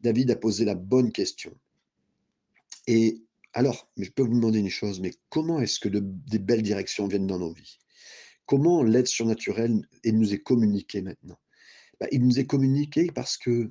David 0.00 0.30
a 0.30 0.36
posé 0.36 0.64
la 0.64 0.74
bonne 0.74 1.12
question. 1.12 1.52
Et 2.86 3.22
alors, 3.52 3.90
je 3.96 4.10
peux 4.10 4.22
vous 4.22 4.34
demander 4.34 4.60
une 4.60 4.70
chose, 4.70 5.00
mais 5.00 5.12
comment 5.28 5.60
est-ce 5.60 5.80
que 5.80 5.88
de, 5.88 6.00
des 6.00 6.38
belles 6.38 6.62
directions 6.62 7.08
viennent 7.08 7.26
dans 7.26 7.38
nos 7.38 7.52
vies? 7.52 7.78
Comment 8.46 8.82
l'aide 8.82 9.06
surnaturelle 9.06 9.86
il 10.04 10.18
nous 10.18 10.32
est 10.32 10.42
communiquée 10.42 11.02
maintenant? 11.02 11.38
Ben, 11.98 12.08
Il 12.12 12.24
nous 12.24 12.38
est 12.38 12.46
communiqué 12.46 13.08
parce 13.14 13.36
que 13.36 13.70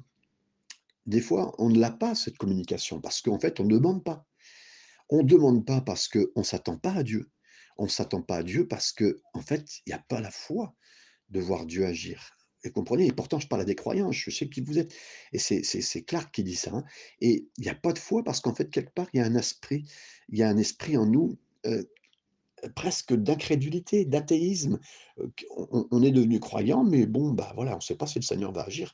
des 1.05 1.21
fois, 1.21 1.55
on 1.57 1.69
ne 1.69 1.79
l'a 1.79 1.91
pas, 1.91 2.13
cette 2.13 2.37
communication, 2.37 3.01
parce 3.01 3.21
qu'en 3.21 3.39
fait, 3.39 3.59
on 3.59 3.63
ne 3.63 3.73
demande 3.73 4.03
pas. 4.03 4.25
On 5.09 5.23
demande 5.23 5.65
pas 5.65 5.81
parce 5.81 6.07
qu'on 6.07 6.27
ne 6.35 6.43
s'attend 6.43 6.77
pas 6.77 6.91
à 6.91 7.03
Dieu. 7.03 7.29
On 7.79 7.85
ne 7.85 7.89
s'attend 7.89 8.21
pas 8.21 8.37
à 8.37 8.43
Dieu 8.43 8.67
parce 8.67 8.91
que 8.91 9.21
en 9.33 9.41
fait, 9.41 9.79
il 9.85 9.91
y 9.91 9.93
a 9.93 9.99
pas 9.99 10.19
la 10.21 10.31
foi 10.31 10.75
de 11.29 11.39
voir 11.39 11.65
Dieu 11.65 11.85
agir. 11.85 12.37
Et 12.65 12.71
comprenez? 12.71 13.07
Et 13.07 13.13
pourtant 13.13 13.39
je 13.39 13.47
parle 13.47 13.61
à 13.61 13.65
des 13.65 13.75
croyants, 13.75 14.11
je 14.11 14.29
sais 14.31 14.49
qui 14.49 14.61
vous 14.61 14.77
êtes. 14.77 14.93
Et 15.33 15.39
c'est 15.39 16.03
Clark 16.03 16.33
qui 16.33 16.43
dit 16.43 16.55
ça, 16.55 16.71
hein. 16.73 16.83
Et 17.21 17.47
il 17.57 17.65
y 17.65 17.69
a 17.69 17.75
pas 17.75 17.93
de 17.93 17.99
foi 17.99 18.23
parce 18.23 18.41
qu'en 18.41 18.53
fait, 18.53 18.69
quelque 18.69 18.93
part, 18.93 19.07
il 19.13 19.19
y 19.19 19.21
a 19.21 19.25
un 19.25 19.35
esprit 19.35 19.85
il 20.29 20.37
y 20.39 20.43
a 20.43 20.49
un 20.49 20.57
esprit 20.57 20.97
en 20.97 21.05
nous, 21.05 21.37
heu, 21.65 21.89
presque 22.75 23.13
d'incrédulité, 23.13 24.05
d'athéisme, 24.05 24.79
qu'on 25.17 25.87
on 25.91 26.03
est 26.03 26.11
devenu 26.11 26.39
croyant, 26.39 26.83
mais 26.83 27.05
bon, 27.05 27.31
bah, 27.31 27.51
voilà, 27.55 27.73
on 27.73 27.77
ne 27.77 27.81
sait 27.81 27.95
pas 27.95 28.07
si 28.07 28.19
le 28.19 28.25
Seigneur 28.25 28.51
va 28.51 28.63
agir. 28.63 28.93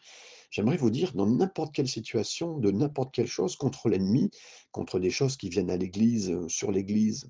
J'aimerais 0.52 0.78
vous 0.78 0.92
dire, 0.92 1.14
dans 1.14 1.28
n'importe 1.28 1.74
quelle 1.76 1.88
situation, 1.88 2.60
de 2.60 2.72
n'importe 2.72 3.14
quelle 3.14 3.28
chose, 3.28 3.56
contre 3.56 3.90
l'ennemi, 3.90 4.30
contre 4.72 5.00
des 5.00 5.10
choses 5.10 5.38
qui 5.38 5.50
viennent 5.50 5.72
à 5.72 5.78
l'église, 5.78 6.30
heu, 6.32 6.48
sur 6.50 6.72
l'église, 6.72 7.30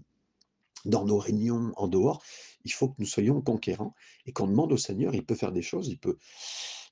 dans 0.86 1.06
nos 1.06 1.18
réunions, 1.20 1.72
en 1.78 1.88
dehors, 1.88 2.24
il 2.64 2.72
faut 2.74 2.90
que 2.90 2.96
nous 3.00 3.06
soyons 3.06 3.42
conquérants 3.42 3.96
et 4.26 4.32
qu'on 4.34 4.48
demande 4.48 4.72
au 4.74 4.78
Seigneur, 4.78 5.14
il 5.16 5.26
peut 5.26 5.36
faire 5.36 5.52
des 5.52 5.62
choses, 5.62 5.88
il 5.90 6.00
peut 6.00 6.18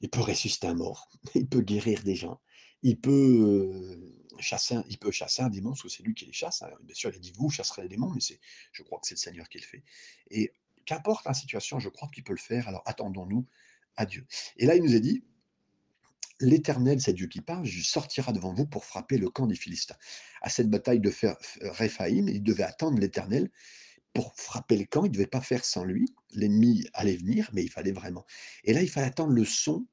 il 0.02 0.10
peut 0.10 0.22
ressusciter 0.22 0.68
un 0.68 0.76
mort, 0.76 1.10
il 1.36 1.48
peut 1.48 1.62
guérir 1.62 2.04
des 2.04 2.16
gens, 2.16 2.42
il 2.84 3.00
peut, 3.00 3.12
heu, 3.12 4.16
chasser 4.40 4.76
un 4.76 4.84
il 4.90 4.98
peut 4.98 5.12
chasser 5.12 5.42
un 5.44 5.50
démon, 5.50 5.70
parce 5.72 5.84
que 5.84 5.90
c'est 5.90 6.04
lui 6.04 6.14
qui 6.14 6.26
les 6.26 6.34
chasse, 6.34 6.62
hein. 6.64 6.70
Bien 6.84 6.96
sûr, 6.96 7.10
il 7.12 7.16
a 7.16 7.20
dit: 7.20 7.34
«Vous 7.38 7.50
chasserez 7.50 7.84
les 7.84 7.88
démons», 7.90 8.12
mais 8.14 8.22
c'est 8.22 8.40
je 8.72 8.84
crois 8.84 9.00
que 9.00 9.08
c'est 9.08 9.16
le 9.16 9.20
Seigneur 9.20 9.48
qui 9.50 9.60
le 9.60 9.64
fait 9.66 9.84
et 10.32 10.52
qu'importe 10.86 11.26
la 11.26 11.34
situation, 11.34 11.80
je 11.80 11.90
crois 11.90 12.10
qu'il 12.14 12.24
peut 12.24 12.34
le 12.34 12.40
faire, 12.40 12.68
alors 12.68 12.84
attendons-nous 12.86 13.48
à 13.96 14.06
Dieu 14.06 14.26
et 14.58 14.66
là, 14.66 14.76
il 14.76 14.84
nous 14.84 14.96
est 14.96 15.00
dit: 15.02 15.24
«L'Éternel», 16.40 17.00
c'est 17.02 17.14
Dieu 17.14 17.28
qui 17.28 17.42
parle, 17.42 17.66
«je 17.66 17.84
sortira 17.84 18.34
devant 18.34 18.54
vous 18.54 18.66
pour 18.66 18.86
frapper 18.86 19.18
le 19.18 19.30
camp 19.30 19.48
des 19.48 19.56
Philistins». 19.56 19.96
À 20.42 20.50
cette 20.50 20.70
bataille 20.70 21.00
de 21.00 21.12
Réphaïm, 21.62 22.28
il 22.30 22.44
devait 22.44 22.64
attendre 22.64 23.00
l'Éternel 23.00 23.50
pour 24.14 24.36
frapper 24.36 24.78
le 24.78 24.86
camp, 24.86 25.06
il 25.06 25.10
ne 25.10 25.14
devait 25.14 25.28
pas 25.28 25.42
faire 25.42 25.66
sans 25.66 25.84
lui. 25.86 26.06
L'ennemi 26.32 26.88
allait 26.94 27.16
venir, 27.18 27.50
mais 27.54 27.64
il 27.64 27.70
fallait 27.70 27.92
vraiment 27.92 28.26
et 28.64 28.74
là, 28.74 28.82
il 28.82 28.90
fallait 28.90 29.08
attendre 29.08 29.32
le 29.34 29.46
son 29.46 29.88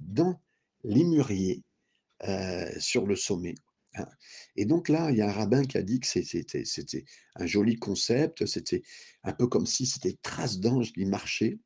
dans 0.00 0.40
les 0.84 1.04
mûriers, 1.04 1.62
heu, 2.28 2.80
sur 2.80 3.06
le 3.06 3.16
sommet, 3.16 3.54
hein 3.94 4.06
et 4.56 4.64
donc 4.66 4.88
là, 4.88 5.10
il 5.10 5.16
y 5.18 5.22
a 5.22 5.28
un 5.28 5.32
rabbin 5.32 5.64
qui 5.64 5.78
a 5.78 5.82
dit 5.82 6.00
que 6.00 6.06
c'était 6.06 7.04
un 7.36 7.46
joli 7.46 7.76
concept, 7.78 8.46
c'était 8.46 8.82
un 9.24 9.32
peu 9.32 9.46
comme 9.46 9.66
si 9.66 9.86
c'était 9.86 10.10
des 10.10 10.18
traces 10.22 10.58
d'anges 10.60 10.92
qui 10.92 11.04
marchaient, 11.06 11.58
heu, 11.58 11.60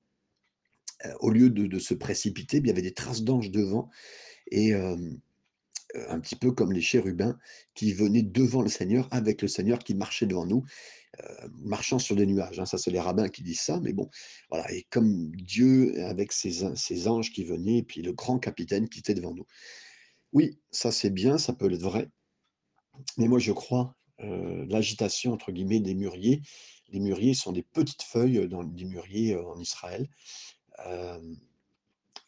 au 1.20 1.30
lieu 1.30 1.50
de 1.50 1.78
se 1.78 1.94
précipiter, 1.94 2.58
il 2.58 2.66
y 2.66 2.70
avait 2.70 2.82
des 2.82 2.94
traces 2.94 3.22
d'anges 3.24 3.50
devant 3.50 3.90
et 4.52 4.74
heu, 4.74 4.96
un 6.08 6.20
petit 6.20 6.36
peu 6.36 6.52
comme 6.52 6.72
les 6.72 6.82
chérubins 6.82 7.38
qui 7.74 7.92
venaient 7.94 8.22
devant 8.22 8.62
le 8.62 8.68
Seigneur, 8.70 9.08
avec 9.12 9.42
le 9.42 9.48
Seigneur 9.48 9.80
qui 9.80 9.94
marchait 9.94 10.26
devant 10.26 10.46
nous, 10.46 10.64
heu, 11.20 11.50
marchant 11.64 11.98
sur 12.00 12.16
des 12.16 12.26
nuages, 12.26 12.60
hein. 12.60 12.66
Ça, 12.66 12.78
c'est 12.78 12.90
les 12.92 13.00
rabbins 13.00 13.28
qui 13.30 13.42
disent 13.42 13.60
ça, 13.62 13.80
mais 13.80 13.92
bon, 13.94 14.10
voilà 14.50 14.72
et 14.72 14.86
comme 14.90 15.30
Dieu 15.36 15.94
avec 16.06 16.32
ses 16.32 16.64
an 16.64 16.76
ses 16.76 17.08
anges 17.08 17.32
qui 17.32 17.44
venaient 17.44 17.78
et 17.78 17.84
puis 17.84 18.02
le 18.02 18.12
grand 18.14 18.38
capitaine 18.40 18.88
qui 18.90 19.00
était 19.00 19.14
devant 19.14 19.34
nous. 19.34 19.46
Oui, 20.34 20.58
ça 20.72 20.92
c'est 20.92 21.10
bien, 21.10 21.38
ça 21.38 21.54
peut 21.54 21.72
être 21.72 21.82
vrai 21.82 22.10
mais 23.18 23.28
moi 23.28 23.38
je 23.38 23.52
crois, 23.52 23.94
l'agitation 24.18 25.32
entre 25.32 25.52
guillemets 25.52 25.80
des 25.80 25.94
mûriers. 25.94 26.42
Les 26.88 27.00
mûriers 27.00 27.34
sont 27.34 27.52
des 27.52 27.62
petites 27.62 28.02
feuilles, 28.02 28.48
dans 28.48 28.62
des 28.64 28.84
mûriers, 28.84 29.36
en 29.36 29.58
Israël. 29.58 30.08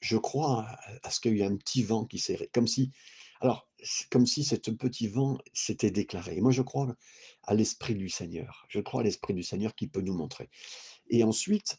Je 0.01 0.17
crois 0.17 0.67
à 1.03 1.11
ce 1.11 1.21
qu'il 1.21 1.37
y 1.37 1.43
a 1.43 1.47
un 1.47 1.57
petit 1.57 1.83
vent 1.83 2.05
qui 2.05 2.19
s'est 2.19 2.49
comme 2.53 2.67
si 2.67 2.93
alors, 3.41 3.69
comme 4.11 4.27
si 4.27 4.43
cet 4.43 4.73
petit 4.73 5.07
vent 5.07 5.39
s'était 5.53 5.93
déclaré. 5.93 6.41
Moi 6.41 6.51
je 6.51 6.63
crois 6.63 6.97
à 7.45 7.55
l'esprit 7.55 7.95
du 7.95 8.09
Seigneur. 8.09 8.67
Je 8.69 8.81
crois 8.81 9.03
à 9.03 9.05
l'esprit 9.05 9.33
du 9.35 9.45
Seigneur 9.45 9.75
qui 9.75 9.87
peut 9.87 10.01
nous 10.01 10.15
montrer 10.15 10.51
et 11.11 11.25
ensuite 11.25 11.79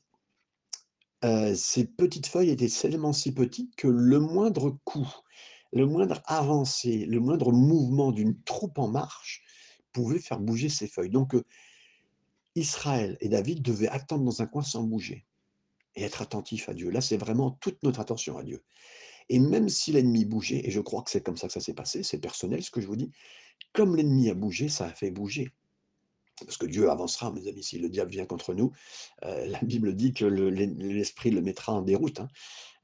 ces 1.22 1.86
petites 1.86 2.28
feuilles 2.28 2.52
étaient 2.52 2.70
tellement 2.70 3.14
si 3.14 3.34
petites 3.34 3.76
que 3.76 3.88
le 3.88 4.20
moindre 4.20 4.78
coup, 4.86 5.08
le 5.74 5.86
moindre 5.86 6.22
avancée, 6.26 7.06
le 7.06 7.20
moindre 7.20 7.52
mouvement 7.52 8.12
d'une 8.12 8.42
troupe 8.44 8.80
en 8.80 8.88
marche 8.88 9.44
pouvait 9.92 10.20
faire 10.20 10.40
bouger 10.40 10.70
ces 10.70 10.88
feuilles 10.88 11.10
donc 11.10 11.36
Israël 12.56 13.18
et 13.20 13.30
David 13.30 13.62
devaient 13.62 13.90
attendre 13.90 14.24
dans 14.24 14.42
un 14.42 14.48
coin 14.48 14.64
sans 14.64 14.84
bouger 14.84 15.26
et 15.96 16.04
être 16.04 16.22
attentifs 16.22 16.70
à 16.70 16.74
Dieu. 16.74 16.90
Là, 16.90 17.02
c'est 17.02 17.18
vraiment 17.18 17.52
toute 17.52 17.82
notre 17.84 18.00
attention 18.00 18.38
à 18.38 18.44
Dieu 18.44 18.64
et 19.30 19.40
même 19.40 19.70
si 19.70 19.92
l'ennemi 19.92 20.26
bougeait 20.26 20.62
et 20.68 20.72
je 20.72 20.82
crois 20.82 21.04
que 21.04 21.12
c'est 21.12 21.22
comme 21.22 21.38
ça 21.38 21.48
que 21.48 21.54
ça 21.54 21.62
s'est 21.62 21.74
passé, 21.74 22.04
c'est 22.04 22.18
personnel 22.18 22.64
ce 22.64 22.72
que 22.72 22.82
je 22.82 22.88
vous 22.88 22.96
dis, 22.96 23.12
comme 23.74 23.96
l'ennemi 23.96 24.30
a 24.30 24.34
bougé, 24.34 24.70
ça 24.70 24.86
a 24.86 24.92
fait 24.92 25.12
bouger. 25.12 25.54
Parce 26.46 26.58
que 26.58 26.66
Dieu 26.66 26.90
avancera 26.90 27.32
mes 27.32 27.48
amis, 27.48 27.64
si 27.64 27.78
le 27.80 27.90
diable 27.90 28.12
vient 28.12 28.26
contre 28.26 28.54
nous, 28.54 28.72
heu, 29.26 29.46
la 29.48 29.60
Bible 29.60 29.96
dit 29.96 30.14
que 30.14 30.26
l'esprit 30.26 31.32
le 31.32 31.42
mettra 31.42 31.74
en 31.74 31.82
déroute, 31.82 32.22
hein, 32.22 32.28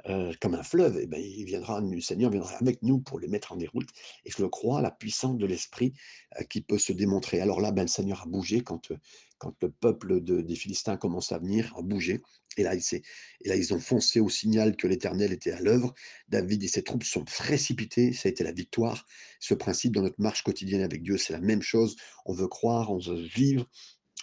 heu, 0.10 0.32
comme 0.41 0.56
un 0.56 0.63
fleuve 0.63 0.98
et 0.98 1.08
ben, 1.08 1.22
il 1.22 1.46
viendra 1.46 1.82
le 1.82 2.02
Seigneur 2.02 2.32
viendra 2.32 2.56
avec 2.58 2.82
nous 2.84 3.00
pour 3.00 3.20
les 3.20 3.28
mettre 3.28 3.52
en 3.52 3.58
déroute 3.58 3.89
et 4.26 4.32
je 4.32 4.41
le 4.41 4.50
crois, 4.50 4.82
la 4.82 4.91
puissance 4.91 5.38
de 5.38 5.46
l'esprit, 5.46 5.94
heu, 6.39 6.46
qui 6.46 6.62
peut 6.62 6.78
se 6.80 6.94
démontrer. 6.94 7.41
Alors 7.41 7.62
là, 7.62 7.72
ben, 7.72 7.84
le 7.84 7.88
Seigneur 7.88 8.22
a 8.22 8.26
bougé 8.26 8.62
quand, 8.62 8.91
quand 9.38 9.56
le 9.62 9.72
peuple 9.72 10.22
de 10.22 10.41
des 10.41 10.56
Philistins 10.56 10.94
a 10.94 10.98
commencé 10.98 11.34
à 11.34 11.39
venir, 11.39 11.74
a 11.78 11.82
bougé 11.82 12.22
et 12.58 12.63
là, 12.63 12.74
et 12.76 13.50
là, 13.50 13.56
ils 13.56 13.74
ont 13.74 13.80
foncé 13.80 14.20
au 14.20 14.30
signal 14.30 14.76
que 14.76 14.88
l'Éternel 14.88 15.32
était 15.34 15.52
à 15.52 15.60
l'œuvre. 15.60 15.94
David 16.30 16.63
et 16.63 16.68
ses 16.68 16.84
troupes 16.84 17.04
sont 17.04 17.26
précipités, 17.26 18.13
ça 18.13 18.30
a 18.30 18.32
été 18.32 18.44
la 18.44 18.52
victoire. 18.52 19.06
Ce 19.39 19.54
principe 19.54 19.94
dans 19.94 20.02
notre 20.02 20.22
marche 20.22 20.44
quotidienne 20.44 20.82
avec 20.82 21.04
Dieu, 21.04 21.18
c'est 21.18 21.34
la 21.34 21.41
même 21.41 21.62
chose. 21.62 21.96
On 22.26 22.34
veut 22.34 22.48
croire, 22.48 22.91
on 22.91 22.98
veut 22.98 23.22
vivre, 23.22 23.68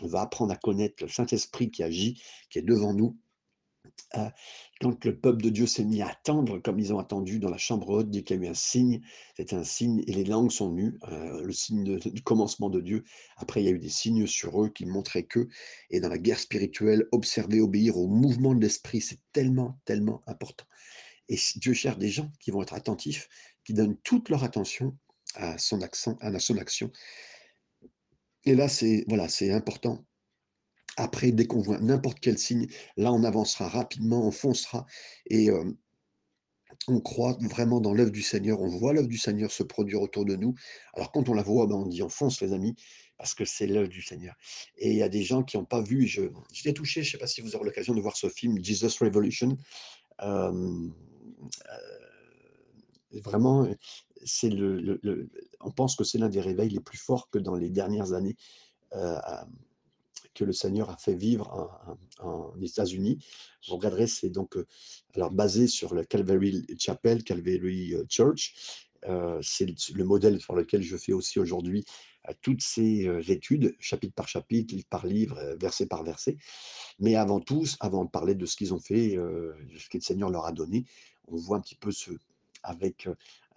on 0.00 0.06
va 0.06 0.22
apprendre 0.22 0.52
à 0.52 0.56
connaître 0.56 1.02
le 1.02 1.08
Saint-Esprit 1.08 1.70
qui 1.70 1.82
agit, 1.82 2.22
qui 2.50 2.58
est 2.58 2.62
devant 2.62 2.94
nous. 2.94 3.18
Heu, 4.16 4.28
quand 4.80 5.04
le 5.04 5.18
peuple 5.18 5.42
de 5.42 5.50
Dieu 5.50 5.66
s'est 5.66 5.84
mis 5.84 6.02
à 6.02 6.08
attendre 6.08 6.58
comme 6.58 6.78
ils 6.78 6.92
ont 6.92 6.98
attendu 6.98 7.38
dans 7.38 7.48
la 7.50 7.58
chambre 7.58 7.88
haute, 7.88 8.10
dès 8.10 8.22
qu'il 8.22 8.36
y 8.36 8.40
a 8.40 8.42
eu 8.44 8.48
un 8.48 8.54
signe, 8.54 9.00
c'était 9.36 9.54
un 9.56 9.64
signe 9.64 10.02
et 10.06 10.12
les 10.12 10.24
langues 10.24 10.50
sont 10.50 10.70
venues, 10.70 10.98
heu, 11.10 11.42
le 11.44 11.52
signe 11.52 11.84
de 11.84 12.08
du 12.10 12.22
commencement 12.22 12.70
de 12.70 12.80
Dieu. 12.80 13.04
Après, 13.36 13.62
il 13.62 13.64
y 13.66 13.68
a 13.68 13.72
eu 13.72 13.78
des 13.78 13.88
signes 13.88 14.26
sur 14.26 14.62
eux 14.62 14.68
qui 14.70 14.86
montraient 14.86 15.24
que 15.24 15.48
et 15.90 16.00
dans 16.00 16.08
la 16.08 16.18
guerre 16.18 16.38
spirituelle, 16.40 17.06
observer, 17.12 17.60
obéir 17.60 17.96
au 17.96 18.06
mouvement 18.08 18.54
de 18.54 18.60
l'esprit, 18.60 19.00
c'est 19.00 19.20
tellement, 19.32 19.78
tellement 19.84 20.22
important 20.26 20.66
et 21.28 21.38
Dieu 21.56 21.72
cherche 21.74 21.98
des 21.98 22.08
gens 22.10 22.30
qui 22.40 22.50
vont 22.50 22.62
être 22.62 22.74
attentifs, 22.74 23.28
qui 23.64 23.74
donnent 23.74 23.96
toute 24.04 24.28
leur 24.28 24.44
attention 24.44 24.96
à 25.34 25.58
son 25.58 25.80
accent 25.82 26.16
à 26.20 26.38
son 26.38 26.58
action 26.58 26.90
et 28.44 28.54
là, 28.54 28.68
c'est 28.68 29.04
voilà, 29.08 29.28
c'est 29.28 29.50
important. 29.52 30.04
Après, 30.96 31.32
dès 31.32 31.46
qu'on 31.46 31.60
voit 31.60 31.78
n'importe 31.78 32.18
quel 32.20 32.38
signe, 32.38 32.66
là, 32.96 33.12
on 33.12 33.24
avancera 33.24 33.68
rapidement, 33.68 34.26
on 34.26 34.30
foncera 34.30 34.86
et 35.26 35.50
on 36.88 37.00
croit 37.00 37.36
vraiment 37.40 37.80
dans 37.80 37.94
l'œuvre 37.94 38.10
du 38.10 38.22
Seigneur, 38.22 38.60
on 38.60 38.68
voit 38.68 38.92
l'œuvre 38.92 39.08
du 39.08 39.18
Seigneur 39.18 39.50
se 39.50 39.62
produire 39.62 40.02
autour 40.02 40.24
de 40.24 40.36
nous. 40.36 40.54
Alors 40.94 41.12
quand 41.12 41.28
on 41.28 41.34
la 41.34 41.42
voit, 41.42 41.66
ben, 41.66 41.76
on 41.76 41.86
dit: 41.86 42.02
«On 42.02 42.08
fonce 42.08 42.40
les 42.40 42.52
amis», 42.52 42.74
parce 43.18 43.34
que 43.34 43.44
c'est 43.44 43.66
l'œuvre 43.68 43.88
du 43.88 44.02
Seigneur 44.02 44.34
et 44.78 44.90
il 44.90 44.96
y 44.96 45.02
a 45.02 45.08
des 45.08 45.22
gens 45.22 45.44
qui 45.44 45.56
ont 45.56 45.64
pas 45.64 45.80
vu, 45.80 46.06
je 46.08 46.22
j'étais 46.52 46.72
touché, 46.72 47.04
je 47.04 47.12
sais 47.12 47.18
pas 47.18 47.28
si 47.28 47.40
vous 47.40 47.54
aurez 47.54 47.66
l'occasion 47.66 47.94
de 47.94 48.00
voir 48.00 48.16
ce 48.16 48.28
film 48.28 48.62
Jesus 48.62 48.98
Revolution. 49.00 49.56
Heu, 50.22 50.90
vraiment, 53.12 53.68
c'est 54.24 54.50
le 54.50 55.00
on 55.60 55.70
pense 55.70 55.94
que 55.94 56.04
c'est 56.04 56.18
l'un 56.18 56.28
des 56.28 56.40
réveils 56.40 56.70
les 56.70 56.80
plus 56.80 56.98
forts 56.98 57.30
que 57.30 57.38
dans 57.38 57.54
les 57.54 57.70
dernières 57.70 58.12
années, 58.12 58.36
heu, 58.94 58.98
à 58.98 59.46
que 60.34 60.44
le 60.44 60.52
Seigneur 60.52 60.90
a 60.90 60.96
fait 60.96 61.14
vivre 61.14 61.78
en 62.20 62.60
États-Unis. 62.60 63.18
Vous 63.68 63.76
regarderez, 63.76 64.06
c'est 64.06 64.30
donc, 64.30 64.56
heu, 64.56 64.66
alors 65.14 65.30
basé 65.30 65.66
sur 65.66 65.94
le 65.94 66.04
Calvary 66.04 66.66
Chapel, 66.78 67.22
Calvary, 67.24 67.94
heu, 67.94 68.06
Church. 68.08 68.88
Heu, 69.08 69.40
c'est 69.42 69.66
le 69.66 69.74
le 69.94 70.04
modèle 70.04 70.40
sur 70.40 70.54
lequel 70.54 70.82
je 70.82 70.96
fais 70.96 71.12
aussi 71.12 71.40
aujourd'hui, 71.40 71.84
toutes 72.40 72.62
ces, 72.62 73.08
études, 73.28 73.74
chapitre 73.80 74.14
par 74.14 74.28
chapitre, 74.28 74.74
livre 74.74 74.86
par 74.88 75.06
livre, 75.06 75.56
verset 75.58 75.86
par 75.86 76.04
verset. 76.04 76.38
Mais 77.00 77.16
avant 77.16 77.40
tout 77.40 77.64
avant 77.80 78.04
de 78.04 78.10
parler 78.10 78.34
de 78.36 78.46
ce 78.46 78.56
qu'ils 78.56 78.72
ont 78.74 78.78
fait, 78.78 79.16
de 79.16 79.78
ce 79.78 79.88
que 79.88 79.98
le 79.98 80.02
Seigneur 80.02 80.30
leur 80.30 80.46
a 80.46 80.52
donné, 80.52 80.84
on 81.26 81.36
voit 81.36 81.56
un 81.56 81.60
petit 81.60 81.74
peu 81.74 81.90
ce 81.90 82.12
avec, 82.62 83.08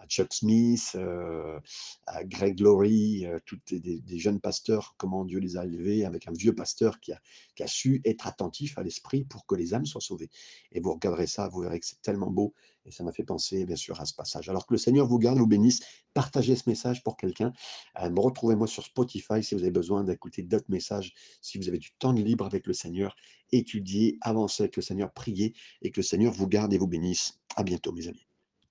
Chuck 0.08 0.32
Smith, 0.32 0.92
heu, 0.96 1.58
à 2.06 2.24
Greg 2.24 2.60
Laurie, 2.60 3.26
heu, 3.26 3.40
toutes 3.44 3.74
des 3.74 4.18
jeunes 4.18 4.40
pasteurs, 4.40 4.94
comment 4.98 5.24
Dieu 5.24 5.38
les 5.38 5.56
a 5.56 5.64
élevés 5.64 6.04
avec 6.04 6.28
un 6.28 6.32
vieux 6.32 6.54
pasteur 6.54 7.00
qui 7.00 7.12
a 7.12 7.66
su 7.66 8.00
être 8.04 8.26
attentif 8.26 8.78
à 8.78 8.82
l'esprit 8.82 9.24
pour 9.24 9.46
que 9.46 9.54
les 9.54 9.74
âmes 9.74 9.86
soient 9.86 10.00
sauvées 10.00 10.30
et 10.72 10.80
vous 10.80 10.92
regarderez 10.92 11.26
ça, 11.26 11.48
vous 11.48 11.60
verrez 11.60 11.80
que 11.80 11.86
c'est 11.86 12.00
tellement 12.02 12.30
beau 12.30 12.54
et 12.84 12.90
ça 12.90 13.02
m'a 13.02 13.12
fait 13.12 13.24
penser 13.24 13.64
bien 13.64 13.76
sûr 13.76 14.00
à 14.00 14.06
ce 14.06 14.14
passage. 14.14 14.48
Alors 14.48 14.66
que 14.66 14.74
le 14.74 14.78
Seigneur 14.78 15.06
vous 15.06 15.18
garde, 15.18 15.38
vous 15.38 15.46
bénisse, 15.46 15.80
partagez 16.14 16.54
ce 16.54 16.68
message 16.68 17.02
pour 17.02 17.16
quelqu'un. 17.16 17.52
Me 18.00 18.20
retrouvez-moi 18.20 18.66
sur 18.66 18.84
Spotify 18.84 19.42
si 19.42 19.54
vous 19.54 19.62
avez 19.62 19.70
besoin 19.70 20.04
d'écouter 20.04 20.42
d'autres 20.42 20.70
messages, 20.70 21.12
si 21.40 21.58
vous 21.58 21.68
avez 21.68 21.78
du 21.78 21.90
temps 21.98 22.12
libre 22.12 22.46
avec 22.46 22.66
le 22.66 22.72
Seigneur, 22.72 23.16
étudiez, 23.52 24.18
avancez 24.20 24.64
avec 24.64 24.76
le 24.76 24.82
Seigneur, 24.82 25.12
priez 25.12 25.54
et 25.82 25.90
que 25.90 26.00
le 26.00 26.04
Seigneur 26.04 26.32
vous 26.32 26.46
garde 26.46 26.72
et 26.72 26.78
vous 26.78 26.88
bénisse. 26.88 27.40
À 27.56 27.62
bientôt 27.62 27.90
mes 27.92 28.06
amis. 28.06 28.25